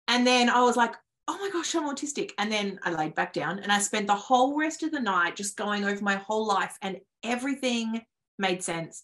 and 0.07 0.25
then 0.25 0.49
I 0.49 0.61
was 0.61 0.75
like, 0.75 0.95
oh 1.27 1.37
my 1.37 1.49
gosh, 1.53 1.75
I'm 1.75 1.87
autistic, 1.87 2.31
and 2.39 2.51
then 2.51 2.79
I 2.83 2.91
laid 2.91 3.13
back 3.13 3.33
down, 3.33 3.59
and 3.59 3.71
I 3.71 3.79
spent 3.79 4.07
the 4.07 4.15
whole 4.15 4.57
rest 4.57 4.81
of 4.81 4.91
the 4.91 4.99
night 4.99 5.35
just 5.35 5.55
going 5.55 5.85
over 5.85 6.03
my 6.03 6.15
whole 6.15 6.47
life, 6.47 6.75
and 6.81 6.97
everything 7.23 8.01
made 8.39 8.63
sense. 8.63 9.03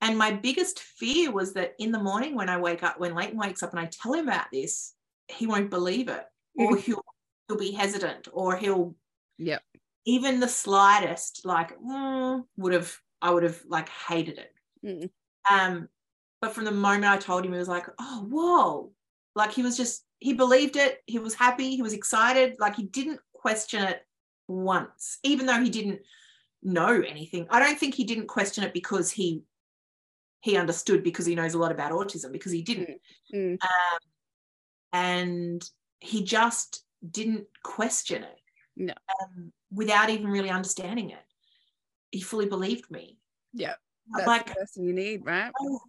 And 0.00 0.16
my 0.18 0.32
biggest 0.32 0.80
fear 0.80 1.30
was 1.30 1.54
that 1.54 1.74
in 1.78 1.92
the 1.92 1.98
morning 1.98 2.34
when 2.34 2.48
I 2.48 2.58
wake 2.58 2.82
up, 2.82 2.98
when 2.98 3.14
Leighton 3.14 3.38
wakes 3.38 3.62
up 3.62 3.70
and 3.70 3.78
I 3.78 3.86
tell 3.86 4.14
him 4.14 4.26
about 4.26 4.46
this, 4.52 4.94
he 5.28 5.46
won't 5.46 5.70
believe 5.70 6.08
it, 6.08 6.24
or 6.56 6.76
he'll 6.76 7.04
he'll 7.48 7.58
be 7.58 7.72
hesitant, 7.72 8.28
or 8.32 8.56
he'll 8.56 8.94
yeah, 9.38 9.58
even 10.04 10.40
the 10.40 10.48
slightest 10.48 11.42
like 11.44 11.78
mm, 11.78 12.44
would 12.56 12.72
have 12.72 12.96
I 13.20 13.30
would 13.30 13.42
have 13.42 13.60
like 13.68 13.88
hated 13.88 14.38
it. 14.38 14.54
Mm. 14.84 15.10
Um, 15.50 15.88
but 16.40 16.52
from 16.52 16.64
the 16.64 16.72
moment 16.72 17.12
I 17.12 17.16
told 17.18 17.44
him, 17.44 17.52
he 17.52 17.58
was 17.58 17.68
like, 17.68 17.86
oh 18.00 18.26
whoa, 18.28 18.92
like 19.34 19.52
he 19.52 19.62
was 19.62 19.76
just 19.76 20.04
he 20.18 20.34
believed 20.34 20.76
it, 20.76 20.98
he 21.06 21.18
was 21.18 21.34
happy, 21.34 21.74
he 21.74 21.82
was 21.82 21.92
excited, 21.92 22.56
like 22.58 22.76
he 22.76 22.84
didn't 22.84 23.20
question 23.32 23.82
it 23.82 24.06
once, 24.48 25.18
even 25.22 25.46
though 25.46 25.60
he 25.60 25.70
didn't 25.70 26.00
know 26.62 27.00
anything. 27.00 27.46
I 27.50 27.60
don't 27.60 27.78
think 27.78 27.94
he 27.94 28.04
didn't 28.04 28.26
question 28.26 28.64
it 28.64 28.72
because 28.72 29.10
he 29.10 29.42
he 30.40 30.56
understood 30.56 31.04
because 31.04 31.26
he 31.26 31.36
knows 31.36 31.54
a 31.54 31.58
lot 31.58 31.72
about 31.72 31.92
autism 31.92 32.32
because 32.32 32.52
he 32.52 32.62
didn't. 32.62 33.00
Mm. 33.32 33.52
Um, 33.62 33.98
and 34.92 35.70
he 36.00 36.24
just 36.24 36.84
didn't 37.10 37.46
question 37.62 38.22
it 38.22 38.40
no. 38.76 38.94
um, 39.22 39.52
without 39.70 40.10
even 40.10 40.26
really 40.26 40.50
understanding 40.50 41.10
it. 41.10 41.24
He 42.10 42.20
fully 42.20 42.46
believed 42.46 42.90
me. 42.90 43.18
Yeah. 43.52 43.74
That's 44.14 44.26
like 44.26 44.46
the 44.46 44.54
person 44.54 44.84
you 44.84 44.92
need, 44.92 45.24
right? 45.24 45.52
oh, 45.60 45.80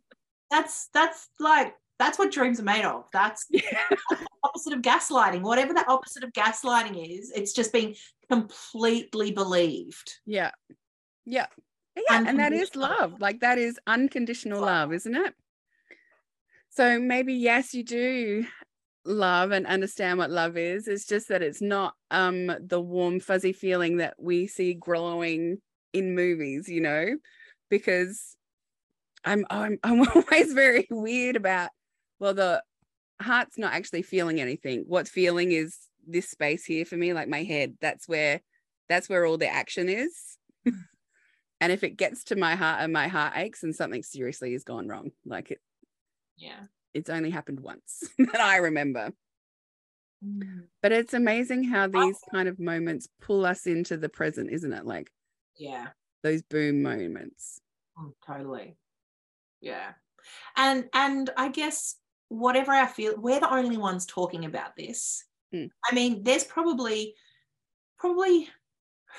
that's 0.49 0.89
that's 0.93 1.29
like 1.39 1.75
that's 1.99 2.17
what 2.17 2.31
dreams 2.31 2.59
are 2.59 2.63
made 2.63 2.85
of. 2.85 3.05
That's, 3.13 3.45
Yeah. 3.49 3.61
that's 4.09 4.23
opposite 4.43 4.73
of 4.73 4.81
gaslighting. 4.81 5.41
Whatever 5.41 5.73
the 5.73 5.87
opposite 5.87 6.23
of 6.23 6.33
gaslighting 6.33 7.19
is, 7.19 7.31
it's 7.31 7.53
just 7.53 7.71
being 7.71 7.95
completely 8.29 9.31
believed. 9.31 10.15
Yeah. 10.25 10.51
Yeah. 11.25 11.47
Yeah. 11.95 12.23
And 12.27 12.39
that 12.39 12.53
is 12.53 12.75
love. 12.75 13.21
Like 13.21 13.41
that 13.41 13.57
is 13.57 13.79
unconditional 13.85 14.61
love, 14.61 14.91
isn't 14.93 15.15
it? 15.15 15.33
So 16.69 16.99
maybe, 16.99 17.35
yes, 17.35 17.73
you 17.73 17.83
do 17.83 18.45
love 19.05 19.51
and 19.51 19.65
understand 19.65 20.17
what 20.19 20.31
love 20.31 20.57
is. 20.57 20.87
It's 20.87 21.05
just 21.05 21.29
that 21.29 21.41
it's 21.41 21.61
not 21.61 21.93
um 22.11 22.51
the 22.59 22.81
warm, 22.81 23.19
fuzzy 23.19 23.53
feeling 23.53 23.97
that 23.97 24.15
we 24.17 24.47
see 24.47 24.73
growing 24.73 25.57
in 25.93 26.15
movies, 26.15 26.69
you 26.69 26.81
know, 26.81 27.17
because 27.69 28.35
I'm 29.23 29.45
I'm 29.49 29.79
I'm 29.83 30.07
always 30.07 30.53
very 30.53 30.87
weird 30.89 31.35
about 31.35 31.69
well, 32.19 32.33
the 32.33 32.63
heart's 33.21 33.57
not 33.57 33.73
actually 33.73 34.01
feeling 34.01 34.39
anything. 34.39 34.85
What's 34.87 35.09
feeling 35.09 35.51
is 35.51 35.77
this 36.07 36.29
space 36.29 36.65
here 36.65 36.85
for 36.85 36.95
me, 36.95 37.13
like 37.13 37.27
my 37.27 37.43
head. 37.43 37.75
That's 37.81 38.07
where 38.07 38.41
that's 38.89 39.09
where 39.09 39.25
all 39.25 39.37
the 39.37 39.47
action 39.47 39.89
is. 39.89 40.37
and 40.65 41.71
if 41.71 41.83
it 41.83 41.97
gets 41.97 42.25
to 42.25 42.35
my 42.35 42.55
heart 42.55 42.81
and 42.81 42.93
my 42.93 43.07
heart 43.07 43.33
aches 43.35 43.63
and 43.63 43.75
something 43.75 44.03
seriously 44.03 44.53
has 44.53 44.63
gone 44.63 44.87
wrong, 44.87 45.11
like 45.25 45.51
it 45.51 45.59
Yeah. 46.37 46.65
It's 46.93 47.09
only 47.09 47.29
happened 47.29 47.59
once 47.59 48.03
that 48.17 48.39
I 48.39 48.57
remember. 48.57 49.11
But 50.81 50.93
it's 50.93 51.13
amazing 51.13 51.65
how 51.65 51.87
these 51.87 52.17
kind 52.31 52.47
of 52.47 52.59
moments 52.59 53.09
pull 53.21 53.45
us 53.45 53.67
into 53.67 53.97
the 53.97 54.07
present, 54.07 54.51
isn't 54.51 54.71
it? 54.71 54.85
Like 54.85 55.11
Yeah. 55.57 55.87
those 56.23 56.41
boom 56.43 56.81
moments. 56.81 57.59
Oh, 57.97 58.13
totally. 58.25 58.77
Yeah. 59.59 59.93
And 60.55 60.89
and 60.93 61.29
I 61.35 61.49
guess 61.49 61.95
whatever 62.29 62.71
I 62.71 62.85
feel, 62.87 63.15
we're 63.17 63.41
the 63.41 63.53
only 63.53 63.77
ones 63.77 64.05
talking 64.05 64.45
about 64.45 64.75
this. 64.77 65.25
Mm. 65.53 65.69
I 65.89 65.93
mean, 65.93 66.23
there's 66.23 66.45
probably 66.45 67.15
probably 67.97 68.49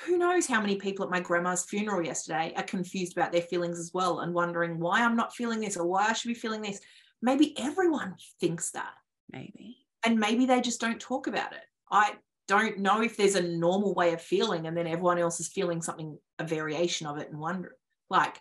who 0.05 0.17
knows 0.17 0.45
how 0.47 0.59
many 0.59 0.75
people 0.75 1.05
at 1.05 1.11
my 1.11 1.21
grandma's 1.21 1.65
funeral 1.65 2.03
yesterday 2.03 2.51
are 2.57 2.63
confused 2.63 3.15
about 3.15 3.31
their 3.31 3.41
feelings 3.41 3.79
as 3.79 3.91
well 3.93 4.19
and 4.19 4.33
wondering 4.33 4.79
why 4.79 5.01
I'm 5.01 5.15
not 5.15 5.33
feeling 5.33 5.61
this 5.61 5.77
or 5.77 5.85
why 5.85 6.07
I 6.09 6.13
should 6.13 6.27
be 6.29 6.33
feeling 6.33 6.61
this. 6.61 6.81
Maybe 7.25 7.57
everyone 7.57 8.15
thinks 8.39 8.69
that. 8.71 8.93
Maybe. 9.31 9.77
And 10.05 10.19
maybe 10.19 10.45
they 10.45 10.61
just 10.61 10.79
don't 10.79 10.99
talk 10.99 11.25
about 11.25 11.53
it. 11.53 11.63
I 11.89 12.13
don't 12.47 12.77
know 12.77 13.01
if 13.01 13.17
there's 13.17 13.33
a 13.33 13.41
normal 13.41 13.95
way 13.95 14.13
of 14.13 14.21
feeling 14.21 14.67
and 14.67 14.77
then 14.77 14.85
everyone 14.85 15.17
else 15.17 15.39
is 15.39 15.47
feeling 15.47 15.81
something, 15.81 16.19
a 16.37 16.43
variation 16.43 17.07
of 17.07 17.17
it 17.17 17.31
and 17.31 17.39
wonder 17.39 17.77
like 18.11 18.39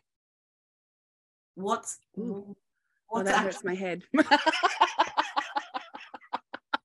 what's 1.55 1.97
Ooh. 2.19 2.55
Oh, 3.11 3.23
that 3.23 3.35
actually, 3.35 3.45
hurts 3.47 3.65
my 3.65 3.75
head. 3.75 4.03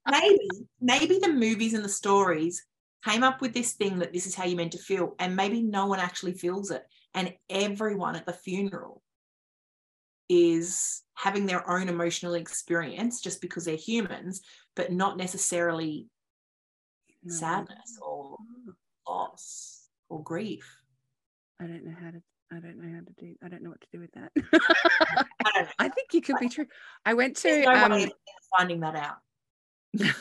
maybe 0.10 0.48
maybe 0.80 1.20
the 1.20 1.34
movies 1.34 1.74
and 1.74 1.84
the 1.84 1.90
stories 1.90 2.66
came 3.04 3.24
up 3.24 3.42
with 3.42 3.54
this 3.54 3.74
thing 3.74 4.00
that 4.00 4.14
this 4.14 4.26
is 4.26 4.36
how 4.36 4.46
you're 4.46 4.56
meant 4.56 4.72
to 4.72 4.78
feel 4.78 5.16
and 5.20 5.36
maybe 5.36 5.62
no 5.62 5.88
one 5.88 6.00
actually 6.00 6.34
feels 6.34 6.72
it 6.72 6.84
and 7.14 7.34
everyone 7.50 8.16
at 8.16 8.26
the 8.26 8.32
funeral 8.32 9.02
is 10.30 11.02
having 11.15 11.46
their 11.46 11.68
own 11.70 11.89
emotional 11.89 12.36
experience 12.36 13.20
just 13.20 13.42
because 13.42 13.65
they're 13.65 13.76
humans 13.76 14.42
but 14.76 14.92
not 14.92 15.18
necessarily 15.18 16.08
No. 17.24 17.34
sadness 17.34 17.98
or 18.02 18.38
loss 19.08 19.88
or 20.08 20.24
grief 20.24 20.78
I 21.60 21.65
don't 21.65 21.84
know 21.84 21.96
how 22.00 22.12
to 22.12 22.22
I 22.52 22.60
don't 22.60 22.78
know 22.82 22.94
how 22.96 23.02
to 23.02 23.13
do 23.18 23.36
I 23.44 23.50
don't 23.50 23.62
know 23.63 23.70
what 23.72 23.82
to 23.82 23.88
do 23.92 24.00
with 24.00 24.12
that. 24.13 24.32
I. 25.46 25.68
I 25.78 25.89
think 25.89 26.13
you 26.13 26.22
could 26.22 26.38
be 26.39 26.48
true. 26.50 26.65
I 27.06 27.13
went 27.15 27.36
to 27.38 27.62
no 27.62 27.72
um 27.74 28.10
finding 28.58 28.80
that 28.80 28.96
out 28.96 29.18
i'm 30.00 30.13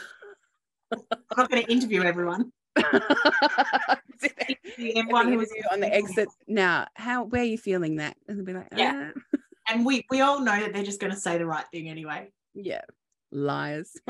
not 1.37 1.51
going 1.51 1.62
to 1.64 1.71
interview 1.71 2.03
everyone 2.03 2.51
everyone 4.97 5.29
who 5.29 5.38
was 5.38 5.53
on 5.73 5.81
the 5.81 5.92
exit 5.92 6.29
now 6.47 6.87
how 6.94 7.25
where 7.25 7.42
are 7.42 7.44
you 7.44 7.59
feeling 7.59 7.97
that 7.97 8.16
and 8.27 8.38
they'll 8.38 8.44
be 8.47 8.53
like 8.55 8.68
Yeah. 8.77 9.12
"Uh, 9.35 9.38
and 9.68 9.85
we 9.85 10.04
we 10.11 10.20
all 10.20 10.40
know 10.40 10.59
that 10.59 10.72
they're 10.72 10.83
just 10.85 11.00
going 11.00 11.12
to 11.12 11.18
say 11.18 11.38
the 11.38 11.46
right 11.46 11.66
thing 11.72 11.88
anyway 11.88 12.28
yeah 12.54 12.83
liars 13.31 13.96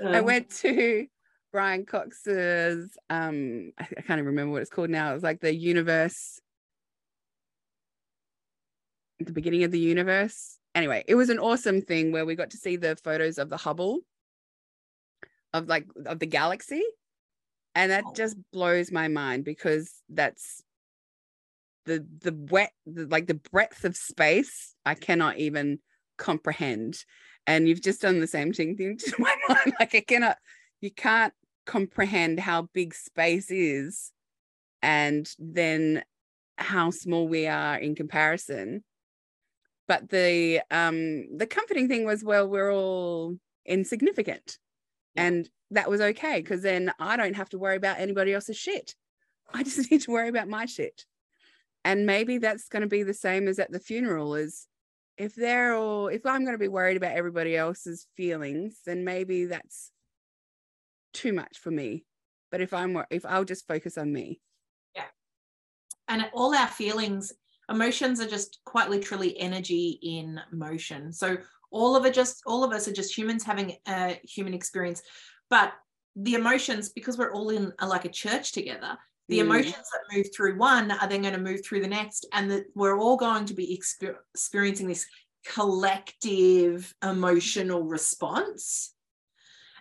Um, 0.00 0.14
I 0.14 0.20
went 0.20 0.50
to 0.58 1.06
Brian 1.52 1.84
Cox's 1.84 2.96
um 3.10 3.72
I, 3.78 3.84
can't 3.84 4.10
even 4.10 4.26
remember 4.26 4.52
what 4.52 4.62
it's 4.62 4.70
called 4.70 4.90
now. 4.90 5.10
It 5.10 5.14
was 5.14 5.22
like 5.22 5.40
the 5.40 5.54
universe 5.54 6.40
the 9.18 9.32
beginning 9.32 9.64
of 9.64 9.72
the 9.72 9.80
universe. 9.80 10.58
Anyway, 10.74 11.02
it 11.08 11.16
was 11.16 11.30
an 11.30 11.40
awesome 11.40 11.80
thing 11.80 12.12
where 12.12 12.24
we 12.24 12.36
got 12.36 12.50
to 12.50 12.56
see 12.56 12.76
the 12.76 12.94
photos 12.96 13.38
of 13.38 13.48
the 13.48 13.56
Hubble 13.56 14.00
of 15.52 15.66
like 15.66 15.86
of 16.06 16.20
the 16.20 16.26
galaxy. 16.26 16.82
And 17.74 17.90
that 17.90 18.04
Oh. 18.06 18.12
just 18.14 18.36
blows 18.52 18.92
my 18.92 19.08
mind 19.08 19.44
because 19.44 20.02
that's 20.08 20.62
the 21.88 22.06
the 22.20 22.36
wet 22.50 22.70
the, 22.86 23.06
like 23.06 23.26
the 23.26 23.40
breadth 23.50 23.84
of 23.84 23.96
space 23.96 24.74
I 24.84 24.94
cannot 24.94 25.38
even 25.38 25.80
comprehend. 26.18 26.98
And 27.46 27.66
you've 27.66 27.82
just 27.82 28.02
done 28.02 28.20
the 28.20 28.26
same 28.26 28.52
thing 28.52 28.76
to 28.76 29.14
my 29.18 29.34
mind. 29.48 29.74
Like 29.80 29.94
i 29.94 30.00
cannot 30.00 30.36
you 30.80 30.90
can't 30.92 31.32
comprehend 31.66 32.38
how 32.38 32.68
big 32.72 32.94
space 32.94 33.50
is 33.50 34.12
and 34.82 35.28
then 35.38 36.04
how 36.56 36.90
small 36.90 37.26
we 37.26 37.46
are 37.46 37.76
in 37.76 37.94
comparison. 37.94 38.84
But 39.88 40.10
the 40.10 40.60
um 40.70 41.36
the 41.36 41.46
comforting 41.46 41.88
thing 41.88 42.04
was 42.04 42.22
well 42.22 42.46
we're 42.46 42.72
all 42.72 43.36
insignificant. 43.66 44.58
Yeah. 45.14 45.26
and 45.26 45.50
that 45.70 45.90
was 45.90 46.00
okay 46.00 46.40
because 46.40 46.62
then 46.62 46.92
i 46.98 47.16
don't 47.16 47.36
have 47.36 47.48
to 47.50 47.58
worry 47.58 47.76
about 47.76 47.98
anybody 47.98 48.34
else's 48.34 48.58
shit. 48.58 48.94
I 49.54 49.62
just 49.62 49.78
need 49.90 50.02
to 50.02 50.10
worry 50.10 50.28
about 50.28 50.48
my 50.48 50.66
shit 50.66 51.06
and 51.88 52.04
maybe 52.04 52.36
that's 52.36 52.68
going 52.68 52.82
to 52.82 52.88
be 52.88 53.02
the 53.02 53.14
same 53.14 53.48
as 53.48 53.58
at 53.58 53.72
the 53.72 53.80
funeral 53.80 54.34
is 54.34 54.66
if 55.16 55.34
they're 55.34 55.74
all 55.74 56.08
if 56.08 56.26
i'm 56.26 56.44
going 56.44 56.54
to 56.54 56.58
be 56.58 56.68
worried 56.68 56.98
about 56.98 57.16
everybody 57.16 57.56
else's 57.56 58.06
feelings 58.16 58.80
then 58.84 59.04
maybe 59.04 59.46
that's 59.46 59.90
too 61.12 61.32
much 61.32 61.58
for 61.58 61.70
me. 61.70 62.04
But 62.50 62.60
if 62.60 62.72
i'm 62.72 63.02
if 63.10 63.24
i'll 63.26 63.44
just 63.44 63.66
focus 63.66 63.98
on 63.98 64.12
me. 64.12 64.40
Yeah. 64.94 65.10
and 66.08 66.28
all 66.32 66.54
our 66.54 66.68
feelings 66.68 67.32
emotions 67.70 68.20
are 68.20 68.28
just 68.28 68.60
quite 68.64 68.88
literally 68.88 69.38
energy 69.38 69.98
in 70.02 70.40
motion. 70.52 71.12
So 71.12 71.38
all 71.70 71.96
of 71.96 72.06
it 72.06 72.14
just 72.14 72.42
all 72.46 72.64
of 72.64 72.72
us 72.72 72.88
are 72.88 72.92
just 72.92 73.16
humans 73.16 73.44
having 73.44 73.76
a 73.86 74.20
human 74.24 74.54
experience. 74.54 75.02
But 75.50 75.72
the 76.16 76.34
emotions 76.34 76.88
because 76.88 77.16
we're 77.18 77.32
all 77.32 77.50
in 77.50 77.72
a, 77.78 77.86
like 77.86 78.04
a 78.04 78.10
church 78.10 78.52
together 78.52 78.98
the 79.28 79.38
mm. 79.38 79.42
emotions 79.42 79.74
that 79.92 80.16
move 80.16 80.26
through 80.34 80.56
one 80.56 80.90
are 80.90 81.08
then 81.08 81.22
going 81.22 81.34
to 81.34 81.40
move 81.40 81.64
through 81.64 81.80
the 81.80 81.88
next 81.88 82.26
and 82.32 82.50
that 82.50 82.64
we're 82.74 82.98
all 82.98 83.16
going 83.16 83.44
to 83.46 83.54
be 83.54 83.78
exper- 83.78 84.16
experiencing 84.34 84.88
this 84.88 85.06
collective 85.46 86.94
emotional 87.02 87.82
response 87.84 88.94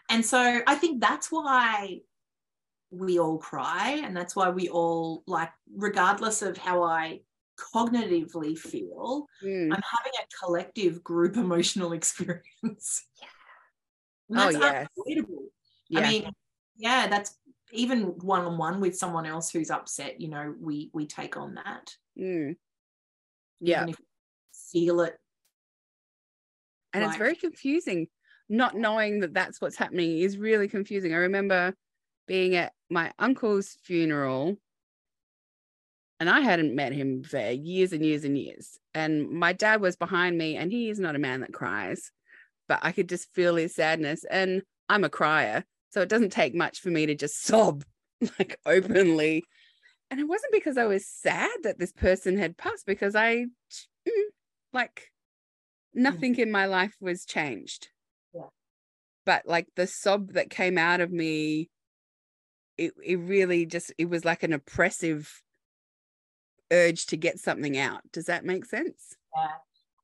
and 0.09 0.25
so 0.25 0.61
i 0.67 0.75
think 0.75 1.01
that's 1.01 1.31
why 1.31 1.99
we 2.91 3.19
all 3.19 3.37
cry 3.37 4.01
and 4.03 4.15
that's 4.15 4.35
why 4.35 4.49
we 4.49 4.69
all 4.69 5.23
like 5.27 5.49
regardless 5.75 6.41
of 6.41 6.57
how 6.57 6.83
i 6.83 7.19
cognitively 7.75 8.57
feel 8.57 9.25
mm. 9.43 9.63
i'm 9.63 9.69
having 9.69 10.13
a 10.21 10.45
collective 10.45 11.03
group 11.03 11.35
emotional 11.35 11.91
experience 11.93 13.07
yeah. 14.29 14.45
oh 14.45 14.49
yeah 14.49 14.85
yeah. 15.89 15.99
i 15.99 16.09
mean 16.09 16.31
yeah 16.77 17.07
that's 17.07 17.35
even 17.71 18.03
one-on-one 18.21 18.79
with 18.79 18.97
someone 18.97 19.25
else 19.25 19.49
who's 19.49 19.69
upset 19.69 20.19
you 20.21 20.29
know 20.29 20.53
we 20.59 20.89
we 20.93 21.05
take 21.05 21.37
on 21.37 21.55
that 21.55 21.91
mm. 22.19 22.55
yeah 23.59 23.85
feel 24.71 25.01
it 25.01 25.15
and 26.93 27.03
like, 27.03 27.09
it's 27.09 27.17
very 27.17 27.35
confusing 27.35 28.07
not 28.49 28.75
knowing 28.75 29.19
that 29.19 29.33
that's 29.33 29.59
what's 29.59 29.75
happening 29.75 30.19
is 30.19 30.37
really 30.37 30.67
confusing 30.67 31.13
i 31.13 31.17
remember 31.17 31.73
being 32.27 32.55
at 32.55 32.73
my 32.89 33.11
uncle's 33.19 33.77
funeral 33.83 34.57
and 36.19 36.29
I 36.29 36.41
hadn't 36.41 36.75
met 36.75 36.93
him 36.93 37.23
for 37.23 37.39
years 37.39 37.93
and 37.93 38.03
years 38.03 38.23
and 38.23 38.37
years. 38.37 38.79
And 38.93 39.29
my 39.29 39.53
dad 39.53 39.81
was 39.81 39.95
behind 39.95 40.37
me, 40.37 40.55
and 40.55 40.71
he 40.71 40.89
is 40.89 40.99
not 40.99 41.15
a 41.15 41.19
man 41.19 41.41
that 41.41 41.53
cries, 41.53 42.11
but 42.67 42.79
I 42.81 42.91
could 42.91 43.07
just 43.07 43.31
feel 43.33 43.55
his 43.55 43.75
sadness. 43.75 44.23
And 44.29 44.63
I'm 44.89 45.03
a 45.03 45.09
crier, 45.09 45.63
so 45.89 46.01
it 46.01 46.09
doesn't 46.09 46.31
take 46.31 46.55
much 46.55 46.79
for 46.79 46.89
me 46.89 47.05
to 47.05 47.15
just 47.15 47.43
sob 47.43 47.83
like 48.39 48.59
openly. 48.65 49.43
And 50.09 50.19
it 50.19 50.27
wasn't 50.27 50.53
because 50.53 50.77
I 50.77 50.85
was 50.85 51.05
sad 51.05 51.51
that 51.63 51.79
this 51.79 51.91
person 51.91 52.37
had 52.37 52.57
passed, 52.57 52.85
because 52.85 53.13
I, 53.13 53.45
mm, 54.07 54.23
like, 54.71 55.11
nothing 55.93 56.37
in 56.37 56.49
my 56.49 56.65
life 56.65 56.95
was 57.01 57.25
changed. 57.25 57.89
Yeah. 58.33 58.43
But 59.25 59.45
like 59.45 59.67
the 59.75 59.85
sob 59.85 60.33
that 60.33 60.49
came 60.49 60.77
out 60.77 61.01
of 61.01 61.11
me 61.11 61.69
it, 62.77 62.93
it 63.03 63.17
really 63.17 63.65
just 63.65 63.91
it 63.97 64.09
was 64.09 64.23
like 64.23 64.43
an 64.43 64.53
oppressive 64.53 65.41
urge 66.71 67.05
to 67.07 67.17
get 67.17 67.39
something 67.39 67.77
out 67.77 68.01
does 68.11 68.25
that 68.25 68.45
make 68.45 68.65
sense 68.65 69.15
yeah 69.35 69.51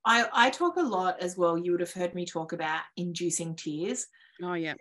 i 0.05 0.25
i 0.33 0.49
talk 0.49 0.77
a 0.77 0.81
lot 0.81 1.19
as 1.19 1.37
well 1.37 1.57
you 1.57 1.71
would 1.71 1.81
have 1.81 1.91
heard 1.91 2.15
me 2.15 2.25
talk 2.25 2.53
about 2.53 2.81
inducing 2.95 3.55
tears 3.55 4.07
oh 4.41 4.53
yeah 4.53 4.73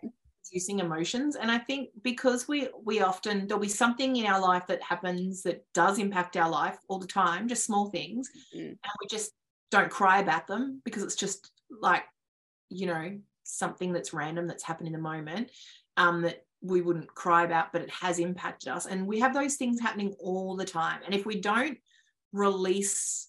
inducing 0.51 0.81
emotions 0.81 1.37
and 1.37 1.51
i 1.51 1.59
think 1.59 1.91
because 2.03 2.49
we 2.49 2.69
we 2.85 3.01
often 3.01 3.47
there'll 3.47 3.61
be 3.61 3.69
something 3.69 4.17
in 4.17 4.27
our 4.27 4.41
life 4.41 4.67
that 4.67 4.83
happens 4.83 5.43
that 5.43 5.65
does 5.73 5.99
impact 5.99 6.37
our 6.37 6.51
life 6.51 6.79
all 6.89 6.99
the 6.99 7.07
time 7.07 7.49
just 7.49 7.65
small 7.65 7.91
things 7.91 8.31
mm. 8.55 8.61
and 8.61 8.93
we 9.01 9.07
just 9.09 9.33
don't 9.71 9.91
cry 9.91 10.21
about 10.21 10.47
them 10.47 10.81
because 10.85 11.03
it's 11.03 11.17
just 11.17 11.51
like 11.81 12.05
you 12.69 12.87
know 12.87 13.17
something 13.45 13.93
that's 13.93 14.13
random 14.13 14.47
that's 14.47 14.63
happened 14.63 14.87
in 14.87 14.93
the 14.93 14.99
moment 14.99 15.51
um, 15.97 16.23
that 16.23 16.45
we 16.63 16.81
wouldn't 16.81 17.13
cry 17.15 17.43
about, 17.45 17.73
but 17.73 17.83
it 17.83 17.91
has 17.91 18.19
impacted 18.19 18.73
us. 18.73 18.87
And 18.87 19.07
we 19.07 19.19
have 19.21 19.35
those 19.35 19.57
things 19.57 19.81
happening 19.81 20.15
all 20.21 20.57
the 20.57 20.65
time. 20.65 21.01
And 21.05 21.15
if 21.15 21.27
we 21.27 21.41
don't 21.41 21.77
release 22.33 23.29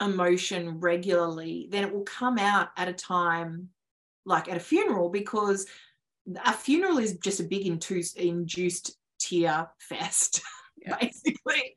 emotion 0.00 0.80
regularly, 0.80 1.68
then 1.70 1.84
it 1.84 1.92
will 1.92 2.02
come 2.04 2.38
out 2.38 2.68
at 2.76 2.88
a 2.88 2.92
time 2.92 3.68
like 4.24 4.48
at 4.48 4.56
a 4.56 4.60
funeral 4.60 5.08
because 5.08 5.66
a 6.44 6.52
funeral 6.52 6.98
is 6.98 7.18
just 7.18 7.40
a 7.40 7.44
big 7.44 7.66
induced 7.66 8.96
tear 9.18 9.68
fest, 9.78 10.42
yeah. 10.76 10.96
basically. 11.00 11.76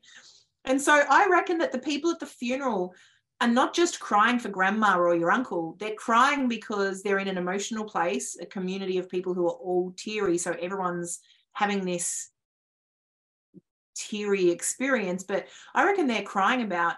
And 0.64 0.80
so 0.80 1.02
I 1.08 1.28
reckon 1.30 1.58
that 1.58 1.72
the 1.72 1.78
people 1.78 2.10
at 2.10 2.20
the 2.20 2.26
funeral 2.26 2.94
are 3.40 3.48
not 3.48 3.74
just 3.74 4.00
crying 4.00 4.38
for 4.38 4.48
grandma 4.48 4.96
or 4.96 5.14
your 5.14 5.30
uncle 5.30 5.76
they're 5.78 5.94
crying 5.94 6.48
because 6.48 7.02
they're 7.02 7.18
in 7.18 7.28
an 7.28 7.36
emotional 7.36 7.84
place 7.84 8.36
a 8.40 8.46
community 8.46 8.98
of 8.98 9.08
people 9.08 9.34
who 9.34 9.46
are 9.46 9.56
all 9.56 9.92
teary 9.96 10.38
so 10.38 10.52
everyone's 10.60 11.20
having 11.52 11.84
this 11.84 12.30
teary 13.94 14.50
experience 14.50 15.22
but 15.22 15.46
i 15.74 15.84
reckon 15.84 16.06
they're 16.06 16.22
crying 16.22 16.62
about 16.62 16.94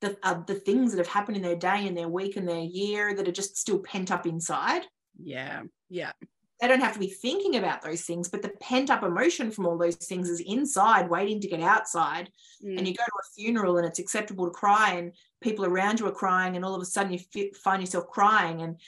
the, 0.00 0.16
uh, 0.22 0.40
the 0.46 0.54
things 0.54 0.92
that 0.92 0.98
have 0.98 1.12
happened 1.12 1.36
in 1.36 1.42
their 1.42 1.56
day 1.56 1.86
and 1.86 1.96
their 1.96 2.08
week 2.08 2.36
and 2.36 2.48
their 2.48 2.60
year 2.60 3.14
that 3.14 3.28
are 3.28 3.32
just 3.32 3.56
still 3.56 3.78
pent 3.78 4.10
up 4.10 4.26
inside 4.26 4.82
yeah 5.22 5.62
yeah 5.88 6.12
they 6.60 6.68
don't 6.68 6.80
have 6.80 6.92
to 6.92 6.98
be 6.98 7.08
thinking 7.08 7.56
about 7.56 7.80
those 7.80 8.02
things, 8.02 8.28
but 8.28 8.42
the 8.42 8.52
pent 8.60 8.90
up 8.90 9.02
emotion 9.02 9.50
from 9.50 9.66
all 9.66 9.78
those 9.78 9.96
things 9.96 10.28
is 10.28 10.40
inside, 10.40 11.08
waiting 11.08 11.40
to 11.40 11.48
get 11.48 11.60
outside. 11.60 12.30
Mm. 12.64 12.78
And 12.78 12.86
you 12.86 12.94
go 12.94 13.04
to 13.04 13.12
a 13.12 13.34
funeral 13.34 13.78
and 13.78 13.86
it's 13.86 13.98
acceptable 13.98 14.44
to 14.44 14.50
cry, 14.50 14.94
and 14.94 15.12
people 15.40 15.64
around 15.64 16.00
you 16.00 16.06
are 16.06 16.12
crying, 16.12 16.56
and 16.56 16.64
all 16.64 16.74
of 16.74 16.82
a 16.82 16.86
sudden 16.86 17.12
you 17.12 17.50
find 17.54 17.82
yourself 17.82 18.08
crying, 18.08 18.60
and 18.62 18.78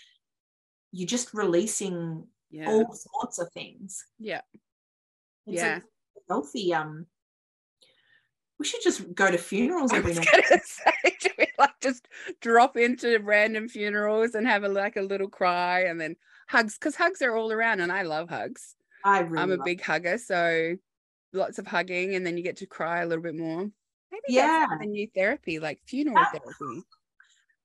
you're 0.93 1.07
just 1.07 1.33
releasing 1.33 2.27
yeah. 2.51 2.69
all 2.69 2.93
sorts 2.93 3.39
of 3.39 3.51
things. 3.53 4.05
Yeah. 4.19 4.43
It's 5.47 5.63
yeah. 5.63 5.81
healthy. 6.29 6.75
Um, 6.75 7.07
we 8.59 8.67
should 8.67 8.83
just 8.83 9.15
go 9.15 9.31
to 9.31 9.39
funerals 9.39 9.93
every 9.93 10.15
night. 10.15 10.27
Say, 10.65 11.17
do 11.21 11.31
we 11.39 11.47
like 11.59 11.81
just 11.81 12.07
drop 12.41 12.77
into 12.77 13.19
random 13.19 13.69
funerals 13.69 14.35
and 14.35 14.47
have 14.47 14.63
a 14.63 14.69
like 14.69 14.97
a 14.97 15.03
little 15.03 15.29
cry 15.29 15.85
and 15.87 16.01
then 16.01 16.15
hugs 16.53 16.79
because 16.79 16.95
hugs 16.95 17.23
are 17.23 17.35
all 17.35 17.51
around 17.51 17.81
and 17.81 17.91
I 17.91 18.03
love 18.03 18.29
hugs. 18.29 18.77
I 19.05 19.21
really 19.21 19.43
I'm 19.43 19.51
a 19.51 19.65
big 19.65 19.81
hugger, 19.81 20.19
so 20.19 20.77
lots 21.33 21.59
of 21.59 21.67
hugging 21.67 22.15
and 22.15 22.25
then 22.25 22.37
you 22.37 22.43
get 22.45 22.59
to 22.59 22.67
cry 22.67 23.03
a 23.03 23.07
little 23.07 23.23
bit 23.23 23.35
more. 23.35 23.71
Maybe 24.13 24.23
yeah. 24.29 24.67
that's 24.69 24.83
a 24.83 24.87
new 24.87 25.09
therapy, 25.15 25.59
like 25.59 25.81
funeral 25.87 26.17
that, 26.17 26.33
therapy. 26.33 26.83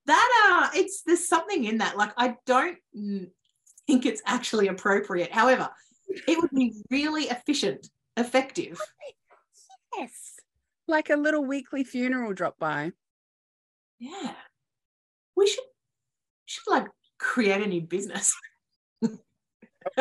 That 0.08 0.72
uh 0.74 0.80
it's 0.80 1.02
there's 1.02 1.28
something 1.28 1.66
in 1.66 1.80
that. 1.80 1.98
Like 1.98 2.14
I 2.16 2.38
don't 2.46 2.78
think 2.94 4.06
it's 4.06 4.22
actually 4.26 4.70
appropriate. 4.70 5.34
However, 5.34 5.68
it 6.08 6.42
would 6.42 6.52
be 6.52 6.82
really 6.90 7.24
efficient, 7.24 7.90
effective. 8.16 8.80
Yes. 9.98 10.36
Like 10.88 11.10
a 11.10 11.18
little 11.18 11.44
weekly 11.44 11.84
funeral 11.84 12.34
drop 12.34 12.58
by. 12.58 12.94
Yeah. 14.00 14.32
We 15.36 15.48
should 15.48 15.66
should 16.46 16.72
like 16.72 16.88
create 17.18 17.62
a 17.62 17.68
new 17.68 17.82
business. 17.82 18.32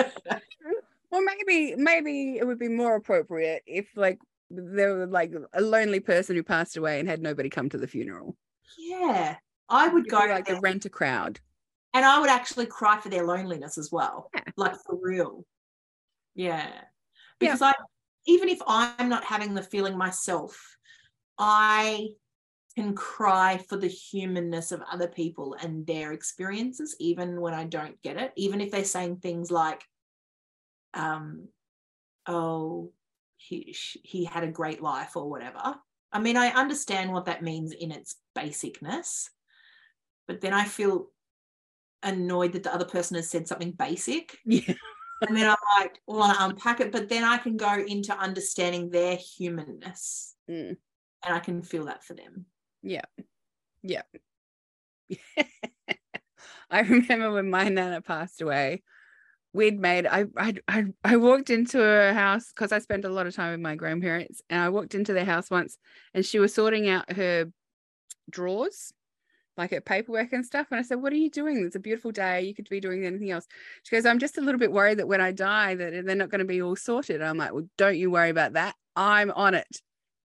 well, 1.11 1.23
maybe 1.23 1.75
maybe 1.77 2.39
it 2.39 2.47
would 2.47 2.59
be 2.59 2.69
more 2.69 2.97
appropriate 2.97 3.63
if 3.67 3.87
like 3.97 4.19
there 4.51 4.95
were 4.95 5.07
like 5.07 5.33
a 5.53 5.61
lonely 5.61 6.01
person 6.01 6.37
who 6.37 6.43
passed 6.43 6.77
away 6.77 7.01
and 7.01 7.09
had 7.09 7.23
nobody 7.23 7.49
come 7.49 7.69
to 7.71 7.79
the 7.79 7.87
funeral. 7.87 8.37
Yeah, 8.79 9.37
I 9.69 9.89
would 9.89 10.09
go 10.09 10.19
like 10.19 10.49
a 10.49 10.61
rent 10.61 10.85
a 10.85 10.91
crowd, 10.91 11.41
and 11.95 12.05
I 12.05 12.21
would 12.21 12.31
actually 12.31 12.67
cry 12.67 12.99
for 13.01 13.09
their 13.09 13.25
loneliness 13.25 13.79
as 13.79 13.91
well, 13.91 14.31
yeah. 14.35 14.43
like 14.57 14.77
for 14.87 14.99
real. 15.01 15.45
Yeah, 16.35 16.69
because 17.39 17.61
yeah. 17.61 17.69
I 17.69 17.75
even 18.27 18.49
if 18.49 18.61
I'm 18.67 19.09
not 19.09 19.25
having 19.25 19.55
the 19.55 19.63
feeling 19.63 19.97
myself, 19.97 20.77
I 21.39 22.09
can 22.77 22.95
cry 22.95 23.59
for 23.69 23.77
the 23.77 23.89
humanness 23.89 24.71
of 24.71 24.83
other 24.93 25.09
people 25.09 25.57
and 25.61 25.87
their 25.87 26.13
experiences, 26.13 26.95
even 27.01 27.41
when 27.41 27.55
I 27.55 27.65
don't 27.65 28.01
get 28.03 28.19
it, 28.19 28.33
even 28.37 28.61
if 28.61 28.71
they're 28.71 28.85
saying 28.85 29.17
things 29.17 29.51
like, 29.51 29.83
um, 30.93 31.49
oh, 32.27 32.93
he, 33.39 33.75
he 34.03 34.25
had 34.25 34.45
a 34.45 34.49
great 34.49 34.83
life 34.83 35.17
or 35.17 35.31
whatever. 35.31 35.77
I 36.13 36.21
mean, 36.21 36.37
I 36.37 36.49
understand 36.49 37.13
what 37.13 37.27
that 37.27 37.43
means 37.43 37.73
in 37.73 37.91
its 37.91 38.17
basicness, 38.37 39.29
but 40.29 40.41
then 40.41 40.53
I 40.53 40.65
feel 40.65 41.07
annoyed 42.03 42.53
that 42.53 42.63
the 42.63 42.75
other 42.75 42.85
person 42.85 43.17
has 43.17 43.31
said 43.31 43.49
something 43.49 43.73
basic. 43.73 44.39
Yeah. 44.47 44.75
and 45.27 45.35
then 45.35 45.49
I 45.49 45.57
like 45.81 45.99
want 46.07 46.37
to 46.37 46.45
unpack 46.45 46.81
it, 46.81 46.93
but 46.93 47.09
then 47.09 47.25
I 47.25 47.39
can 47.39 47.57
go 47.57 47.73
into 47.75 48.15
understanding 48.15 48.91
their 48.91 49.17
humanness. 49.17 50.35
Mm. 50.51 50.77
And 51.25 51.35
I 51.35 51.39
can 51.39 51.63
feel 51.63 51.87
that 51.87 52.05
for 52.05 52.13
them. 52.13 52.45
Yeah. 52.87 53.03
Yeah. 53.83 54.03
I 56.71 56.81
remember 56.81 57.33
when 57.33 57.51
my 57.51 57.69
nana 57.69 58.01
passed 58.01 58.41
away, 58.41 58.83
we'd 59.53 59.81
made 59.81 60.07
I 60.07 60.27
I 60.37 60.55
I, 61.03 61.17
walked 61.17 61.51
into 61.51 61.79
her 61.79 62.13
house 62.13 62.53
because 62.55 62.71
I 62.73 62.79
spent 62.79 63.05
a 63.05 63.09
lot 63.09 63.27
of 63.27 63.35
time 63.35 63.53
with 63.53 63.61
my 63.61 63.75
grandparents 63.75 64.41
and 64.51 64.61
I 64.61 64.69
walked 64.69 64.95
into 64.95 65.13
their 65.13 65.25
house 65.25 65.51
once 65.51 65.79
and 66.15 66.25
she 66.25 66.39
was 66.39 66.55
sorting 66.55 66.89
out 66.89 67.11
her 67.13 67.47
drawers 68.31 68.93
like 69.57 69.71
her 69.73 69.81
paperwork 69.81 70.33
and 70.33 70.45
stuff 70.47 70.69
and 70.71 70.79
I 70.79 70.83
said 70.83 71.03
what 71.03 71.13
are 71.13 71.17
you 71.17 71.31
doing? 71.31 71.65
It's 71.67 71.77
a 71.77 71.81
beautiful 71.81 72.13
day. 72.13 72.43
You 72.43 72.55
could 72.55 72.69
be 72.69 72.81
doing 72.81 73.05
anything 73.07 73.31
else. 73.33 73.47
She 73.83 73.97
goes 73.97 74.07
I'm 74.07 74.21
just 74.21 74.39
a 74.39 74.43
little 74.43 74.61
bit 74.61 74.73
worried 74.73 74.99
that 74.99 75.09
when 75.09 75.21
I 75.21 75.33
die 75.33 75.75
that 75.75 76.07
they're 76.07 76.15
not 76.17 76.31
going 76.31 76.41
to 76.41 76.45
be 76.45 76.63
all 76.63 76.77
sorted. 76.77 77.17
And 77.17 77.25
I'm 77.29 77.39
like 77.39 77.53
well 77.53 77.69
don't 77.79 77.97
you 77.99 78.11
worry 78.13 78.31
about 78.31 78.53
that. 78.53 78.77
I'm 78.95 79.33
on 79.33 79.55
it 79.55 79.81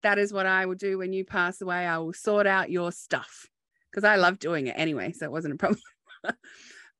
that 0.03 0.17
is 0.17 0.31
what 0.31 0.45
I 0.45 0.65
will 0.65 0.75
do 0.75 0.97
when 0.97 1.13
you 1.13 1.25
pass 1.25 1.61
away. 1.61 1.85
I 1.85 1.97
will 1.97 2.13
sort 2.13 2.47
out 2.47 2.71
your 2.71 2.91
stuff 2.91 3.47
because 3.89 4.03
I 4.03 4.15
love 4.15 4.39
doing 4.39 4.67
it 4.67 4.75
anyway. 4.77 5.11
So 5.11 5.25
it 5.25 5.31
wasn't 5.31 5.55
a 5.55 5.57
problem. 5.57 5.81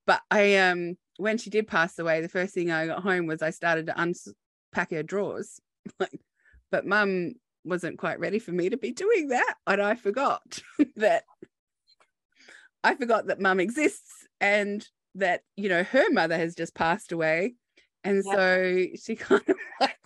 but 0.05 0.21
I 0.31 0.57
um 0.57 0.95
when 1.17 1.37
she 1.37 1.49
did 1.49 1.67
pass 1.67 1.99
away, 1.99 2.21
the 2.21 2.29
first 2.29 2.53
thing 2.53 2.71
I 2.71 2.87
got 2.87 3.03
home 3.03 3.27
was 3.27 3.41
I 3.41 3.49
started 3.49 3.87
to 3.87 4.01
unpack 4.01 4.91
her 4.91 5.03
drawers. 5.03 5.59
like, 5.99 6.21
but 6.71 6.85
mum 6.85 7.33
wasn't 7.65 7.97
quite 7.97 8.19
ready 8.19 8.39
for 8.39 8.51
me 8.51 8.69
to 8.69 8.77
be 8.77 8.91
doing 8.91 9.29
that. 9.29 9.55
And 9.67 9.81
I 9.81 9.95
forgot 9.95 10.61
that 10.95 11.23
I 12.83 12.95
forgot 12.95 13.27
that 13.27 13.41
mum 13.41 13.59
exists 13.59 14.27
and 14.39 14.85
that, 15.15 15.41
you 15.57 15.67
know, 15.67 15.83
her 15.83 16.09
mother 16.11 16.37
has 16.37 16.55
just 16.55 16.73
passed 16.73 17.11
away. 17.11 17.55
And 18.03 18.23
yep. 18.25 18.35
so 18.35 18.85
she 19.03 19.15
kind 19.17 19.43
of 19.45 19.57
like 19.81 19.99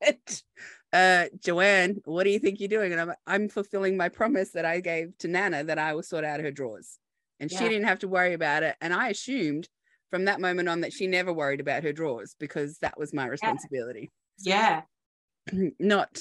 went, 0.00 0.42
uh, 0.94 1.26
Joanne, 1.40 2.00
what 2.04 2.22
do 2.22 2.30
you 2.30 2.38
think 2.38 2.60
you're 2.60 2.68
doing? 2.68 2.92
And 2.92 3.00
I'm 3.00 3.12
I'm 3.26 3.48
fulfilling 3.48 3.96
my 3.96 4.08
promise 4.08 4.50
that 4.52 4.64
I 4.64 4.80
gave 4.80 5.18
to 5.18 5.28
Nana 5.28 5.64
that 5.64 5.78
I 5.78 5.92
will 5.92 6.04
sort 6.04 6.24
out 6.24 6.40
her 6.40 6.52
drawers. 6.52 6.98
And 7.40 7.50
yeah. 7.50 7.58
she 7.58 7.68
didn't 7.68 7.88
have 7.88 7.98
to 7.98 8.08
worry 8.08 8.32
about 8.32 8.62
it. 8.62 8.76
And 8.80 8.94
I 8.94 9.08
assumed 9.08 9.68
from 10.10 10.26
that 10.26 10.40
moment 10.40 10.68
on 10.68 10.82
that 10.82 10.92
she 10.92 11.08
never 11.08 11.32
worried 11.32 11.58
about 11.58 11.82
her 11.82 11.92
drawers 11.92 12.36
because 12.38 12.78
that 12.78 12.96
was 12.96 13.12
my 13.12 13.26
responsibility. 13.26 14.12
Yeah. 14.38 14.82
Not 15.80 16.20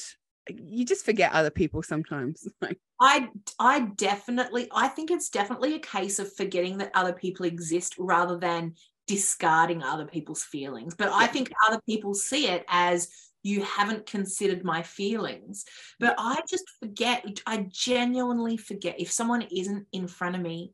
you 0.50 0.84
just 0.86 1.06
forget 1.06 1.32
other 1.34 1.52
people 1.52 1.84
sometimes. 1.84 2.48
I 3.00 3.30
I 3.60 3.82
definitely 3.96 4.70
I 4.74 4.88
think 4.88 5.12
it's 5.12 5.30
definitely 5.30 5.76
a 5.76 5.80
case 5.80 6.18
of 6.18 6.34
forgetting 6.34 6.80
that 6.80 6.92
other 6.96 7.14
people 7.14 7.46
exist 7.46 7.96
rather 8.00 8.38
than 8.38 8.74
discarding 9.06 9.84
other 9.84 10.06
people's 10.06 10.44
feelings. 10.44 10.96
But 10.96 11.10
I 11.10 11.28
think 11.28 11.52
other 11.68 11.80
people 11.86 12.16
see 12.16 12.48
it 12.48 12.66
as 12.68 13.10
you 13.44 13.62
haven't 13.64 14.06
considered 14.06 14.64
my 14.64 14.82
feelings. 14.82 15.66
But 16.00 16.16
I 16.18 16.40
just 16.50 16.66
forget, 16.80 17.26
I 17.46 17.68
genuinely 17.70 18.58
forget 18.58 19.00
if 19.00 19.12
someone 19.12 19.44
isn't 19.44 19.86
in 19.92 20.08
front 20.08 20.36
of 20.36 20.42
me 20.42 20.74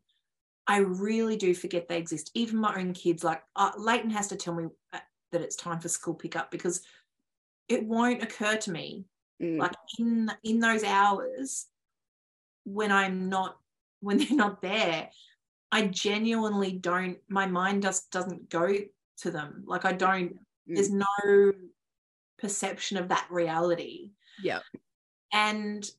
I 0.70 0.78
really 0.78 1.36
do 1.36 1.56
forget 1.56 1.88
they 1.90 1.98
exist. 1.98 2.30
Even 2.36 2.60
my 2.60 2.76
own 2.80 2.94
kids, 2.94 3.24
like 3.24 3.42
uh, 3.56 3.72
Leighton 3.76 4.12
has 4.12 4.28
to 4.28 4.36
tell 4.36 4.54
me 4.54 4.68
uh, 4.94 5.00
that 5.32 5.42
it's 5.42 5.56
time 5.56 5.80
for 5.80 5.90
school 5.90 6.14
pickup 6.14 6.52
because 6.52 6.84
it 7.68 7.84
won't 7.84 8.22
occur 8.22 8.56
to 8.56 8.72
me, 8.72 9.06
mm. 9.42 9.58
like 9.58 9.74
in 9.98 10.32
in 10.44 10.60
those 10.60 10.84
hours 10.84 11.66
when 12.66 12.92
I'm 12.92 13.30
not 13.30 13.58
when 14.02 14.20
they're 14.20 14.38
not 14.38 14.62
there. 14.62 15.10
I 15.72 15.88
genuinely 15.88 16.74
don't. 16.74 17.18
My 17.28 17.48
mind 17.48 17.82
just 17.82 18.12
doesn't 18.12 18.52
go 18.52 18.72
to 19.22 19.32
them. 19.32 19.64
Like 19.66 19.86
I 19.86 19.94
don't. 19.94 20.34
Mm. 20.34 20.76
There's 20.76 20.92
no 20.92 21.52
perception 22.40 22.98
of 22.98 23.10
that 23.10 23.28
reality. 23.30 24.12
Yeah. 24.42 24.60
And 25.32 25.90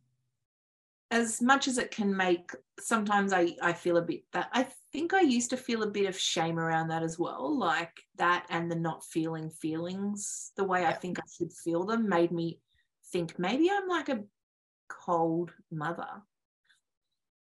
as 1.11 1.43
much 1.43 1.67
as 1.67 1.79
it 1.79 1.91
can 1.91 2.17
make 2.17 2.53
sometimes 2.79 3.33
I, 3.33 3.57
I 3.61 3.73
feel 3.73 3.97
a 3.97 4.03
bit 4.03 4.23
that 4.33 4.49
I 4.53 4.67
think 4.93 5.13
I 5.13 5.21
used 5.21 5.51
to 5.51 5.57
feel 5.57 5.83
a 5.83 5.91
bit 5.91 6.07
of 6.07 6.19
shame 6.19 6.59
around 6.59 6.89
that 6.89 7.03
as 7.03 7.19
well. 7.19 7.57
Like 7.59 8.01
that 8.17 8.47
and 8.49 8.71
the 8.71 8.77
not 8.77 9.05
feeling 9.05 9.51
feelings 9.51 10.53
the 10.57 10.65
way 10.65 10.83
yeah. 10.83 10.91
I 10.91 10.93
think 10.93 11.19
I 11.19 11.23
should 11.37 11.53
feel 11.53 11.85
them 11.85 12.09
made 12.09 12.31
me 12.33 12.61
think 13.13 13.39
maybe 13.39 13.71
I'm 13.71 13.89
like 13.89 14.09
a 14.09 14.25
cold 14.89 15.53
mother. 15.71 16.09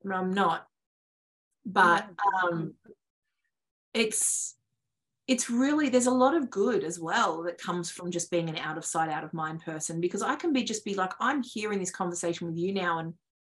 No 0.05 0.17
I'm 0.17 0.33
not. 0.33 0.67
But 1.65 2.11
um 2.43 2.75
it's 3.95 4.57
it's 5.27 5.49
really 5.49 5.89
there's 5.89 6.07
a 6.07 6.11
lot 6.11 6.37
of 6.37 6.51
good 6.51 6.85
as 6.85 6.99
well 6.99 7.43
that 7.43 7.59
comes 7.59 7.91
from 7.91 8.11
just 8.11 8.31
being 8.31 8.49
an 8.49 8.59
out 8.59 8.77
of 8.77 8.85
sight 8.85 9.09
out 9.09 9.25
of 9.25 9.33
mind 9.33 9.61
person 9.63 10.01
because 10.01 10.23
i 10.23 10.35
can 10.35 10.53
be 10.53 10.63
just 10.63 10.85
be 10.85 10.95
like 10.95 11.13
i'm 11.21 11.43
here 11.43 11.73
in 11.73 11.79
this 11.79 11.91
conversation 11.91 12.47
with 12.47 12.57
you 12.57 12.73
now 12.73 12.99
and 12.99 13.15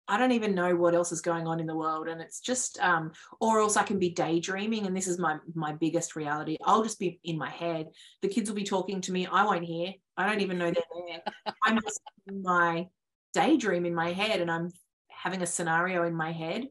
I 0.09 0.17
don't 0.17 0.31
even 0.31 0.55
know 0.55 0.75
what 0.75 0.95
else 0.95 1.11
is 1.11 1.21
going 1.21 1.47
on 1.47 1.59
in 1.59 1.67
the 1.67 1.75
world. 1.75 2.07
And 2.07 2.21
it's 2.21 2.39
just, 2.39 2.79
um, 2.79 3.11
or 3.41 3.59
else 3.59 3.75
I 3.75 3.83
can 3.83 3.99
be 3.99 4.09
daydreaming. 4.09 4.85
And 4.85 4.95
this 4.95 5.07
is 5.07 5.19
my 5.19 5.37
my 5.53 5.73
biggest 5.73 6.15
reality. 6.15 6.57
I'll 6.63 6.83
just 6.83 6.99
be 6.99 7.19
in 7.23 7.37
my 7.37 7.49
head. 7.49 7.87
The 8.21 8.29
kids 8.29 8.49
will 8.49 8.55
be 8.55 8.63
talking 8.63 9.01
to 9.01 9.11
me. 9.11 9.27
I 9.27 9.43
won't 9.43 9.65
hear. 9.65 9.93
I 10.15 10.25
don't 10.25 10.41
even 10.41 10.57
know 10.57 10.71
they're 10.71 10.83
there. 11.09 11.53
I'm 11.63 11.81
just 11.81 11.99
in 12.27 12.41
my 12.41 12.87
daydream 13.33 13.85
in 13.85 13.93
my 13.93 14.13
head 14.13 14.39
and 14.39 14.49
I'm 14.49 14.71
having 15.09 15.41
a 15.41 15.45
scenario 15.45 16.03
in 16.03 16.13
my 16.13 16.31
head. 16.31 16.67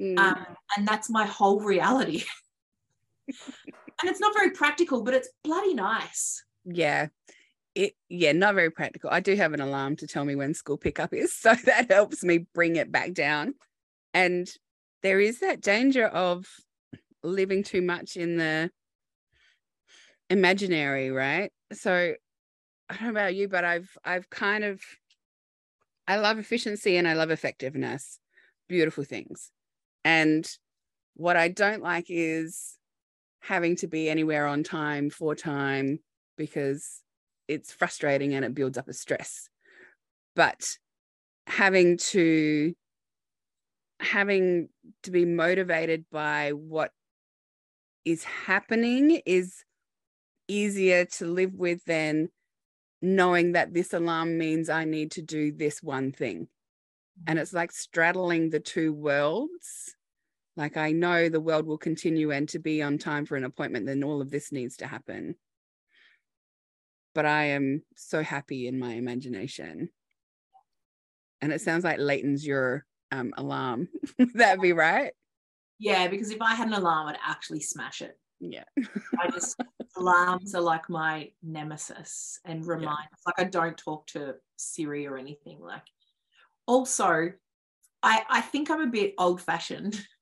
Mm. 0.00 0.18
Um, 0.18 0.46
and 0.76 0.88
that's 0.88 1.10
my 1.10 1.26
whole 1.26 1.60
reality. 1.60 2.24
and 4.00 4.10
it's 4.10 4.20
not 4.20 4.34
very 4.34 4.50
practical, 4.50 5.02
but 5.02 5.14
it's 5.14 5.28
bloody 5.42 5.74
nice. 5.74 6.44
Yeah. 6.64 7.08
It 7.74 7.94
yeah 8.08 8.32
not 8.32 8.54
very 8.54 8.70
practical. 8.70 9.10
I 9.10 9.20
do 9.20 9.34
have 9.36 9.52
an 9.52 9.60
alarm 9.60 9.96
to 9.96 10.06
tell 10.06 10.24
me 10.24 10.34
when 10.34 10.54
school 10.54 10.76
pickup 10.76 11.12
is 11.12 11.34
so 11.40 11.54
that 11.64 11.90
helps 11.90 12.22
me 12.22 12.46
bring 12.54 12.76
it 12.76 12.92
back 12.92 13.12
down. 13.12 13.54
And 14.14 14.48
there 15.02 15.20
is 15.20 15.40
that 15.40 15.60
danger 15.60 16.06
of 16.06 16.46
living 17.22 17.62
too 17.62 17.82
much 17.82 18.16
in 18.16 18.36
the 18.36 18.70
imaginary 20.30 21.10
right? 21.10 21.52
So 21.72 22.14
i 22.90 22.94
don't 22.94 23.02
know 23.02 23.10
about 23.10 23.34
you 23.34 23.48
but 23.48 23.66
i've 23.66 23.90
i've 24.02 24.30
kind 24.30 24.64
of 24.64 24.80
i 26.06 26.16
love 26.16 26.38
efficiency 26.38 26.96
and 26.96 27.06
i 27.06 27.12
love 27.14 27.30
effectiveness. 27.30 28.18
Beautiful 28.68 29.04
things. 29.04 29.50
And 30.04 30.48
what 31.14 31.36
i 31.36 31.48
don't 31.48 31.82
like 31.82 32.06
is 32.08 32.77
having 33.40 33.76
to 33.76 33.86
be 33.86 34.08
anywhere 34.08 34.46
on 34.46 34.62
time 34.62 35.10
for 35.10 35.34
time 35.34 35.98
because 36.36 37.02
it's 37.46 37.72
frustrating 37.72 38.34
and 38.34 38.44
it 38.44 38.54
builds 38.54 38.76
up 38.78 38.88
a 38.88 38.92
stress 38.92 39.48
but 40.34 40.76
having 41.46 41.96
to 41.96 42.74
having 44.00 44.68
to 45.02 45.10
be 45.10 45.24
motivated 45.24 46.04
by 46.10 46.50
what 46.50 46.92
is 48.04 48.24
happening 48.24 49.20
is 49.26 49.64
easier 50.46 51.04
to 51.04 51.26
live 51.26 51.52
with 51.54 51.84
than 51.84 52.28
knowing 53.02 53.52
that 53.52 53.74
this 53.74 53.92
alarm 53.92 54.38
means 54.38 54.68
I 54.68 54.84
need 54.84 55.12
to 55.12 55.22
do 55.22 55.52
this 55.52 55.82
one 55.82 56.12
thing. 56.12 56.48
And 57.26 57.38
mm. 57.38 57.42
it's 57.42 57.52
like 57.52 57.72
straddling 57.72 58.50
the 58.50 58.60
two 58.60 58.92
worlds. 58.92 59.94
Like 60.58 60.76
I 60.76 60.92
know 60.92 61.30
the 61.30 61.40
world 61.40 61.66
will 61.66 61.78
continue 61.78 62.32
and 62.32 62.46
to 62.50 62.58
be 62.58 62.82
on 62.82 62.98
time 62.98 63.24
for 63.24 63.36
an 63.36 63.44
appointment, 63.44 63.86
then 63.86 64.04
all 64.04 64.20
of 64.20 64.30
this 64.30 64.52
needs 64.52 64.76
to 64.78 64.86
happen 64.86 65.36
but 67.18 67.26
I 67.26 67.46
am 67.46 67.82
so 67.96 68.22
happy 68.22 68.68
in 68.68 68.78
my 68.78 68.92
imagination. 68.92 69.88
And 71.40 71.52
it 71.52 71.60
sounds 71.60 71.82
like 71.82 71.98
Leighton's 71.98 72.46
your 72.46 72.86
um, 73.10 73.34
alarm. 73.36 73.88
That'd 74.34 74.62
be 74.62 74.72
right. 74.72 75.12
Yeah, 75.80 76.06
because 76.06 76.30
if 76.30 76.40
I 76.40 76.54
had 76.54 76.68
an 76.68 76.74
alarm, 76.74 77.08
I'd 77.08 77.18
actually 77.26 77.58
smash 77.58 78.02
it. 78.02 78.16
Yeah. 78.38 78.62
I 79.20 79.30
just 79.32 79.60
alarms 79.96 80.54
are 80.54 80.60
like 80.60 80.88
my 80.88 81.32
nemesis 81.42 82.38
and 82.44 82.64
remind 82.64 83.08
yeah. 83.10 83.18
like 83.26 83.40
I 83.40 83.50
don't 83.50 83.76
talk 83.76 84.06
to 84.08 84.36
Siri 84.56 85.08
or 85.08 85.16
anything. 85.16 85.58
Like 85.60 85.86
also, 86.68 87.32
I 88.00 88.22
I 88.30 88.40
think 88.42 88.70
I'm 88.70 88.82
a 88.82 88.86
bit 88.86 89.14
old 89.18 89.40
fashioned 89.40 90.00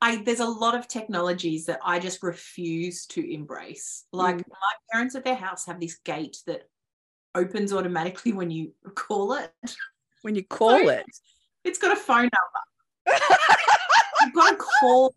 I 0.00 0.16
there's 0.16 0.40
a 0.40 0.46
lot 0.46 0.74
of 0.76 0.86
technologies 0.86 1.66
that 1.66 1.80
I 1.84 1.98
just 1.98 2.22
refuse 2.22 3.06
to 3.06 3.32
embrace. 3.32 4.04
Like 4.12 4.36
mm. 4.36 4.48
my 4.48 4.72
parents 4.92 5.14
at 5.14 5.24
their 5.24 5.34
house 5.34 5.66
have 5.66 5.80
this 5.80 5.98
gate 6.04 6.38
that 6.46 6.68
opens 7.34 7.72
automatically 7.72 8.32
when 8.32 8.50
you 8.50 8.72
call 8.94 9.34
it. 9.34 9.52
When 10.22 10.34
you 10.34 10.44
call 10.44 10.78
so, 10.78 10.88
it, 10.88 11.04
it's 11.64 11.78
got 11.78 11.96
a 11.96 12.00
phone 12.00 12.28
number. 12.28 13.20
You've 14.24 14.34
got 14.34 14.50
to 14.50 14.56
call. 14.56 15.14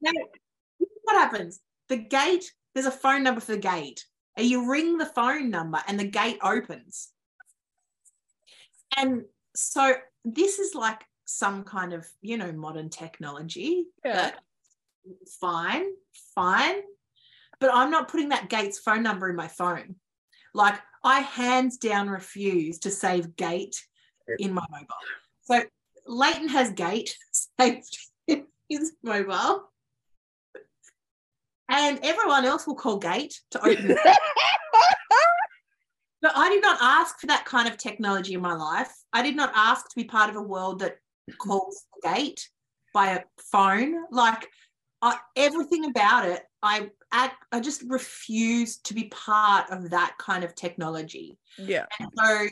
What 0.00 1.16
happens? 1.16 1.60
The 1.88 1.96
gate. 1.96 2.52
There's 2.74 2.86
a 2.86 2.90
phone 2.90 3.22
number 3.22 3.40
for 3.40 3.52
the 3.52 3.58
gate, 3.58 4.04
and 4.36 4.46
you 4.46 4.68
ring 4.68 4.98
the 4.98 5.06
phone 5.06 5.50
number, 5.50 5.80
and 5.86 5.98
the 5.98 6.08
gate 6.08 6.38
opens. 6.42 7.10
And 8.96 9.22
so 9.54 9.94
this 10.24 10.58
is 10.58 10.74
like 10.74 11.04
some 11.24 11.64
kind 11.64 11.92
of 11.92 12.06
you 12.20 12.36
know 12.36 12.52
modern 12.52 12.90
technology 12.90 13.86
yeah. 14.04 14.32
fine 15.40 15.86
fine. 16.34 16.76
But 17.60 17.70
i'm 17.72 17.90
not 17.90 18.08
putting 18.08 18.30
that 18.30 18.48
gates 18.48 18.78
phone 18.78 19.02
number 19.02 19.30
in 19.30 19.36
my 19.36 19.48
phone. 19.48 19.96
Like 20.52 20.80
i 21.02 21.20
hands 21.20 21.76
down 21.76 22.08
refuse 22.08 22.78
to 22.80 22.90
save 22.90 23.36
gate 23.36 23.82
in 24.38 24.52
my 24.52 24.64
mobile. 24.70 24.86
So 25.42 25.62
leighton 26.06 26.48
has 26.48 26.70
gate 26.72 27.16
saved 27.60 27.98
in 28.26 28.46
his 28.68 28.92
mobile. 29.02 29.70
And 31.68 31.98
everyone 32.02 32.44
else 32.44 32.66
will 32.66 32.74
call 32.74 32.98
gate 32.98 33.40
to 33.52 33.60
open 33.64 33.96
But 36.24 36.32
I 36.36 36.48
did 36.48 36.62
not 36.62 36.78
ask 36.80 37.20
for 37.20 37.26
that 37.26 37.44
kind 37.44 37.68
of 37.68 37.76
technology 37.76 38.32
in 38.32 38.40
my 38.40 38.54
life. 38.54 38.90
I 39.12 39.20
did 39.20 39.36
not 39.36 39.52
ask 39.54 39.90
to 39.90 39.94
be 39.94 40.04
part 40.04 40.30
of 40.30 40.36
a 40.36 40.42
world 40.42 40.78
that 40.78 40.96
calls 41.38 41.84
the 41.94 42.08
gate 42.08 42.48
by 42.92 43.12
a 43.12 43.22
phone. 43.38 44.04
Like 44.10 44.48
I, 45.02 45.18
everything 45.36 45.86
about 45.86 46.26
it, 46.26 46.42
I 46.62 46.90
I 47.12 47.60
just 47.60 47.82
refuse 47.86 48.78
to 48.78 48.94
be 48.94 49.04
part 49.04 49.70
of 49.70 49.90
that 49.90 50.16
kind 50.18 50.44
of 50.44 50.54
technology. 50.54 51.38
Yeah. 51.58 51.86
And 52.00 52.08
so 52.16 52.48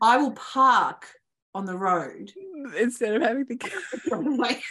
I 0.00 0.16
will 0.16 0.32
park 0.32 1.06
on 1.54 1.66
the 1.66 1.76
road 1.76 2.32
instead 2.78 3.14
of 3.14 3.22
having 3.22 3.44
the 3.44 3.58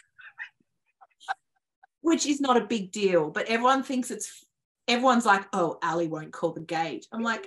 which 2.02 2.26
is 2.26 2.40
not 2.40 2.58
a 2.58 2.66
big 2.66 2.92
deal, 2.92 3.30
but 3.30 3.48
everyone 3.48 3.84
thinks 3.84 4.12
it's 4.12 4.46
everyone's 4.88 5.26
like, 5.26 5.46
oh, 5.54 5.78
Ali 5.84 6.08
won't 6.08 6.32
call 6.32 6.54
the 6.54 6.62
gate. 6.62 7.06
I'm 7.12 7.22
like, 7.22 7.46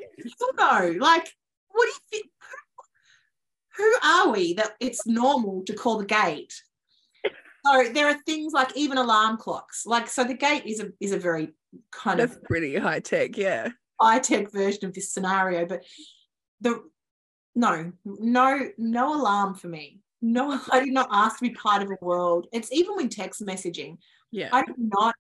no, 0.59 0.95
like, 0.99 1.33
what 1.71 1.87
do 1.87 1.89
you 1.89 1.99
think? 2.11 2.27
Who 3.81 3.95
are 4.05 4.31
we 4.31 4.53
that 4.55 4.73
it's 4.79 5.07
normal 5.07 5.63
to 5.65 5.73
call 5.75 5.99
the 5.99 6.05
gate? 6.05 6.53
So 7.65 7.85
there 7.93 8.09
are 8.09 8.19
things 8.27 8.53
like 8.53 8.77
even 8.77 8.99
alarm 8.99 9.37
clocks. 9.39 9.87
Like, 9.87 10.09
so 10.09 10.25
the 10.25 10.35
gate 10.35 10.65
is 10.67 10.81
a 10.81 10.93
is 11.01 11.13
a 11.13 11.19
very 11.19 11.55
kind 11.93 12.21
That's 12.21 12.37
of 12.37 12.45
pretty 12.45 12.77
high 12.77 13.01
tech, 13.01 13.37
yeah. 13.37 13.69
high 14.01 14.19
tech 14.19 14.51
version 14.51 14.85
of 14.87 14.95
this 14.95 15.13
scenario, 15.13 15.67
but 15.67 15.85
the 16.61 16.83
no, 17.55 17.93
no, 18.05 18.69
no 18.79 19.15
alarm 19.15 19.55
for 19.55 19.69
me. 19.69 20.01
No, 20.23 20.61
I 20.71 20.81
did 20.81 20.93
not 20.93 21.09
ask 21.11 21.39
to 21.39 21.43
be 21.49 21.55
part 21.55 21.83
of 21.83 21.91
a 21.91 21.97
world. 22.05 22.47
It's 22.53 22.71
even 22.73 22.97
with 22.97 23.11
text 23.11 23.45
messaging. 23.45 23.97
Yeah. 24.31 24.51
I 24.53 24.63
did 24.65 24.77
not, 24.79 25.15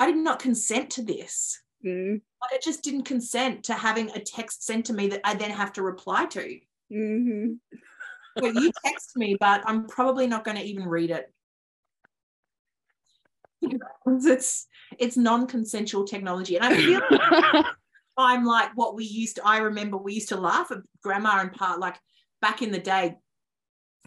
I 0.00 0.06
did 0.06 0.16
not 0.16 0.40
consent 0.40 0.90
to 0.90 1.02
this. 1.02 1.60
Mm, 1.84 2.20
I 2.42 2.58
just 2.62 2.82
didn't 2.82 3.04
consent 3.04 3.64
to 3.64 3.74
having 3.74 4.10
a 4.10 4.20
text 4.20 4.64
sent 4.64 4.86
to 4.86 4.92
me 4.92 5.08
that 5.08 5.20
I 5.24 5.34
then 5.34 5.50
have 5.50 5.72
to 5.74 5.82
reply 5.82 6.26
to. 6.26 6.58
mhm. 6.92 7.58
So 8.38 8.46
you 8.46 8.72
text 8.84 9.16
me, 9.16 9.36
but 9.38 9.62
I'm 9.66 9.86
probably 9.86 10.26
not 10.26 10.44
going 10.44 10.56
to 10.56 10.62
even 10.62 10.86
read 10.86 11.10
it. 11.10 11.32
It's 14.06 14.66
it's 14.98 15.16
non-consensual 15.16 16.04
technology, 16.06 16.56
and 16.56 16.64
I 16.64 16.76
feel 16.76 17.00
like 17.10 17.64
I'm 18.16 18.44
like 18.44 18.70
what 18.74 18.96
we 18.96 19.04
used 19.04 19.36
to. 19.36 19.46
I 19.46 19.58
remember 19.58 19.96
we 19.96 20.14
used 20.14 20.30
to 20.30 20.36
laugh 20.36 20.70
at 20.72 20.78
grandma 21.02 21.40
and 21.40 21.52
part 21.52 21.78
like 21.78 21.98
back 22.40 22.62
in 22.62 22.72
the 22.72 22.80
day. 22.80 23.16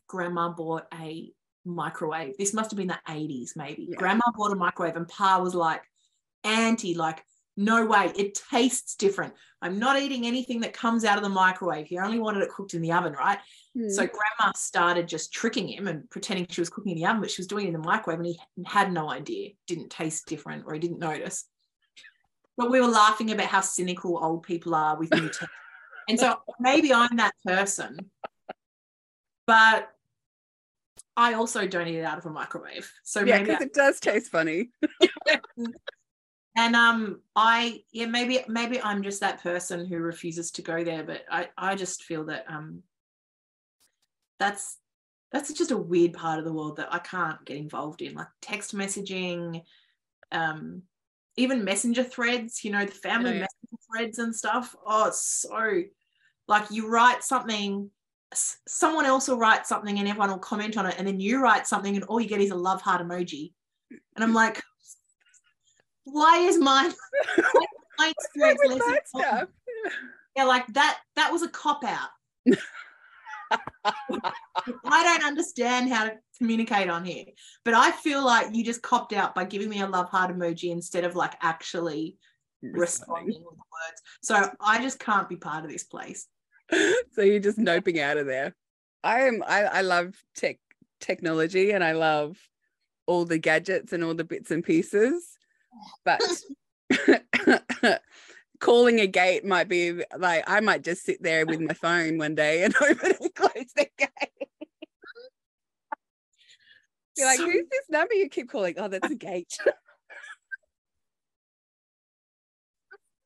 Grandma 0.08 0.50
bought 0.50 0.86
a 0.94 1.32
microwave. 1.64 2.38
This 2.38 2.54
must 2.54 2.72
have 2.72 2.78
been 2.78 2.88
the 2.88 3.00
80s, 3.08 3.52
maybe. 3.56 3.88
Yeah. 3.90 3.98
Grandma 3.98 4.26
bought 4.36 4.52
a 4.52 4.56
microwave, 4.56 4.98
and 4.98 5.08
Pa 5.08 5.40
was 5.40 5.56
like 5.56 5.82
anti, 6.44 6.94
like 6.94 7.24
no 7.58 7.86
way. 7.86 8.12
It 8.16 8.40
tastes 8.50 8.96
different. 8.96 9.34
I'm 9.62 9.80
not 9.80 10.00
eating 10.00 10.26
anything 10.26 10.60
that 10.62 10.74
comes 10.74 11.06
out 11.06 11.18
of 11.18 11.24
the 11.24 11.30
microwave. 11.30 11.88
He 11.88 11.98
only 11.98 12.20
wanted 12.20 12.44
it 12.44 12.50
cooked 12.50 12.74
in 12.74 12.82
the 12.82 12.92
oven, 12.92 13.14
right? 13.14 13.40
So 13.88 14.04
Mm. 14.06 14.12
grandma 14.12 14.52
started 14.56 15.08
just 15.08 15.34
tricking 15.34 15.68
him 15.68 15.88
and 15.88 16.10
pretending 16.10 16.48
she 16.50 16.62
was 16.62 16.70
cooking 16.70 16.94
in 16.94 16.98
the 16.98 17.06
oven, 17.06 17.22
but 17.22 17.32
she 17.32 17.42
was 17.42 17.48
doing 17.48 17.66
it 17.66 17.74
in 17.74 17.74
the 17.74 17.88
microwave 17.88 18.20
and 18.20 18.28
he 18.28 18.40
had 18.66 18.92
no 18.92 19.10
idea, 19.10 19.52
didn't 19.68 19.90
taste 19.90 20.28
different 20.28 20.66
or 20.66 20.74
he 20.74 20.80
didn't 20.80 21.00
notice. 21.00 21.46
But 22.58 22.72
we 22.72 22.80
were 22.80 22.88
laughing 22.88 23.32
about 23.32 23.48
how 23.48 23.62
cynical 23.62 24.24
old 24.24 24.44
people 24.44 24.76
are 24.76 24.98
with 24.98 25.12
new 25.12 25.30
tech. 25.30 25.50
And 26.08 26.20
so 26.20 26.40
maybe 26.60 26.94
I'm 26.94 27.18
that 27.18 27.34
person, 27.46 28.12
but 29.48 29.90
I 31.18 31.34
also 31.34 31.68
don't 31.68 31.88
eat 31.88 31.98
it 31.98 32.04
out 32.04 32.18
of 32.18 32.26
a 32.26 32.30
microwave. 32.30 32.92
So 33.04 33.22
yeah, 33.22 33.40
because 33.40 33.62
it 33.62 33.74
does 33.74 34.00
taste 34.00 34.32
funny. 34.32 34.70
and 36.56 36.76
um 36.76 37.22
I 37.36 37.84
yeah 37.92 38.06
maybe 38.06 38.40
maybe 38.48 38.82
I'm 38.82 39.04
just 39.04 39.20
that 39.22 39.42
person 39.44 39.86
who 39.86 39.98
refuses 39.98 40.52
to 40.52 40.62
go 40.62 40.84
there, 40.84 41.04
but 41.04 41.24
I 41.30 41.50
I 41.58 41.76
just 41.76 42.04
feel 42.04 42.26
that 42.26 42.46
um 42.48 42.84
that's 44.40 44.78
that's 45.32 45.52
just 45.54 45.72
a 45.72 45.78
weird 45.78 46.14
part 46.14 46.40
of 46.40 46.46
the 46.46 46.54
world 46.54 46.78
that 46.78 46.94
I 46.94 47.00
can't 47.00 47.44
get 47.46 47.58
involved 47.58 48.02
in, 48.02 48.14
like 48.16 48.28
text 48.42 48.76
messaging, 48.76 49.64
um, 50.32 50.84
even 51.36 51.66
messenger 51.66 52.04
threads, 52.04 52.64
you 52.64 52.72
know, 52.72 52.86
the 52.86 52.92
family 52.92 53.32
Oh, 53.32 53.34
yeah. 53.34 53.40
messenger 53.42 53.84
threads 53.92 54.20
and 54.20 54.34
stuff. 54.36 54.76
Oh, 54.86 55.12
so 55.12 55.82
like 56.48 56.72
you 56.72 56.88
write 56.88 57.24
something, 57.24 57.90
someone 58.34 59.06
else 59.06 59.28
will 59.28 59.38
write 59.38 59.68
something 59.68 60.00
and 60.00 60.08
everyone 60.08 60.30
will 60.30 60.38
comment 60.38 60.78
on 60.78 60.86
it, 60.86 60.96
and 60.98 61.08
then 61.08 61.20
you 61.20 61.42
write 61.42 61.68
something 61.68 61.96
and 61.96 62.06
all 62.06 62.22
you 62.22 62.30
get 62.30 62.40
is 62.40 62.52
a 62.52 62.56
love 62.56 62.82
heart 62.82 63.02
emoji. 63.02 63.52
And 64.16 64.24
I'm 64.24 64.34
like, 64.34 64.62
why 66.06 66.38
is 66.40 66.58
mine 66.58 66.92
why 67.36 67.44
is 67.44 67.66
my 68.00 68.14
experience 68.20 68.60
With 68.64 68.72
less 68.72 68.80
that 68.80 69.02
important? 69.16 69.50
stuff. 69.50 69.50
yeah 70.36 70.44
like 70.46 70.68
that 70.74 71.00
that 71.16 71.32
was 71.32 71.42
a 71.44 71.50
cop 71.50 71.84
out 71.84 72.10
i 73.86 75.04
don't 75.04 75.24
understand 75.24 75.90
how 75.92 76.06
to 76.06 76.14
communicate 76.38 76.90
on 76.90 77.06
here 77.06 77.26
but 77.64 77.74
i 77.74 77.92
feel 77.92 78.24
like 78.26 78.54
you 78.56 78.64
just 78.64 78.82
copped 78.82 79.14
out 79.14 79.36
by 79.36 79.44
giving 79.44 79.70
me 79.70 79.82
a 79.82 79.88
love 79.88 80.10
heart 80.10 80.32
emoji 80.36 80.72
instead 80.72 81.04
of 81.04 81.16
like 81.16 81.34
actually 81.42 82.18
responding 82.62 83.44
with 83.44 83.56
words 83.58 84.02
so 84.24 84.50
i 84.60 84.82
just 84.82 85.00
can't 85.00 85.30
be 85.30 85.36
part 85.36 85.64
of 85.64 85.70
this 85.72 85.84
place 85.84 86.28
so 87.14 87.22
you're 87.22 87.40
just 87.40 87.60
noping 87.60 88.00
out 88.00 88.18
of 88.18 88.26
there. 88.26 88.56
I 89.04 89.22
am 89.28 89.44
I, 89.46 89.66
I 89.66 89.82
love 89.82 90.16
tech 90.36 90.58
technology 91.00 91.70
and 91.70 91.84
I 91.84 91.92
love 91.92 92.40
all 93.06 93.24
the 93.24 93.38
gadgets 93.38 93.94
and 93.94 94.04
all 94.04 94.16
the 94.16 94.24
bits 94.24 94.50
and 94.50 94.64
pieces. 94.64 95.38
But 96.04 96.22
calling 98.60 99.00
a 99.00 99.08
gate 99.08 99.46
might 99.46 99.68
be 99.68 100.02
like 100.18 100.44
I 100.48 100.60
might 100.60 100.84
just 100.84 101.04
sit 101.04 101.22
there 101.22 101.46
with 101.46 101.60
my 101.60 101.74
phone 101.74 102.18
one 102.18 102.36
day 102.36 102.64
and 102.64 102.76
open 102.82 103.14
and 103.20 103.36
close 103.36 103.72
the 103.76 103.88
gate. 103.98 104.10
Be 107.16 107.24
like, 107.24 107.38
So- 107.38 107.46
who's 107.46 107.66
this 107.72 107.90
number 107.90 108.14
you 108.14 108.30
keep 108.30 108.50
calling? 108.50 108.76
Oh, 108.78 108.88
that's 108.88 109.10
a 109.12 109.16
gate. 109.16 109.58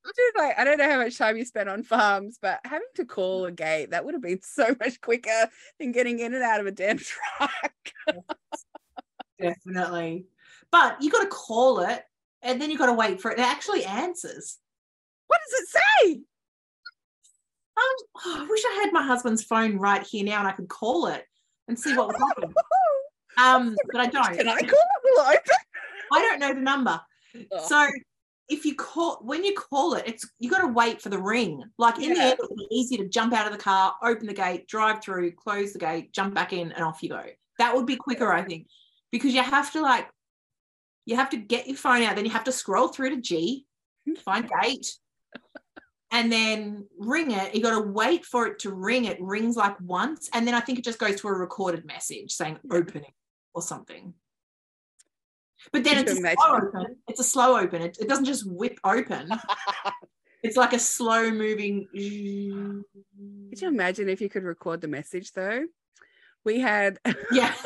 Just 0.06 0.38
like 0.38 0.58
I 0.58 0.64
don't 0.64 0.80
know 0.80 0.90
how 0.90 0.98
much 0.98 1.20
time 1.20 1.38
you 1.38 1.46
spent 1.46 1.70
on 1.70 1.84
farms, 1.84 2.40
but 2.42 2.60
having 2.64 2.88
to 2.96 3.06
call 3.06 3.46
a 3.46 3.52
gate 3.52 3.92
that 3.92 4.04
would 4.04 4.16
have 4.16 4.24
been 4.24 4.42
so 4.42 4.76
much 4.80 5.00
quicker 5.02 5.50
than 5.80 5.92
getting 5.92 6.18
in 6.18 6.34
and 6.34 6.42
out 6.42 6.60
of 6.60 6.66
a 6.66 6.72
damn 6.72 6.98
truck. 6.98 7.52
definitely 9.40 10.26
but 10.72 11.02
you 11.02 11.10
got 11.10 11.22
to 11.22 11.28
call 11.28 11.80
it 11.82 12.04
and 12.42 12.62
then 12.62 12.70
you 12.72 12.78
got 12.78 12.88
to 12.88 12.94
wait 12.94 13.22
for 13.22 13.32
it 13.32 13.40
it 13.40 13.46
actually 13.46 13.86
answers 13.86 14.58
What 15.28 15.40
does 15.50 15.62
it 15.62 15.68
say? 15.70 16.14
um, 17.78 17.96
oh, 18.26 18.38
i 18.42 18.48
wish 18.50 18.64
i 18.66 18.82
had 18.84 18.94
my 18.94 19.04
husband's 19.04 19.44
phone 19.44 19.78
right 19.78 20.04
here 20.04 20.24
now 20.26 20.40
and 20.40 20.48
i 20.48 20.52
could 20.52 20.68
call 20.70 21.08
it 21.08 21.24
and 21.68 21.80
see 21.80 21.96
what 21.96 22.08
was 22.08 22.18
happening 22.28 22.54
um 23.38 23.76
but 23.92 24.02
i 24.02 24.08
don't 24.08 24.38
Can 24.38 24.48
I 24.48 24.60
call 24.60 25.32
it? 25.32 25.40
I 26.12 26.22
don't 26.22 26.40
know 26.40 26.54
the 26.54 26.60
number. 26.62 27.00
Oh. 27.52 27.68
So 27.68 27.88
if 28.48 28.66
you 28.66 28.76
call 28.76 29.20
when 29.22 29.44
you 29.44 29.54
call 29.54 29.94
it, 29.94 30.06
it's 30.08 30.28
you 30.40 30.50
got 30.50 30.62
to 30.62 30.68
wait 30.68 31.02
for 31.02 31.10
the 31.10 31.20
ring. 31.20 31.64
Like 31.78 32.00
in 32.00 32.14
the 32.14 32.20
end, 32.20 32.34
it'll 32.34 32.56
be 32.56 32.68
easy 32.72 32.98
to 32.98 33.08
jump 33.08 33.34
out 33.34 33.46
of 33.46 33.52
the 33.52 33.64
car, 33.64 33.96
open 34.04 34.26
the 34.26 34.34
gate, 34.34 34.68
drive 34.68 35.04
through, 35.04 35.34
close 35.34 35.74
the 35.74 35.80
gate, 35.80 36.12
jump 36.14 36.34
back 36.34 36.52
in, 36.52 36.72
and 36.72 36.84
off 36.84 37.04
you 37.04 37.10
go. 37.10 37.24
That 37.60 37.76
would 37.76 37.86
be 37.86 37.96
quicker, 37.96 38.32
I 38.32 38.42
think, 38.44 38.68
because 39.12 39.34
you 39.34 39.44
have 39.44 39.72
to 39.74 39.82
like 39.82 40.08
you 41.10 41.16
have 41.16 41.32
to 41.32 41.38
get 41.38 41.68
your 41.68 41.76
phone 41.76 42.04
out, 42.04 42.16
then 42.16 42.26
you 42.26 42.32
have 42.32 42.44
to 42.44 42.52
scroll 42.52 42.88
through 42.88 43.10
to 43.12 43.22
G, 43.22 43.66
find 44.24 44.50
gate, 44.62 44.94
and 46.12 46.32
then 46.32 46.88
ring 47.00 47.32
it. 47.32 47.56
You 47.56 47.62
got 47.62 47.80
to 47.80 47.88
wait 47.88 48.26
for 48.26 48.46
it 48.48 48.60
to 48.60 48.72
ring. 48.72 49.06
It 49.06 49.20
rings 49.20 49.56
like 49.56 49.80
once, 49.82 50.30
and 50.34 50.48
then 50.48 50.54
I 50.54 50.60
think 50.60 50.78
it 50.78 50.86
just 50.86 51.00
goes 51.00 51.20
to 51.22 51.28
a 51.28 51.34
recorded 51.34 51.86
message 51.86 52.32
saying 52.32 52.60
opening 52.72 53.12
or 53.54 53.62
something. 53.62 54.14
But 55.74 55.84
then 55.84 55.98
it's 55.98 56.12
a 56.12 56.16
slow 56.16 56.56
open. 56.56 56.96
It's 57.08 57.20
a 57.20 57.24
slow 57.24 57.58
open. 57.58 57.82
It, 57.82 57.98
it 58.00 58.08
doesn't 58.08 58.26
just 58.26 58.50
whip 58.50 58.80
open. 58.84 59.30
It's 60.42 60.56
like 60.56 60.72
a 60.72 60.80
slow 60.80 61.32
moving. 61.32 61.88
Could 61.92 63.62
you 63.62 63.68
imagine 63.68 64.08
if 64.08 64.22
you 64.22 64.30
could 64.30 64.44
record 64.44 64.80
the 64.80 64.88
message 64.88 65.34
though? 65.34 65.66
We 66.46 66.62
had 66.62 66.98
Yeah. 67.32 67.54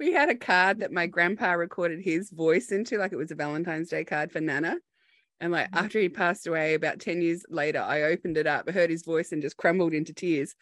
we 0.00 0.12
had 0.12 0.28
a 0.28 0.34
card 0.34 0.80
that 0.80 0.92
my 0.92 1.06
grandpa 1.06 1.52
recorded 1.52 2.00
his 2.00 2.30
voice 2.30 2.72
into, 2.72 2.98
like 2.98 3.12
it 3.12 3.16
was 3.16 3.30
a 3.30 3.34
Valentine's 3.36 3.88
Day 3.90 4.04
card 4.04 4.32
for 4.32 4.40
Nana. 4.40 4.76
And 5.40 5.52
like 5.52 5.70
Mhm. 5.70 5.76
after 5.84 5.98
he 6.00 6.08
passed 6.08 6.46
away, 6.46 6.74
about 6.74 7.00
10 7.00 7.20
years 7.20 7.44
later, 7.48 7.80
I 7.80 8.02
opened 8.04 8.36
it 8.36 8.46
up, 8.46 8.68
heard 8.68 8.90
his 8.90 9.04
voice, 9.04 9.32
and 9.32 9.42
just 9.42 9.56
crumbled 9.56 9.92
into 9.94 10.12
tears. 10.12 10.54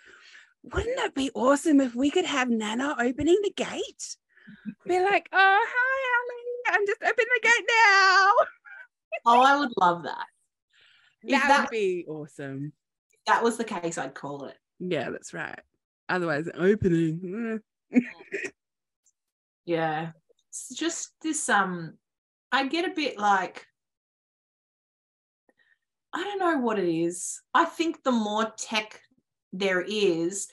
Wouldn't 0.64 0.98
it 0.98 1.14
be 1.14 1.30
awesome 1.34 1.80
if 1.80 1.94
we 1.94 2.10
could 2.10 2.24
have 2.24 2.48
Nana 2.48 2.94
opening 2.98 3.38
the 3.42 3.52
gate? 3.54 4.16
Be 4.86 5.00
like, 5.00 5.28
oh, 5.32 5.66
hi, 5.68 6.18
Ali. 6.18 6.78
I'm 6.78 6.86
just 6.86 7.02
opening 7.02 7.26
the 7.34 7.40
gate 7.48 7.68
now. 7.68 8.32
Oh, 9.24 9.40
I 9.40 9.56
would 9.56 9.70
love 9.76 10.02
that. 10.04 10.26
That, 11.24 11.46
that- 11.46 11.60
would 11.60 11.70
be 11.70 12.04
awesome. 12.08 12.72
If 13.12 13.20
that 13.26 13.44
was 13.44 13.56
the 13.56 13.62
case, 13.64 13.98
I'd 13.98 14.14
call 14.14 14.46
it. 14.46 14.56
Yeah, 14.80 15.10
that's 15.10 15.32
right. 15.32 15.60
Otherwise, 16.08 16.48
opening. 16.54 17.60
Yeah. 19.64 20.12
It's 20.48 20.74
just 20.74 21.12
this 21.22 21.48
um 21.48 21.94
I 22.50 22.66
get 22.66 22.84
a 22.84 22.94
bit 22.94 23.18
like 23.18 23.66
I 26.12 26.22
don't 26.22 26.38
know 26.38 26.58
what 26.58 26.78
it 26.78 26.88
is. 26.88 27.40
I 27.54 27.64
think 27.64 28.02
the 28.02 28.12
more 28.12 28.52
tech 28.58 29.00
there 29.52 29.80
is, 29.80 30.48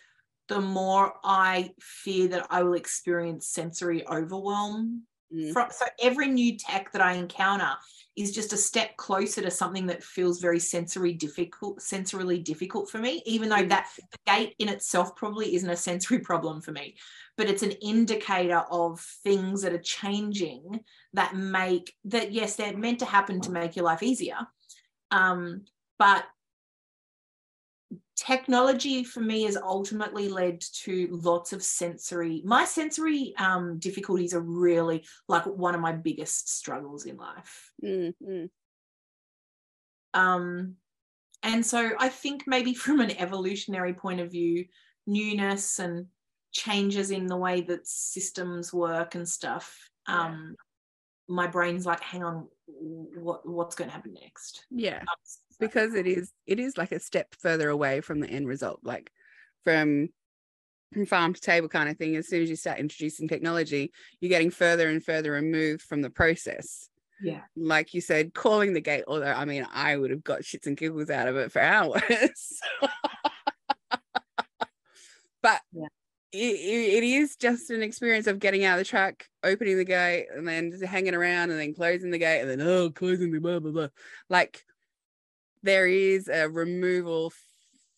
the 0.48 0.62
more 0.62 1.14
I 1.24 1.72
fear 1.82 2.30
that 2.30 2.48
I 2.50 2.64
will 2.64 2.76
experience 2.76 3.48
sensory 3.48 4.08
overwhelm 4.08 5.04
mm. 5.34 5.54
from, 5.54 5.70
so 5.72 5.86
every 6.02 6.28
new 6.28 6.58
tech 6.58 6.92
that 6.92 7.02
I 7.02 7.14
encounter 7.14 7.72
is 8.16 8.34
just 8.34 8.52
a 8.52 8.58
step 8.58 8.98
closer 8.98 9.42
to 9.42 9.52
something 9.52 9.86
that 9.88 10.04
feels 10.04 10.42
very 10.42 10.60
sensory 10.60 11.14
difficult, 11.14 11.80
sensorily 11.80 12.44
difficult 12.44 12.90
for 12.90 12.98
me, 12.98 13.24
even 13.26 13.48
though 13.48 13.64
mm. 13.64 13.70
that 13.70 13.88
the 13.98 14.18
gate 14.28 14.56
in 14.60 14.68
itself 14.68 15.16
probably 15.16 15.56
isn't 15.56 15.70
a 15.70 15.76
sensory 15.76 16.20
problem 16.20 16.60
for 16.60 16.72
me, 16.72 16.96
but 17.38 17.48
it's 17.48 17.64
an 17.64 17.72
indicator 17.72 18.64
of 18.72 19.00
things 19.24 19.62
that 19.62 19.74
are 19.74 19.78
changing 19.80 20.82
that 21.14 21.36
make 21.36 21.96
that, 22.06 22.32
yes, 22.34 22.56
they're 22.56 22.76
meant 22.76 23.00
to 23.00 23.06
happen 23.06 23.40
to 23.42 23.52
make 23.52 23.76
your 23.76 23.86
life 23.86 24.04
easier. 24.04 24.40
Um, 25.12 25.66
but 25.98 26.26
technology 28.16 29.04
for 29.04 29.22
me 29.22 29.44
has 29.44 29.56
ultimately 29.56 30.28
led 30.28 30.60
to 30.60 31.08
lots 31.24 31.54
of 31.54 31.64
sensory 31.64 32.42
my 32.46 32.66
sensory 32.66 33.34
um, 33.38 33.80
difficulties 33.80 34.34
are 34.34 34.42
really 34.42 35.06
like 35.28 35.46
one 35.46 35.74
of 35.74 35.82
my 35.82 35.94
biggest 35.94 36.50
struggles 36.50 37.06
in 37.06 37.18
life 37.18 37.72
mm-hmm. 37.84 38.46
um, 40.14 40.76
and 41.44 41.66
so 41.66 41.92
i 42.00 42.10
think 42.10 42.44
maybe 42.46 42.74
from 42.74 43.00
an 43.00 43.18
evolutionary 43.18 43.94
point 43.94 44.20
of 44.20 44.32
view 44.32 44.66
newness 45.08 45.80
and 45.80 46.06
changes 46.52 47.12
in 47.12 47.26
the 47.26 47.38
way 47.38 47.62
that 47.62 47.88
systems 47.88 48.74
work 48.74 49.16
and 49.16 49.28
stuff 49.28 49.90
um, 50.08 50.56
yeah. 51.30 51.36
my 51.36 51.48
brain's 51.48 51.86
like 51.86 52.02
hang 52.02 52.24
on 52.24 52.48
what 52.68 53.48
what's 53.48 53.76
going 53.76 53.90
to 53.90 53.96
happen 53.96 54.14
next 54.22 54.66
yeah 54.70 55.02
because 55.60 55.94
it 55.94 56.08
is 56.08 56.32
it 56.46 56.60
is 56.60 56.78
like 56.78 56.92
a 56.92 57.00
step 57.00 57.36
further 57.40 57.70
away 57.70 58.02
from 58.02 58.20
the 58.20 58.30
end 58.30 58.48
result 58.48 58.80
like 58.84 59.12
from 59.64 60.10
farm 61.08 61.34
to 61.36 61.42
table 61.42 61.70
kind 61.70 61.88
of 61.88 61.98
thing. 61.98 62.16
As 62.16 62.28
soon 62.28 62.42
as 62.42 62.50
you 62.50 62.56
start 62.56 62.80
introducing 62.80 63.28
technology 63.28 63.92
you're 64.20 64.30
getting 64.30 64.52
further 64.52 64.90
and 64.90 65.04
further 65.04 65.32
removed 65.32 65.82
from 65.82 66.02
the 66.02 66.10
process. 66.10 66.90
Yeah. 67.22 67.42
Like 67.56 67.94
you 67.94 68.02
said 68.02 68.34
calling 68.34 68.74
the 68.74 68.82
gate 68.82 69.04
although 69.08 69.26
i 69.26 69.46
mean 69.46 69.68
i 69.74 69.96
would 69.98 70.12
have 70.12 70.24
got 70.24 70.42
shits 70.42 70.68
and 70.68 70.78
giggles 70.78 71.10
out 71.10 71.28
of 71.28 71.36
it 71.36 71.52
for 71.52 71.62
hours. 71.62 72.60
But 75.42 75.62
yeah. 75.72 75.88
it, 76.32 76.38
it 76.38 77.04
is 77.04 77.36
just 77.36 77.70
an 77.70 77.82
experience 77.82 78.28
of 78.28 78.40
getting 78.40 78.66
out 78.66 78.80
of 78.80 78.86
the 78.86 78.90
truck 78.90 79.26
opening 79.44 79.78
the 79.78 79.86
gate 79.86 80.28
and 80.36 80.48
then 80.48 80.72
just 80.72 80.84
hanging 80.84 81.16
around 81.16 81.52
and 81.52 81.60
then 81.60 81.74
closing 81.74 82.12
the 82.12 82.18
gate 82.18 82.42
and 82.42 82.50
then 82.50 82.62
oh 82.62 82.90
closing 82.90 83.32
the 83.32 83.40
blah 83.40 83.60
blah 83.60 83.72
blah. 83.72 83.88
Like 84.30 84.64
there 85.64 85.88
is 85.88 86.28
a 86.28 86.50
removal 86.50 87.34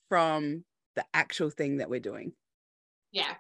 from 0.10 0.66
the 0.96 1.06
actual 1.14 1.50
thing 1.50 1.78
that 1.78 1.90
we're 1.90 2.00
doing. 2.00 2.34
Yeah. 3.12 3.36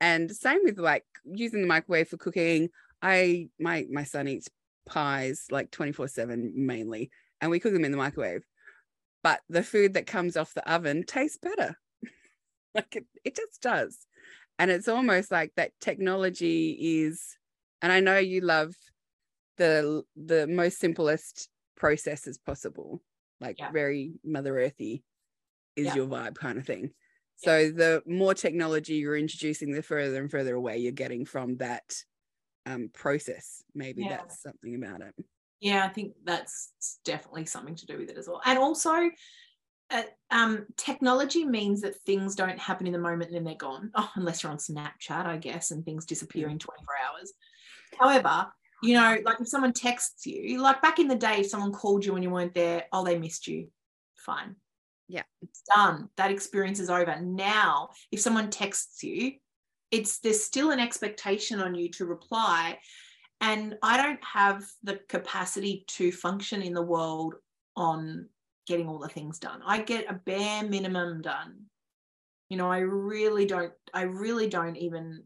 And 0.00 0.30
same 0.30 0.60
with 0.64 0.78
like 0.78 1.04
using 1.24 1.62
the 1.62 1.66
microwave 1.66 2.08
for 2.08 2.16
cooking. 2.16 2.68
I 3.00 3.48
my 3.58 3.86
my 3.90 4.04
son 4.04 4.28
eats 4.28 4.48
pies 4.86 5.46
like 5.50 5.70
24/7 5.70 6.52
mainly 6.54 7.10
and 7.40 7.50
we 7.50 7.60
cook 7.60 7.72
them 7.72 7.84
in 7.84 7.92
the 7.92 7.98
microwave. 7.98 8.44
But 9.22 9.40
the 9.48 9.62
food 9.62 9.94
that 9.94 10.06
comes 10.06 10.36
off 10.36 10.54
the 10.54 10.70
oven 10.70 11.04
tastes 11.04 11.38
better. 11.38 11.76
like 12.74 12.96
it, 12.96 13.06
it 13.24 13.36
just 13.36 13.62
does. 13.62 14.06
And 14.58 14.70
it's 14.70 14.88
almost 14.88 15.30
like 15.30 15.52
that 15.56 15.72
technology 15.80 16.76
is 17.02 17.38
and 17.82 17.92
I 17.92 18.00
know 18.00 18.18
you 18.18 18.40
love 18.40 18.74
the 19.56 20.02
the 20.16 20.46
most 20.46 20.78
simplest 20.78 21.48
processes 21.76 22.38
possible 22.38 23.00
like 23.44 23.58
yeah. 23.58 23.70
very 23.70 24.14
mother 24.24 24.58
earthy 24.58 25.04
is 25.76 25.86
yeah. 25.86 25.94
your 25.94 26.06
vibe 26.06 26.34
kind 26.34 26.58
of 26.58 26.66
thing. 26.66 26.90
So 27.36 27.58
yeah. 27.58 27.70
the 27.74 28.02
more 28.06 28.34
technology 28.34 28.94
you're 28.94 29.16
introducing 29.16 29.72
the 29.72 29.82
further 29.82 30.20
and 30.20 30.30
further 30.30 30.54
away 30.54 30.78
you're 30.78 30.92
getting 30.92 31.24
from 31.24 31.56
that 31.56 31.94
um, 32.66 32.90
process. 32.94 33.62
Maybe 33.74 34.06
that's 34.08 34.42
something 34.42 34.74
about 34.74 35.02
it. 35.02 35.14
Yeah 35.60 35.84
i 35.84 35.88
think 35.88 36.12
that's 36.24 36.72
definitely 37.04 37.46
something 37.46 37.76
to 37.76 37.86
do 37.86 37.98
with 37.98 38.10
it 38.10 38.18
as 38.18 38.28
well. 38.28 38.40
And 38.44 38.58
also 38.58 39.10
uh, 39.90 40.02
um, 40.30 40.66
technology 40.76 41.44
means 41.44 41.82
that 41.82 41.94
things 42.00 42.34
don't 42.34 42.58
happen 42.58 42.86
in 42.86 42.92
the 42.92 42.98
moment 42.98 43.28
and 43.30 43.36
then 43.36 43.44
they're 43.44 43.54
gone. 43.54 43.90
Oh, 43.96 44.10
unless 44.14 44.42
you're 44.42 44.52
on 44.52 44.58
snapchat 44.58 45.26
i 45.26 45.36
guess 45.36 45.70
and 45.70 45.84
things 45.84 46.06
disappear 46.06 46.48
in 46.48 46.58
24 46.58 46.86
hours. 47.08 47.32
However 47.98 48.46
you 48.84 48.94
know, 48.94 49.16
like 49.24 49.40
if 49.40 49.48
someone 49.48 49.72
texts 49.72 50.26
you, 50.26 50.60
like 50.60 50.82
back 50.82 50.98
in 50.98 51.08
the 51.08 51.14
day, 51.14 51.40
if 51.40 51.46
someone 51.48 51.72
called 51.72 52.04
you 52.04 52.14
and 52.14 52.22
you 52.22 52.30
weren't 52.30 52.54
there, 52.54 52.84
oh, 52.92 53.04
they 53.04 53.18
missed 53.18 53.46
you. 53.46 53.68
Fine. 54.16 54.56
Yeah. 55.08 55.22
It's 55.42 55.62
done. 55.74 56.08
That 56.16 56.30
experience 56.30 56.80
is 56.80 56.90
over. 56.90 57.18
Now, 57.20 57.90
if 58.12 58.20
someone 58.20 58.50
texts 58.50 59.02
you, 59.02 59.32
it's 59.90 60.18
there's 60.18 60.42
still 60.42 60.70
an 60.70 60.80
expectation 60.80 61.60
on 61.60 61.74
you 61.74 61.88
to 61.92 62.04
reply. 62.04 62.78
And 63.40 63.76
I 63.82 63.96
don't 63.96 64.22
have 64.24 64.64
the 64.82 65.00
capacity 65.08 65.84
to 65.88 66.12
function 66.12 66.62
in 66.62 66.74
the 66.74 66.82
world 66.82 67.34
on 67.76 68.28
getting 68.66 68.88
all 68.88 68.98
the 68.98 69.08
things 69.08 69.38
done. 69.38 69.60
I 69.64 69.82
get 69.82 70.10
a 70.10 70.14
bare 70.14 70.64
minimum 70.64 71.22
done. 71.22 71.64
You 72.48 72.56
know, 72.56 72.70
I 72.70 72.78
really 72.78 73.46
don't, 73.46 73.72
I 73.92 74.02
really 74.02 74.48
don't 74.48 74.76
even 74.76 75.24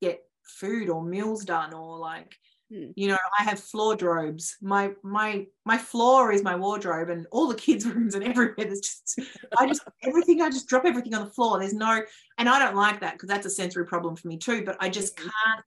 get 0.00 0.20
food 0.44 0.88
or 0.88 1.02
meals 1.04 1.44
done 1.44 1.74
or 1.74 1.98
like 1.98 2.34
Hmm. 2.72 2.90
You 2.96 3.08
know, 3.08 3.18
I 3.38 3.44
have 3.44 3.60
floor 3.60 3.96
drobes. 3.96 4.56
My 4.60 4.90
my 5.02 5.46
my 5.64 5.78
floor 5.78 6.32
is 6.32 6.42
my 6.42 6.54
wardrobe, 6.54 7.08
and 7.08 7.26
all 7.32 7.48
the 7.48 7.54
kids' 7.54 7.86
rooms 7.86 8.14
and 8.14 8.24
everywhere. 8.24 8.54
There's 8.58 8.80
just 8.80 9.20
I 9.58 9.66
just 9.66 9.82
everything. 10.02 10.42
I 10.42 10.50
just 10.50 10.68
drop 10.68 10.84
everything 10.84 11.14
on 11.14 11.24
the 11.24 11.30
floor. 11.30 11.58
There's 11.58 11.72
no, 11.72 12.02
and 12.36 12.48
I 12.48 12.58
don't 12.58 12.76
like 12.76 13.00
that 13.00 13.14
because 13.14 13.28
that's 13.28 13.46
a 13.46 13.50
sensory 13.50 13.86
problem 13.86 14.16
for 14.16 14.28
me 14.28 14.36
too. 14.36 14.64
But 14.64 14.76
I 14.80 14.88
just 14.90 15.18
hmm. 15.18 15.28
can't 15.28 15.64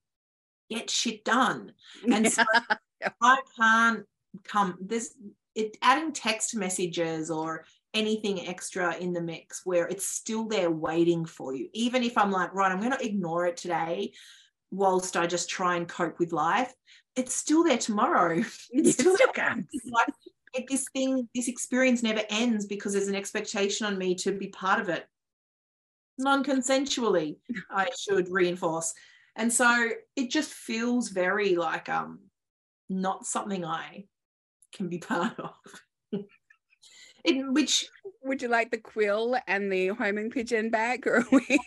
get 0.70 0.90
shit 0.90 1.26
done, 1.26 1.74
and 2.12 2.32
so 2.32 2.44
I 3.22 3.38
can't 3.58 4.06
come. 4.44 4.78
This 4.80 5.16
it 5.56 5.78
adding 5.82 6.14
text 6.14 6.56
messages 6.56 7.32
or 7.32 7.66
anything 7.94 8.48
extra 8.48 8.96
in 8.98 9.12
the 9.12 9.22
mix 9.22 9.66
where 9.66 9.86
it's 9.88 10.08
still 10.08 10.48
there 10.48 10.72
waiting 10.72 11.26
for 11.26 11.54
you. 11.54 11.68
Even 11.74 12.04
if 12.04 12.18
I'm 12.18 12.32
like, 12.32 12.54
right, 12.54 12.72
I'm 12.72 12.80
going 12.80 12.94
to 12.94 13.06
ignore 13.06 13.48
it 13.48 13.58
today 13.58 14.14
whilst 14.72 15.18
I 15.18 15.28
just 15.28 15.50
try 15.50 15.76
and 15.76 15.88
cope 15.88 16.20
with 16.20 16.32
life, 16.32 16.74
it's 17.16 17.36
still 17.36 17.64
there 17.64 17.78
tomorrow. 17.78 18.44
It's 18.72 18.94
still, 18.94 19.16
still 19.16 19.34
comes. 19.34 19.68
Like 19.86 20.08
it, 20.54 20.66
this 20.70 20.86
thing, 20.94 21.28
this 21.36 21.48
experience 21.48 22.04
never 22.04 22.22
ends 22.30 22.66
because 22.66 22.94
there's 22.94 23.08
an 23.08 23.16
expectation 23.16 23.86
on 23.86 23.98
me 23.98 24.16
to 24.16 24.32
be 24.32 24.48
part 24.48 24.80
of 24.80 24.90
it. 24.90 25.06
Non-consensually, 26.18 27.38
I 27.72 27.88
should 27.98 28.30
reinforce. 28.30 28.94
And 29.36 29.52
so 29.52 29.90
it 30.16 30.30
just 30.30 30.52
feels 30.52 31.10
very 31.10 31.56
like 31.56 31.88
um 31.90 32.20
not 32.90 33.26
something 33.26 33.64
I 33.64 34.06
can 34.74 34.90
be 34.90 35.00
part 35.00 35.40
of. 35.40 35.54
In 37.24 37.54
which 37.54 37.86
would 38.24 38.42
you 38.42 38.48
like 38.48 38.72
the 38.72 38.78
quill 38.78 39.38
and 39.48 39.72
the 39.72 39.90
homing 39.90 40.32
pigeon 40.32 40.70
back 40.70 41.06
or 41.06 41.24
we 41.32 41.60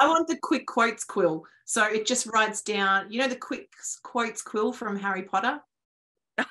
I 0.00 0.08
want 0.08 0.26
the 0.26 0.36
quick 0.36 0.66
quotes 0.66 1.04
quill. 1.04 1.44
So 1.66 1.84
it 1.84 2.06
just 2.06 2.26
writes 2.26 2.62
down, 2.62 3.12
you 3.12 3.20
know, 3.20 3.28
the 3.28 3.36
quick 3.36 3.68
quotes 4.02 4.40
quill 4.42 4.72
from 4.72 4.98
Harry 4.98 5.22
Potter. 5.22 5.60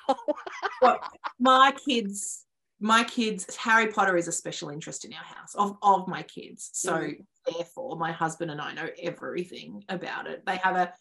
well, 0.80 1.00
my 1.40 1.74
kids, 1.84 2.46
my 2.78 3.02
kids, 3.04 3.54
Harry 3.56 3.88
Potter 3.88 4.16
is 4.16 4.28
a 4.28 4.32
special 4.32 4.70
interest 4.70 5.04
in 5.04 5.12
our 5.12 5.24
house 5.24 5.54
of, 5.56 5.76
of 5.82 6.06
my 6.06 6.22
kids. 6.22 6.70
So 6.72 6.94
mm. 6.94 7.16
therefore, 7.44 7.96
my 7.96 8.12
husband 8.12 8.52
and 8.52 8.60
I 8.60 8.72
know 8.72 8.88
everything 9.02 9.82
about 9.88 10.28
it. 10.28 10.46
They 10.46 10.56
have 10.58 10.76
a 10.76 10.94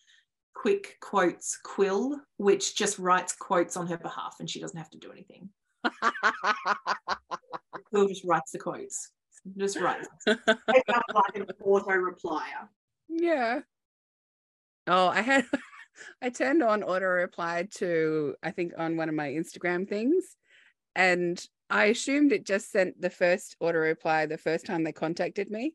quick 0.56 0.98
quotes 1.02 1.58
quill, 1.64 2.20
which 2.38 2.76
just 2.76 2.98
writes 2.98 3.36
quotes 3.36 3.78
on 3.78 3.86
her 3.88 3.98
behalf, 3.98 4.38
and 4.40 4.50
she 4.50 4.60
doesn't 4.60 4.78
have 4.78 4.90
to 4.90 4.98
do 4.98 5.12
anything. 5.12 5.50
quill 7.86 8.08
just 8.08 8.26
writes 8.26 8.52
the 8.52 8.60
quotes. 8.60 9.12
Just 9.58 9.78
writes. 9.80 10.08
like 10.26 10.38
an 11.36 11.46
auto 11.64 11.92
replier. 11.92 12.68
Yeah. 13.08 13.62
Oh, 14.88 15.08
I 15.08 15.22
had 15.22 15.46
I 16.22 16.30
turned 16.30 16.64
on 16.64 16.84
auto 16.84 17.06
reply 17.06 17.68
to 17.76 18.36
I 18.42 18.52
think 18.52 18.74
on 18.78 18.98
one 18.98 19.10
of 19.10 19.16
my 19.16 19.30
Instagram 19.30 19.88
things 19.88 20.36
and 20.96 21.44
I 21.70 21.86
assumed 21.86 22.32
it 22.32 22.46
just 22.46 22.72
sent 22.72 23.00
the 23.00 23.10
first 23.10 23.56
auto 23.60 23.78
reply 23.78 24.26
the 24.26 24.38
first 24.38 24.66
time 24.66 24.84
they 24.84 24.92
contacted 24.92 25.52
me. 25.52 25.74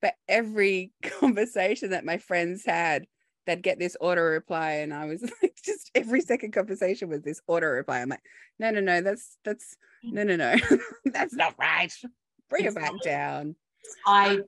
But 0.00 0.14
every 0.28 0.92
conversation 1.02 1.90
that 1.90 2.04
my 2.04 2.18
friends 2.18 2.64
had, 2.64 3.06
they'd 3.46 3.62
get 3.62 3.78
this 3.78 3.96
auto 4.00 4.22
reply. 4.22 4.72
And 4.72 4.92
I 4.94 5.06
was 5.06 5.22
like, 5.42 5.56
just 5.64 5.90
every 5.94 6.22
second 6.22 6.52
conversation 6.52 7.08
was 7.08 7.22
this 7.22 7.42
auto 7.46 7.66
reply. 7.66 8.00
I'm 8.00 8.08
like, 8.08 8.24
no, 8.58 8.70
no, 8.70 8.80
no, 8.80 9.00
that's 9.02 9.36
that's 9.44 9.76
no, 10.02 10.22
no, 10.22 10.36
no, 10.36 10.56
that's 11.06 11.34
not 11.34 11.54
right. 11.58 11.92
Bring 12.54 12.66
it 12.66 12.74
back 12.74 12.92
down. 13.02 13.56
I 14.06 14.38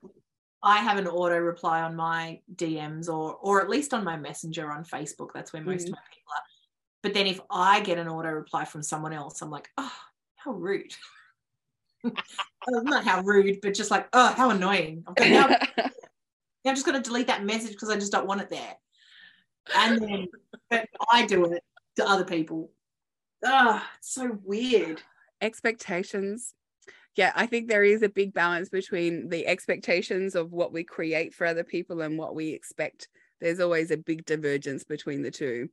I 0.63 0.77
have 0.77 0.97
an 0.97 1.07
auto 1.07 1.37
reply 1.37 1.81
on 1.81 1.95
my 1.95 2.39
DMs 2.55 3.09
or 3.09 3.35
or 3.35 3.61
at 3.61 3.69
least 3.69 3.93
on 3.93 4.03
my 4.03 4.15
messenger 4.15 4.71
on 4.71 4.85
Facebook. 4.85 5.29
That's 5.33 5.51
where 5.51 5.61
most 5.61 5.83
mm. 5.83 5.89
of 5.89 5.91
my 5.91 5.99
people 6.09 6.31
are. 6.33 6.43
But 7.03 7.13
then 7.13 7.27
if 7.27 7.41
I 7.51 7.81
get 7.81 7.97
an 7.97 8.07
auto 8.07 8.29
reply 8.29 8.65
from 8.65 8.81
someone 8.81 9.13
else, 9.13 9.41
I'm 9.41 9.51
like, 9.51 9.69
oh, 9.77 9.93
how 10.35 10.51
rude. 10.51 10.93
not 12.69 13.03
how 13.03 13.21
rude, 13.21 13.59
but 13.61 13.73
just 13.73 13.91
like, 13.91 14.07
oh, 14.13 14.33
how 14.33 14.49
annoying. 14.49 15.03
I'm, 15.07 15.31
now, 15.31 15.57
I'm 15.77 16.75
just 16.75 16.85
going 16.85 17.01
to 17.01 17.07
delete 17.07 17.27
that 17.27 17.43
message 17.43 17.71
because 17.71 17.89
I 17.89 17.95
just 17.95 18.11
don't 18.11 18.27
want 18.27 18.41
it 18.41 18.49
there. 18.49 18.75
And 19.75 20.01
then 20.01 20.27
but 20.69 20.87
I 21.11 21.25
do 21.25 21.45
it 21.45 21.63
to 21.97 22.07
other 22.07 22.23
people. 22.23 22.71
Ah, 23.45 23.89
it's 23.97 24.13
so 24.13 24.37
weird. 24.43 25.01
Expectations. 25.41 26.53
Yeah, 27.17 27.33
I 27.35 27.47
think 27.47 27.67
there 27.67 27.83
is 27.83 28.03
a 28.03 28.09
big 28.09 28.31
balance 28.31 28.69
between 28.69 29.29
the 29.29 29.47
expectations 29.47 30.35
of 30.35 30.51
what 30.51 30.71
we 30.71 30.83
create 30.83 31.33
for 31.33 31.47
other 31.47 31.63
people 31.63 32.01
and 32.01 32.15
what 32.15 32.35
we 32.35 32.49
expect. 32.49 33.09
There's 33.41 33.59
always 33.59 33.89
a 33.89 33.97
big 33.97 34.23
divergence 34.25 34.83
between 34.83 35.23
the 35.23 35.31
two. 35.31 35.69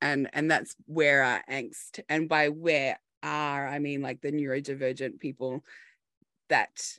And 0.00 0.30
and 0.32 0.50
that's 0.50 0.74
where 0.86 1.22
our 1.22 1.42
angst 1.48 2.00
and 2.08 2.26
by 2.28 2.48
where 2.48 2.98
are 3.22 3.68
I 3.68 3.78
mean 3.78 4.00
like 4.00 4.22
the 4.22 4.32
neurodivergent 4.32 5.20
people 5.20 5.62
that 6.48 6.98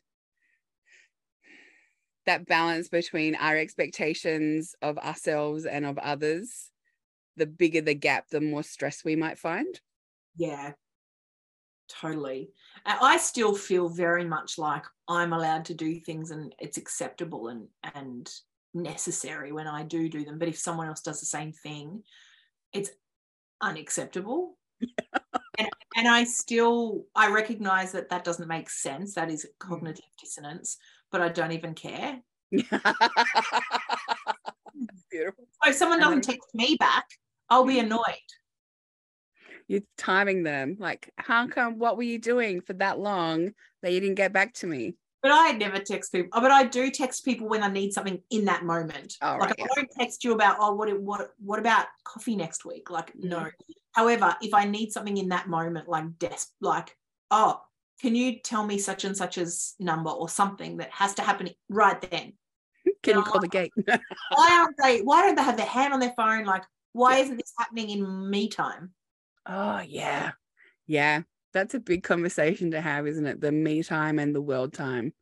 that 2.26 2.48
balance 2.48 2.90
between 2.90 3.36
our 3.36 3.58
expectations 3.58 4.76
of 4.82 4.98
ourselves 4.98 5.66
and 5.66 5.86
of 5.86 5.98
others 6.00 6.72
the 7.38 7.46
bigger 7.46 7.82
the 7.82 7.94
gap 7.94 8.30
the 8.30 8.42
more 8.42 8.64
stress 8.64 9.04
we 9.06 9.16
might 9.16 9.38
find 9.38 9.82
yeah 10.36 10.74
totally 11.88 12.50
i 12.86 13.18
still 13.18 13.56
feel 13.56 13.90
very 13.90 14.26
much 14.26 14.58
like 14.58 14.84
i'm 15.08 15.34
allowed 15.34 15.66
to 15.66 15.74
do 15.74 16.00
things 16.00 16.32
and 16.32 16.54
it's 16.60 16.78
acceptable 16.78 17.48
and 17.48 17.68
and 17.96 18.32
necessary 18.74 19.52
when 19.52 19.68
i 19.68 19.84
do 19.84 20.10
do 20.10 20.26
them 20.26 20.38
but 20.38 20.48
if 20.48 20.58
someone 20.58 20.88
else 20.88 21.02
does 21.02 21.20
the 21.20 21.26
same 21.26 21.52
thing 21.52 22.04
it's 22.74 22.90
unacceptable 23.62 24.58
and, 25.58 25.70
and 25.96 26.08
i 26.08 26.24
still 26.24 27.06
i 27.16 27.32
recognize 27.32 27.92
that 27.92 28.10
that 28.10 28.24
doesn't 28.26 28.50
make 28.50 28.70
sense 28.70 29.14
that 29.14 29.32
is 29.32 29.46
mm. 29.46 29.50
cognitive 29.60 30.04
dissonance 30.22 30.78
but 31.16 31.22
I 31.22 31.30
don't 31.30 31.54
even 31.54 31.74
care. 31.74 32.20
Beautiful. 32.52 32.76
So 35.64 35.70
if 35.70 35.76
someone 35.76 36.00
doesn't 36.02 36.26
text 36.26 36.50
me 36.54 36.76
back, 36.78 37.06
I'll 37.50 37.64
be 37.64 37.80
annoyed. 37.80 38.04
You're 39.68 39.82
timing 39.97 40.43
them. 40.43 40.78
Like, 40.80 41.11
how 41.18 41.47
come 41.47 41.80
what 41.80 41.97
were 41.97 42.03
you 42.03 42.20
doing 42.20 42.61
for 42.61 42.74
that 42.74 42.99
long 42.99 43.51
that 43.82 43.91
you 43.91 43.99
didn't 43.99 44.16
get 44.16 44.34
back 44.34 44.53
to 44.55 44.68
me? 44.68 44.95
But 45.22 45.32
I 45.32 45.53
never 45.53 45.80
text 45.80 46.11
people. 46.11 46.39
But 46.39 46.51
I 46.51 46.66
do 46.66 46.91
text 46.91 47.26
people 47.26 47.47
when 47.47 47.63
I 47.63 47.68
need 47.68 47.93
something 47.93 48.22
in 48.30 48.45
that 48.45 48.63
moment. 48.63 49.16
Oh, 49.24 49.38
like 49.39 49.41
right, 49.41 49.51
I 49.51 49.55
yeah. 49.57 49.68
don't 49.76 49.91
text 49.99 50.24
you 50.24 50.34
about, 50.34 50.57
oh, 50.59 50.76
what 50.76 51.01
what 51.01 51.32
what 51.39 51.57
about 51.57 51.88
coffee 52.03 52.36
next 52.36 52.63
week? 52.63 52.91
Like, 52.91 53.11
mm-hmm. 53.11 53.30
no. 53.30 53.47
However, 53.93 54.36
if 54.41 54.53
I 54.53 54.66
need 54.66 54.91
something 54.91 55.18
in 55.18 55.30
that 55.30 55.47
moment, 55.47 55.88
like 55.88 56.20
des- 56.20 56.51
like, 56.61 56.95
oh, 57.32 57.59
can 58.01 58.13
you 58.13 58.39
tell 58.39 58.63
me 58.63 58.78
such 58.78 59.03
and 59.03 59.18
such 59.18 59.36
such's 59.36 59.74
number 59.80 60.09
or 60.11 60.30
something 60.30 60.78
that 60.78 60.91
has 60.91 61.16
to 61.16 61.22
happen 61.22 61.49
right 61.70 61.99
then? 62.11 62.34
Can 63.01 63.16
you 63.16 63.24
call 63.24 63.41
the 63.41 63.47
gate? 63.47 63.72
why 63.86 64.49
aren't 64.51 64.78
they? 64.78 65.01
Why 65.01 65.24
don't 65.24 65.36
they 65.36 65.41
have 65.41 65.57
their 65.57 65.66
hand 65.66 65.93
on 65.93 65.99
their 65.99 66.13
phone? 66.16 66.45
Like, 66.45 66.63
why 66.93 67.18
yeah. 67.18 67.24
isn't 67.24 67.38
this 67.38 67.53
happening 67.57 67.89
in 67.89 68.30
me 68.30 68.47
time? 68.47 68.93
Oh 69.46 69.80
yeah, 69.80 70.32
yeah. 70.88 71.22
That's 71.54 71.74
a 71.74 71.80
big 71.80 72.04
conversation 72.04 72.72
to 72.72 72.82
have, 72.82 73.08
isn't 73.08 73.26
it? 73.26 73.39
The 73.39 73.52
me 73.52 73.82
time 73.82 74.20
and 74.20 74.36
the 74.36 74.41
world 74.41 74.74
time. 74.74 75.14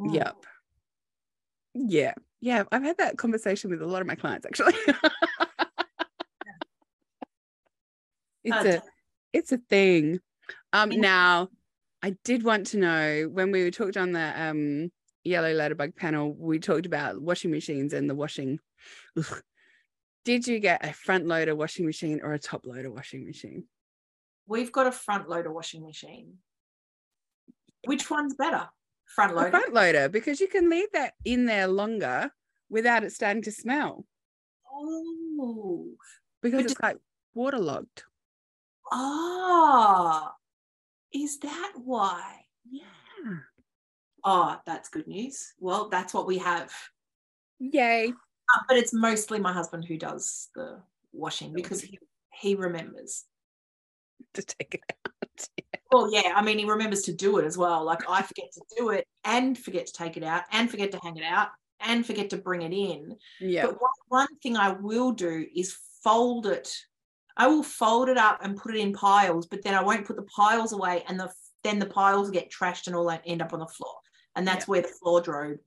Mm. 0.00 0.14
Yep. 0.14 0.36
Yeah, 1.74 2.14
yeah. 2.40 2.64
I've 2.72 2.82
had 2.82 2.98
that 2.98 3.18
conversation 3.18 3.70
with 3.70 3.82
a 3.82 3.86
lot 3.86 4.00
of 4.00 4.06
my 4.06 4.14
clients 4.14 4.46
actually. 4.46 4.72
it's 8.44 8.64
a, 8.64 8.82
it's 9.32 9.52
a 9.52 9.58
thing. 9.58 10.20
Um, 10.72 10.88
now 10.90 11.48
I 12.02 12.16
did 12.24 12.42
want 12.42 12.68
to 12.68 12.78
know 12.78 13.28
when 13.30 13.50
we 13.50 13.70
talked 13.70 13.96
on 13.96 14.12
the 14.12 14.42
um, 14.42 14.90
yellow 15.24 15.52
ladybug 15.52 15.94
panel, 15.96 16.32
we 16.32 16.58
talked 16.58 16.86
about 16.86 17.20
washing 17.20 17.50
machines 17.50 17.92
and 17.92 18.08
the 18.08 18.14
washing. 18.14 18.60
Ugh. 19.16 19.42
Did 20.28 20.46
you 20.46 20.58
get 20.60 20.84
a 20.84 20.92
front 20.92 21.26
loader 21.26 21.56
washing 21.56 21.86
machine 21.86 22.20
or 22.22 22.34
a 22.34 22.38
top 22.38 22.66
loader 22.66 22.90
washing 22.90 23.24
machine? 23.24 23.64
We've 24.46 24.70
got 24.70 24.86
a 24.86 24.92
front 24.92 25.26
loader 25.26 25.50
washing 25.50 25.82
machine. 25.82 26.34
Which 27.86 28.10
one's 28.10 28.34
better? 28.34 28.68
Front 29.06 29.34
loader. 29.34 29.48
front 29.48 29.72
loader, 29.72 30.10
because 30.10 30.38
you 30.38 30.46
can 30.46 30.68
leave 30.68 30.92
that 30.92 31.14
in 31.24 31.46
there 31.46 31.66
longer 31.66 32.30
without 32.68 33.04
it 33.04 33.12
starting 33.12 33.40
to 33.44 33.50
smell. 33.50 34.04
Oh. 34.70 35.92
Because 36.42 36.66
it's 36.66 36.80
like 36.82 36.98
waterlogged. 37.32 38.02
Ah, 38.92 40.34
is 41.10 41.38
that 41.38 41.72
why? 41.82 42.40
Yeah. 42.70 43.38
Oh, 44.22 44.60
that's 44.66 44.90
good 44.90 45.06
news. 45.06 45.54
Well, 45.58 45.88
that's 45.88 46.12
what 46.12 46.26
we 46.26 46.36
have. 46.36 46.70
Yay. 47.58 48.12
Uh, 48.54 48.60
but 48.68 48.76
it's 48.76 48.92
mostly 48.92 49.38
my 49.38 49.52
husband 49.52 49.84
who 49.84 49.96
does 49.96 50.48
the 50.54 50.80
washing 51.12 51.52
because 51.52 51.80
he, 51.80 51.98
he 52.32 52.54
remembers 52.54 53.24
to 54.34 54.42
take 54.42 54.74
it 54.74 54.82
out. 55.06 55.48
Well, 55.92 56.12
yeah, 56.12 56.32
I 56.34 56.42
mean, 56.42 56.58
he 56.58 56.64
remembers 56.64 57.02
to 57.02 57.12
do 57.12 57.38
it 57.38 57.44
as 57.44 57.56
well. 57.56 57.84
Like 57.84 58.08
I 58.08 58.22
forget 58.22 58.52
to 58.52 58.60
do 58.76 58.90
it 58.90 59.06
and 59.24 59.56
forget 59.56 59.86
to 59.86 59.92
take 59.92 60.16
it 60.16 60.22
out 60.22 60.42
and 60.52 60.70
forget 60.70 60.92
to 60.92 60.98
hang 61.02 61.16
it 61.16 61.24
out 61.24 61.48
and 61.80 62.04
forget 62.04 62.30
to 62.30 62.36
bring 62.36 62.62
it 62.62 62.72
in. 62.72 63.16
Yeah. 63.40 63.66
But 63.66 63.80
one, 63.80 63.90
one 64.08 64.36
thing 64.42 64.56
I 64.56 64.72
will 64.72 65.12
do 65.12 65.46
is 65.54 65.76
fold 66.02 66.46
it 66.46 66.74
I 67.38 67.46
will 67.46 67.62
fold 67.62 68.08
it 68.08 68.18
up 68.18 68.40
and 68.42 68.56
put 68.56 68.74
it 68.74 68.80
in 68.80 68.92
piles, 68.92 69.46
but 69.46 69.62
then 69.62 69.74
I 69.74 69.82
won't 69.82 70.04
put 70.04 70.16
the 70.16 70.22
piles 70.22 70.72
away, 70.72 71.04
and 71.08 71.18
the 71.18 71.30
then 71.62 71.78
the 71.78 71.86
piles 71.86 72.30
get 72.30 72.50
trashed 72.50 72.88
and 72.88 72.96
all 72.96 73.06
that 73.06 73.22
end 73.24 73.40
up 73.40 73.52
on 73.52 73.60
the 73.60 73.66
floor, 73.66 73.94
and 74.34 74.46
that's 74.46 74.66
yeah. 74.66 74.70
where 74.72 74.82
the 74.82 74.88
floor 74.88 75.20
drobe, 75.22 75.58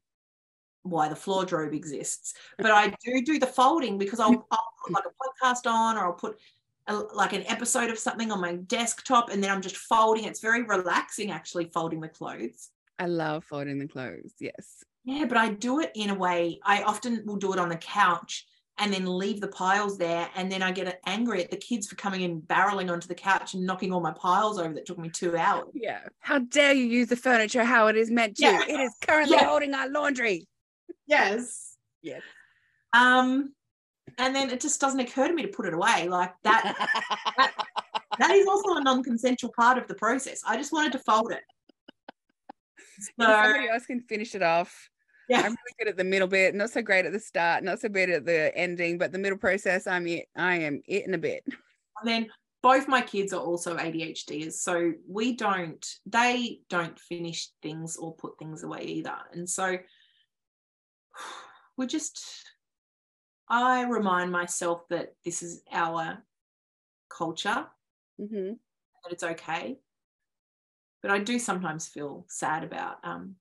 why 0.83 1.09
the 1.09 1.15
floor 1.15 1.45
drobe 1.45 1.73
exists. 1.73 2.33
But 2.57 2.71
I 2.71 2.93
do 3.03 3.21
do 3.21 3.39
the 3.39 3.47
folding 3.47 3.97
because 3.97 4.19
I'll, 4.19 4.47
I'll 4.51 4.73
put 4.83 4.93
like 4.93 5.03
a 5.05 5.45
podcast 5.45 5.69
on, 5.69 5.97
or 5.97 6.05
I'll 6.05 6.13
put 6.13 6.39
a, 6.87 6.95
like 6.95 7.33
an 7.33 7.43
episode 7.47 7.89
of 7.89 7.99
something 7.99 8.31
on 8.31 8.41
my 8.41 8.55
desktop, 8.55 9.29
and 9.29 9.43
then 9.43 9.51
I'm 9.51 9.61
just 9.61 9.77
folding. 9.77 10.25
It's 10.25 10.39
very 10.39 10.63
relaxing, 10.63 11.31
actually, 11.31 11.69
folding 11.73 12.01
the 12.01 12.09
clothes. 12.09 12.69
I 12.99 13.05
love 13.05 13.43
folding 13.43 13.79
the 13.79 13.87
clothes. 13.87 14.33
Yes. 14.39 14.83
Yeah, 15.03 15.25
but 15.25 15.37
I 15.37 15.49
do 15.49 15.79
it 15.79 15.91
in 15.95 16.11
a 16.11 16.15
way. 16.15 16.59
I 16.63 16.83
often 16.83 17.23
will 17.25 17.37
do 17.37 17.53
it 17.53 17.59
on 17.59 17.69
the 17.69 17.77
couch 17.77 18.45
and 18.77 18.93
then 18.93 19.05
leave 19.05 19.41
the 19.41 19.47
piles 19.47 19.97
there. 19.97 20.29
And 20.35 20.51
then 20.51 20.61
I 20.61 20.71
get 20.71 20.99
angry 21.05 21.43
at 21.43 21.51
the 21.51 21.57
kids 21.57 21.87
for 21.87 21.95
coming 21.95 22.21
in 22.21 22.41
barreling 22.41 22.91
onto 22.91 23.07
the 23.07 23.15
couch 23.15 23.53
and 23.53 23.65
knocking 23.65 23.91
all 23.91 24.01
my 24.01 24.11
piles 24.11 24.59
over 24.59 24.73
that 24.75 24.85
took 24.85 24.99
me 24.99 25.09
two 25.09 25.35
hours. 25.35 25.69
Yeah. 25.73 26.01
How 26.19 26.39
dare 26.39 26.73
you 26.73 26.85
use 26.85 27.07
the 27.07 27.15
furniture 27.15 27.63
how 27.63 27.87
it 27.87 27.95
is 27.95 28.11
meant 28.11 28.37
to? 28.37 28.43
Yeah. 28.43 28.61
It 28.67 28.79
is 28.79 28.93
currently 29.01 29.37
yeah. 29.37 29.45
holding 29.45 29.73
our 29.73 29.89
laundry. 29.89 30.47
Yes. 31.07 31.77
Yes. 32.01 32.21
Um, 32.93 33.53
and 34.17 34.35
then 34.35 34.49
it 34.49 34.59
just 34.59 34.81
doesn't 34.81 34.99
occur 34.99 35.27
to 35.27 35.33
me 35.33 35.43
to 35.43 35.47
put 35.47 35.65
it 35.65 35.73
away. 35.73 36.07
Like 36.09 36.33
that, 36.43 36.75
that, 37.37 37.53
that 38.19 38.31
is 38.31 38.47
also 38.47 38.75
a 38.75 38.83
non-consensual 38.83 39.53
part 39.55 39.77
of 39.77 39.87
the 39.87 39.95
process. 39.95 40.41
I 40.45 40.57
just 40.57 40.73
wanted 40.73 40.91
to 40.93 40.99
fold 40.99 41.31
it. 41.31 41.43
So, 42.99 43.25
somebody 43.25 43.69
else 43.69 43.85
can 43.85 44.01
finish 44.01 44.35
it 44.35 44.43
off 44.43 44.91
yeah. 45.31 45.39
I'm 45.39 45.51
really 45.51 45.75
good 45.79 45.87
at 45.87 45.95
the 45.95 46.03
middle 46.03 46.27
bit, 46.27 46.53
not 46.55 46.71
so 46.71 46.81
great 46.81 47.05
at 47.05 47.13
the 47.13 47.19
start, 47.19 47.63
not 47.63 47.79
so 47.79 47.87
good 47.87 48.09
at 48.09 48.25
the 48.25 48.53
ending, 48.53 48.97
but 48.97 49.13
the 49.13 49.17
middle 49.17 49.37
process, 49.37 49.87
I'm 49.87 50.05
it, 50.07 50.25
I 50.35 50.55
am 50.55 50.81
it 50.85 51.07
in 51.07 51.13
a 51.13 51.17
bit. 51.17 51.45
And 51.47 52.05
then 52.05 52.27
both 52.61 52.89
my 52.89 53.01
kids 53.01 53.31
are 53.31 53.39
also 53.39 53.77
ADHDs, 53.77 54.53
so 54.53 54.91
we 55.07 55.37
don't, 55.37 55.85
they 56.05 56.59
don't 56.69 56.99
finish 56.99 57.47
things 57.61 57.95
or 57.95 58.13
put 58.15 58.37
things 58.39 58.63
away 58.63 58.83
either. 58.83 59.15
And 59.31 59.49
so 59.49 59.77
we 61.77 61.87
just, 61.87 62.23
I 63.49 63.83
remind 63.83 64.31
myself 64.31 64.87
that 64.89 65.13
this 65.25 65.43
is 65.43 65.61
our 65.71 66.23
culture, 67.09 67.65
mm-hmm. 68.19 68.53
that 68.53 69.11
it's 69.11 69.23
okay. 69.23 69.77
But 71.01 71.11
I 71.11 71.19
do 71.19 71.39
sometimes 71.39 71.87
feel 71.87 72.25
sad 72.29 72.63
about 72.63 72.97
um, 73.03 73.35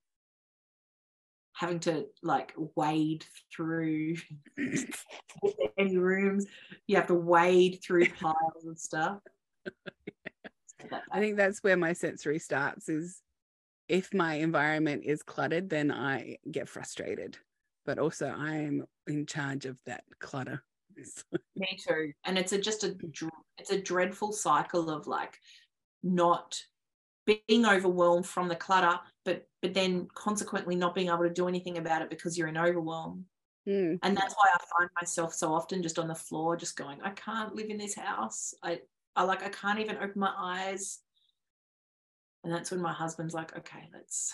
having 1.52 1.80
to 1.80 2.06
like 2.22 2.54
wade 2.74 3.24
through 3.54 4.16
any 5.78 5.98
rooms. 5.98 6.46
You 6.86 6.96
have 6.96 7.08
to 7.08 7.14
wade 7.14 7.80
through 7.82 8.08
piles 8.08 8.66
of 8.66 8.78
stuff. 8.78 9.18
I 11.12 11.20
think 11.20 11.36
that's 11.36 11.62
where 11.62 11.76
my 11.76 11.92
sensory 11.92 12.38
starts 12.38 12.88
is 12.88 13.20
if 13.88 14.14
my 14.14 14.34
environment 14.34 15.02
is 15.04 15.22
cluttered, 15.22 15.68
then 15.68 15.90
I 15.90 16.38
get 16.50 16.68
frustrated. 16.68 17.36
But 17.90 17.98
also 17.98 18.32
I 18.38 18.54
am 18.54 18.84
in 19.08 19.26
charge 19.26 19.66
of 19.66 19.76
that 19.84 20.04
clutter. 20.20 20.62
Me 21.56 21.76
too. 21.76 22.12
And 22.22 22.38
it's 22.38 22.52
a 22.52 22.58
just 22.58 22.84
a 22.84 22.96
it's 23.58 23.72
a 23.72 23.82
dreadful 23.82 24.30
cycle 24.30 24.90
of 24.90 25.08
like 25.08 25.40
not 26.04 26.62
being 27.26 27.66
overwhelmed 27.66 28.26
from 28.26 28.46
the 28.46 28.54
clutter 28.54 28.96
but 29.24 29.48
but 29.60 29.74
then 29.74 30.06
consequently 30.14 30.76
not 30.76 30.94
being 30.94 31.08
able 31.08 31.24
to 31.24 31.30
do 31.30 31.48
anything 31.48 31.78
about 31.78 32.00
it 32.00 32.10
because 32.10 32.38
you're 32.38 32.46
in 32.46 32.56
overwhelm 32.56 33.26
mm. 33.68 33.98
and 34.02 34.16
that's 34.16 34.34
why 34.34 34.48
i 34.54 34.58
find 34.78 34.90
myself 35.00 35.34
so 35.34 35.52
often 35.52 35.82
just 35.82 35.98
on 35.98 36.08
the 36.08 36.14
floor 36.14 36.56
just 36.56 36.76
going 36.76 36.98
i 37.02 37.10
can't 37.10 37.54
live 37.54 37.68
in 37.68 37.76
this 37.76 37.94
house 37.94 38.54
i 38.62 38.80
i 39.16 39.22
like 39.22 39.42
i 39.42 39.50
can't 39.50 39.78
even 39.78 39.98
open 39.98 40.18
my 40.18 40.32
eyes 40.34 41.00
and 42.42 42.52
that's 42.52 42.70
when 42.70 42.80
my 42.80 42.92
husband's 42.92 43.34
like 43.34 43.54
okay 43.56 43.86
let's 43.92 44.32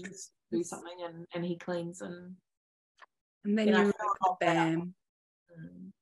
just 0.00 0.32
do 0.50 0.62
something 0.62 0.98
and 1.04 1.26
and 1.34 1.44
he 1.44 1.56
cleans 1.56 2.00
and 2.00 2.34
and 3.44 3.58
then 3.58 3.68
you 3.68 3.92
bam 4.40 4.94
Mm. 5.58 5.92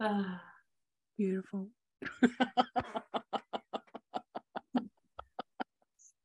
Ah. 0.00 0.42
Beautiful. 1.16 1.68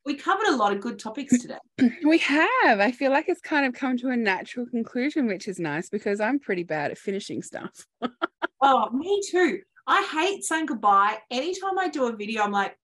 we 0.06 0.16
covered 0.16 0.48
a 0.48 0.56
lot 0.56 0.74
of 0.74 0.82
good 0.82 0.98
topics 0.98 1.42
today. 1.42 1.58
we 2.04 2.18
have. 2.20 2.80
I 2.80 2.92
feel 2.92 3.12
like 3.12 3.30
it's 3.30 3.42
kind 3.42 3.66
of 3.66 3.74
come 3.74 3.98
to 3.98 4.10
a 4.10 4.18
natural 4.18 4.66
conclusion, 4.66 5.28
which 5.28 5.48
is 5.48 5.60
nice 5.60 5.90
because 5.90 6.20
I'm 6.20 6.40
pretty 6.40 6.64
bad 6.64 6.92
at 6.92 6.98
finishing 6.98 7.44
stuff. 7.44 7.86
oh, 8.62 8.90
me 8.92 9.22
too. 9.30 9.60
I 9.86 10.02
hate 10.12 10.44
saying 10.44 10.66
goodbye. 10.68 11.18
Anytime 11.30 11.78
I 11.78 11.90
do 11.90 12.08
a 12.08 12.16
video, 12.16 12.44
I'm 12.44 12.52
like, 12.52 12.78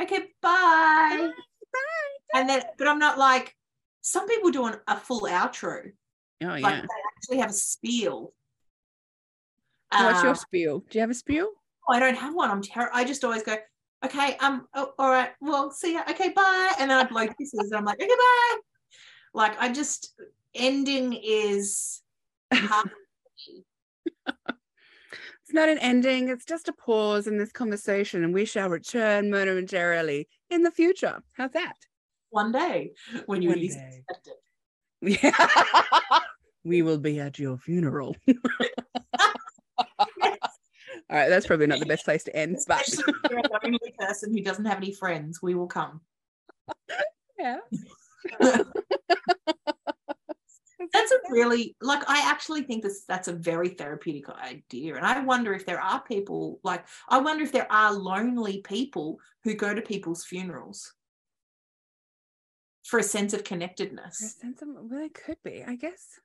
okay, 0.00 0.28
bye. 0.42 1.30
Bye. 1.72 1.78
bye. 2.32 2.40
And 2.40 2.48
then, 2.48 2.62
but 2.78 2.88
I'm 2.88 2.98
not 2.98 3.18
like, 3.18 3.54
some 4.02 4.26
people 4.28 4.50
do 4.50 4.66
a 4.66 4.96
full 4.96 5.22
outro. 5.22 5.92
Oh, 6.42 6.46
like 6.46 6.62
yeah. 6.62 6.80
They 6.80 6.86
actually 7.16 7.38
have 7.38 7.50
a 7.50 7.54
spiel. 7.54 8.32
What's 9.92 10.20
uh, 10.20 10.26
your 10.26 10.34
spiel? 10.34 10.84
Do 10.88 10.98
you 10.98 11.00
have 11.00 11.10
a 11.10 11.14
spiel? 11.14 11.50
Oh, 11.88 11.92
I 11.92 12.00
don't 12.00 12.16
have 12.16 12.34
one. 12.34 12.50
I'm 12.50 12.62
terrible. 12.62 12.96
I 12.96 13.04
just 13.04 13.24
always 13.24 13.42
go, 13.42 13.56
okay, 14.04 14.36
um, 14.40 14.66
oh, 14.74 14.92
all 14.98 15.10
right, 15.10 15.30
well, 15.40 15.70
see 15.70 15.94
ya. 15.94 16.02
Okay, 16.08 16.30
bye. 16.30 16.72
And 16.78 16.90
then 16.90 16.98
I 16.98 17.04
blow 17.04 17.26
kisses 17.26 17.70
and 17.70 17.76
I'm 17.76 17.84
like, 17.84 18.00
okay, 18.00 18.08
bye. 18.08 18.58
Like 19.34 19.60
I 19.60 19.70
just 19.70 20.14
ending 20.54 21.12
is 21.12 22.00
it's 22.50 22.82
not 25.52 25.68
an 25.68 25.78
ending, 25.78 26.28
it's 26.28 26.44
just 26.44 26.68
a 26.68 26.72
pause 26.72 27.26
in 27.26 27.38
this 27.38 27.52
conversation, 27.52 28.24
and 28.24 28.34
we 28.34 28.44
shall 28.44 28.68
return 28.68 29.30
momentarily 29.30 30.28
in 30.50 30.62
the 30.62 30.70
future. 30.70 31.22
How's 31.34 31.52
that? 31.52 31.74
One 32.30 32.52
day 32.52 32.92
when 33.26 33.42
you 33.42 33.52
least 33.52 33.78
expect 33.78 34.28
it. 34.28 35.22
Yeah. 35.22 35.48
we 36.64 36.82
will 36.82 36.98
be 36.98 37.18
at 37.20 37.38
your 37.38 37.56
funeral. 37.56 38.16
All 41.08 41.16
right, 41.16 41.28
that's 41.28 41.46
probably 41.46 41.66
not 41.66 41.80
the 41.80 41.86
best 41.86 42.04
place 42.04 42.22
to 42.24 42.36
end, 42.36 42.58
but 42.68 42.86
you're 43.30 43.42
the 43.42 43.60
only 43.64 43.94
person 43.98 44.32
who 44.32 44.42
doesn't 44.42 44.64
have 44.64 44.76
any 44.76 44.92
friends, 44.92 45.42
we 45.42 45.54
will 45.54 45.66
come. 45.66 46.00
Yeah. 47.38 47.60
That's 50.92 51.12
a 51.12 51.18
really 51.30 51.76
like 51.80 52.02
I 52.08 52.22
actually 52.30 52.62
think 52.62 52.82
this 52.82 53.04
that's 53.06 53.28
a 53.28 53.32
very 53.32 53.70
therapeutic 53.70 54.28
idea. 54.30 54.96
And 54.96 55.06
I 55.06 55.20
wonder 55.22 55.54
if 55.54 55.66
there 55.66 55.80
are 55.80 56.00
people 56.02 56.60
like 56.62 56.86
I 57.08 57.18
wonder 57.18 57.44
if 57.44 57.52
there 57.52 57.70
are 57.70 57.92
lonely 57.92 58.58
people 58.62 59.20
who 59.44 59.54
go 59.54 59.74
to 59.74 59.82
people's 59.82 60.24
funerals 60.24 60.92
for 62.84 62.98
a 62.98 63.04
sense 63.04 63.32
of 63.32 63.44
connectedness. 63.44 64.18
For 64.18 64.26
a 64.26 64.28
sense 64.28 64.62
of 64.62 64.68
well, 64.72 65.04
it 65.04 65.14
could 65.14 65.38
be, 65.44 65.64
I 65.66 65.76
guess. 65.76 66.18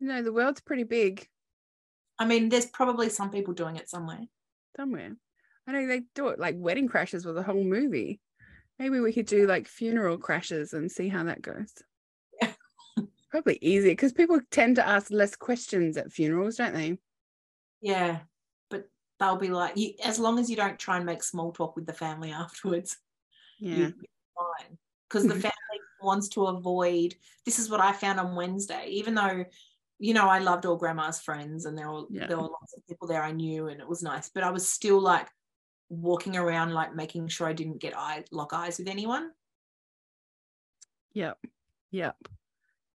You 0.00 0.08
know, 0.08 0.22
the 0.22 0.32
world's 0.32 0.60
pretty 0.60 0.84
big. 0.84 1.26
I 2.18 2.26
mean, 2.26 2.48
there's 2.48 2.66
probably 2.66 3.08
some 3.08 3.30
people 3.30 3.54
doing 3.54 3.76
it 3.76 3.88
somewhere. 3.88 4.20
Somewhere. 4.76 5.16
I 5.66 5.72
know 5.72 5.86
they 5.86 6.02
do 6.14 6.28
it 6.28 6.38
like 6.38 6.56
wedding 6.58 6.88
crashes 6.88 7.24
with 7.24 7.38
a 7.38 7.42
whole 7.42 7.64
movie. 7.64 8.20
Maybe 8.78 9.00
we 9.00 9.12
could 9.12 9.26
do 9.26 9.46
like 9.46 9.66
funeral 9.66 10.18
crashes 10.18 10.72
and 10.72 10.90
see 10.90 11.08
how 11.08 11.24
that 11.24 11.42
goes. 11.42 11.72
Probably 13.34 13.58
easier 13.62 13.90
because 13.90 14.12
people 14.12 14.38
tend 14.52 14.76
to 14.76 14.86
ask 14.86 15.10
less 15.10 15.34
questions 15.34 15.96
at 15.96 16.12
funerals, 16.12 16.54
don't 16.54 16.72
they? 16.72 16.98
Yeah. 17.82 18.20
But 18.70 18.88
they'll 19.18 19.34
be 19.34 19.48
like, 19.48 19.76
you, 19.76 19.94
as 20.04 20.20
long 20.20 20.38
as 20.38 20.48
you 20.48 20.54
don't 20.54 20.78
try 20.78 20.98
and 20.98 21.04
make 21.04 21.20
small 21.20 21.50
talk 21.50 21.74
with 21.74 21.84
the 21.84 21.92
family 21.92 22.30
afterwards. 22.30 22.96
Yeah. 23.58 23.88
fine. 23.88 24.78
Because 25.08 25.24
the 25.26 25.34
family 25.34 25.80
wants 26.00 26.28
to 26.28 26.46
avoid 26.46 27.16
this 27.44 27.58
is 27.58 27.68
what 27.68 27.80
I 27.80 27.90
found 27.90 28.20
on 28.20 28.36
Wednesday, 28.36 28.86
even 28.90 29.16
though 29.16 29.44
you 29.98 30.14
know, 30.14 30.28
I 30.28 30.38
loved 30.38 30.64
all 30.64 30.76
grandma's 30.76 31.20
friends 31.20 31.64
and 31.64 31.76
there 31.76 31.90
were 31.90 32.04
yeah. 32.10 32.28
there 32.28 32.36
were 32.36 32.44
lots 32.44 32.76
of 32.76 32.86
people 32.86 33.08
there 33.08 33.24
I 33.24 33.32
knew 33.32 33.66
and 33.66 33.80
it 33.80 33.88
was 33.88 34.00
nice. 34.00 34.30
But 34.32 34.44
I 34.44 34.50
was 34.50 34.68
still 34.68 35.00
like 35.00 35.26
walking 35.88 36.36
around 36.36 36.72
like 36.72 36.94
making 36.94 37.26
sure 37.26 37.48
I 37.48 37.52
didn't 37.52 37.80
get 37.80 37.98
eye 37.98 38.22
lock 38.30 38.52
eyes 38.52 38.78
with 38.78 38.86
anyone. 38.86 39.32
Yep. 41.14 41.36
Yep. 41.90 42.16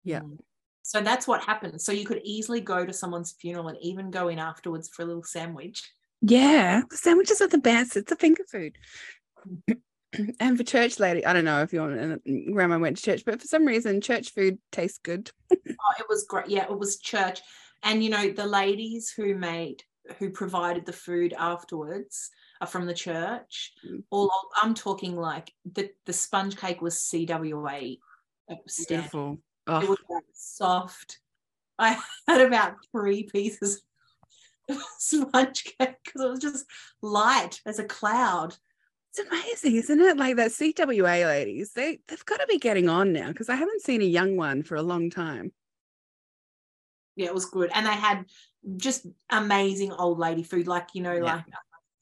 Yep. 0.04 0.24
Mm. 0.24 0.38
So 0.84 1.02
that's 1.02 1.28
what 1.28 1.44
happened. 1.44 1.82
So 1.82 1.92
you 1.92 2.06
could 2.06 2.22
easily 2.24 2.62
go 2.62 2.86
to 2.86 2.94
someone's 2.94 3.34
funeral 3.34 3.68
and 3.68 3.78
even 3.82 4.10
go 4.10 4.28
in 4.28 4.40
afterwards 4.40 4.90
for 4.90 5.04
a 5.04 5.06
little 5.06 5.24
sandwich. 5.24 5.84
Yeah, 6.22 6.82
the 6.90 6.98
sandwiches 6.98 7.42
are 7.42 7.48
the 7.48 7.60
best. 7.60 7.96
It's 7.96 8.12
a 8.12 8.16
finger 8.16 8.44
food. 8.50 8.78
and 10.40 10.58
for 10.58 10.64
church 10.64 11.00
lady, 11.00 11.26
I 11.26 11.34
don't 11.34 11.46
know 11.46 11.62
if 11.62 11.72
your 11.72 12.18
grandma 12.52 12.80
went 12.80 12.98
to 12.98 13.04
church, 13.04 13.24
but 13.26 13.40
for 13.40 13.48
some 13.48 13.66
reason, 13.66 14.02
church 14.02 14.34
food 14.34 14.58
tastes 14.72 14.98
good. 14.98 15.32
oh, 15.54 15.94
it 16.00 16.06
was 16.10 16.26
great. 16.28 16.50
Yeah, 16.50 16.64
it 16.64 16.78
was 16.78 17.00
church, 17.00 17.42
and 17.84 18.04
you 18.04 18.10
know 18.10 18.30
the 18.30 18.48
ladies 18.48 19.14
who 19.16 19.36
made 19.36 19.84
who 20.18 20.32
provided 20.32 20.86
the 20.86 20.94
food 20.94 21.34
afterwards 21.38 22.32
are 22.62 22.68
from 22.68 22.86
the 22.86 22.94
church. 22.94 23.74
Mm. 23.88 24.04
All 24.10 24.32
I'm 24.62 24.74
talking 24.74 25.16
like 25.16 25.54
the 25.72 25.92
the 26.06 26.14
sponge 26.14 26.58
cake 26.58 26.82
was 26.82 26.96
CWA. 26.96 27.98
Beautiful. 28.88 29.40
Oh. 29.70 29.82
It 29.82 29.90
was 29.90 30.00
like 30.10 30.24
soft. 30.34 31.20
I 31.78 31.98
had 32.28 32.42
about 32.42 32.76
three 32.92 33.24
pieces 33.24 33.84
of 34.70 34.78
sponge 34.98 35.64
cake 35.64 35.96
because 36.04 36.22
it 36.22 36.30
was 36.30 36.40
just 36.40 36.66
light 37.02 37.62
as 37.66 37.80
a 37.80 37.84
cloud. 37.84 38.56
It's 39.12 39.28
amazing, 39.28 39.76
isn't 39.76 40.00
it? 40.00 40.18
Like 40.18 40.36
that 40.36 40.52
CWA 40.52 41.26
ladies, 41.26 41.72
they 41.74 42.00
they've 42.08 42.26
got 42.26 42.40
to 42.40 42.48
be 42.48 42.60
getting 42.60 42.90
on 42.90 43.12
now 43.12 43.30
because 43.30 43.50
I 43.50 43.56
haven't 43.56 43.82
seen 43.82 44.02
a 44.02 44.06
young 44.06 44.38
one 44.38 44.62
for 44.62 44.76
a 44.76 44.84
long 44.84 45.10
time. 45.10 45.52
Yeah, 47.16 47.28
it 47.28 47.34
was 47.34 47.46
good, 47.46 47.72
and 47.74 47.86
they 47.86 47.94
had 47.94 48.26
just 48.78 49.08
amazing 49.30 49.92
old 49.94 50.20
lady 50.20 50.44
food, 50.44 50.68
like 50.68 50.90
you 50.94 51.02
know, 51.02 51.14
yeah. 51.14 51.22
like 51.22 51.44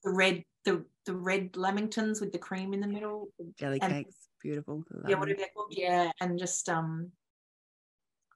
the 0.04 0.12
red 0.12 0.44
the 0.66 0.86
the 1.06 1.16
red 1.16 1.54
lamingtons 1.54 2.20
with 2.20 2.34
the 2.34 2.38
cream 2.38 2.74
in 2.74 2.82
the 2.82 2.88
middle, 2.88 3.30
jelly 3.58 3.80
and, 3.82 3.94
cakes, 3.94 4.28
beautiful. 4.42 4.84
yeah, 5.08 5.16
whatever 5.16 5.38
they're 5.38 5.48
called. 5.56 5.72
Yeah, 5.72 6.12
and 6.20 6.38
just 6.38 6.68
um, 6.68 7.12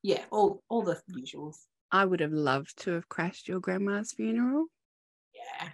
yeah, 0.04 0.24
all 0.32 0.64
all 0.70 0.82
the 0.82 1.00
usuals. 1.12 1.58
I 1.92 2.06
would 2.06 2.22
have 2.22 2.32
loved 2.32 2.78
to 2.84 2.92
have 2.92 3.10
crashed 3.10 3.48
your 3.48 3.60
grandma's 3.60 4.12
funeral. 4.12 4.68
Yeah, 5.34 5.70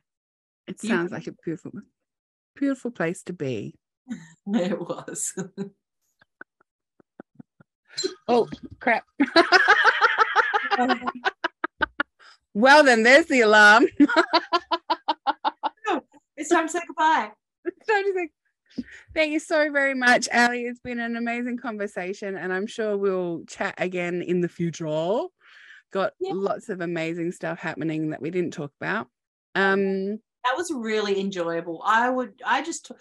it 0.68 0.82
sounds 0.82 1.12
like 1.12 1.28
a 1.28 1.34
beautiful 1.44 1.72
beautiful 2.56 2.92
place 2.92 3.24
to 3.24 3.34
be. 3.34 3.76
It 4.54 4.80
was. 4.80 5.34
oh, 8.30 8.48
crap. 8.80 9.04
well, 12.54 12.86
then 12.86 13.04
there's 13.04 13.26
the 13.26 13.42
alarm. 13.42 13.88
it's 16.38 16.50
time 16.50 16.68
to 16.68 16.72
say 16.72 16.80
goodbye. 16.88 17.32
It's 17.66 17.86
time 17.86 18.04
to 18.04 18.14
say 18.16 18.30
Thank 19.14 19.32
you 19.32 19.40
so 19.40 19.72
very 19.72 19.94
much, 19.94 20.28
Ali. 20.34 20.64
It's 20.64 20.80
been 20.80 21.00
an 21.00 21.16
amazing 21.16 21.58
conversation, 21.58 22.38
and 22.38 22.54
I'm 22.54 22.68
sure 22.68 22.98
we'll 22.98 23.44
chat 23.48 23.76
again 23.78 24.22
in 24.22 24.42
the 24.42 24.50
future. 24.50 24.88
Got 25.92 26.14
yeah. 26.20 26.34
lots 26.34 26.70
of 26.70 26.82
amazing 26.82 27.32
stuff 27.32 27.60
happening 27.60 28.10
that 28.10 28.22
we 28.22 28.30
didn't 28.30 28.52
talk 28.52 28.72
about. 28.80 29.08
Um, 29.56 30.18
that 30.44 30.56
was 30.56 30.72
really 30.72 31.20
enjoyable. 31.20 31.82
I 31.84 32.10
would, 32.10 32.42
I 32.46 32.62
just 32.62 32.92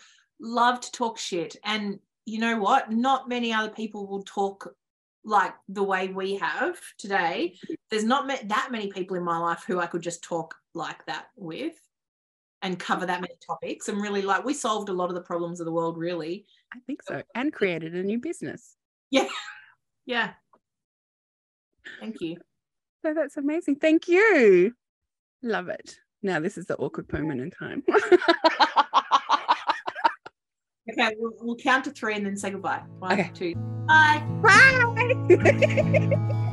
love 0.40 0.80
to 0.80 0.92
talk 0.92 1.18
shit. 1.18 1.56
And 1.64 1.98
you 2.24 2.38
know 2.38 2.58
what? 2.58 2.90
Not 2.90 3.28
many 3.28 3.52
other 3.52 3.70
people 3.70 4.06
will 4.06 4.22
talk 4.22 4.74
like 5.24 5.54
the 5.68 5.82
way 5.82 6.08
we 6.08 6.36
have 6.36 6.78
today. 6.98 7.56
There's 7.90 8.04
not 8.04 8.28
that 8.48 8.68
many 8.70 8.90
people 8.90 9.16
in 9.16 9.24
my 9.24 9.38
life 9.38 9.64
who 9.66 9.80
I 9.80 9.86
could 9.86 10.02
just 10.02 10.22
talk 10.22 10.54
like 10.74 11.04
that 11.06 11.26
with 11.36 11.74
and 12.66 12.78
cover 12.78 13.06
that 13.06 13.20
many 13.20 13.34
topics 13.44 13.88
and 13.88 14.00
really 14.00 14.22
like 14.22 14.44
we 14.44 14.52
solved 14.52 14.88
a 14.88 14.92
lot 14.92 15.08
of 15.08 15.14
the 15.14 15.20
problems 15.20 15.60
of 15.60 15.66
the 15.66 15.72
world 15.72 15.96
really 15.96 16.44
i 16.74 16.78
think 16.86 17.02
so 17.02 17.22
and 17.34 17.52
created 17.52 17.94
a 17.94 18.02
new 18.02 18.18
business 18.18 18.76
yeah 19.10 19.26
yeah 20.04 20.32
thank 22.00 22.20
you 22.20 22.36
so 23.04 23.14
that's 23.14 23.36
amazing 23.36 23.76
thank 23.76 24.08
you 24.08 24.74
love 25.42 25.68
it 25.68 25.96
now 26.26 26.40
this 26.40 26.58
is 26.58 26.66
the 26.66 26.76
awkward 26.76 27.10
moment 27.12 27.40
in 27.40 27.50
time. 27.50 27.82
okay, 30.90 31.14
we'll, 31.18 31.32
we'll, 31.40 31.56
count 31.56 31.84
to 31.84 31.90
three 31.90 32.14
and 32.16 32.26
then 32.26 32.36
say 32.36 32.50
goodbye. 32.50 32.82
One, 32.98 33.12
okay. 33.12 33.30
two, 33.32 33.54
bye. 33.86 34.24
Bye. 34.42 36.10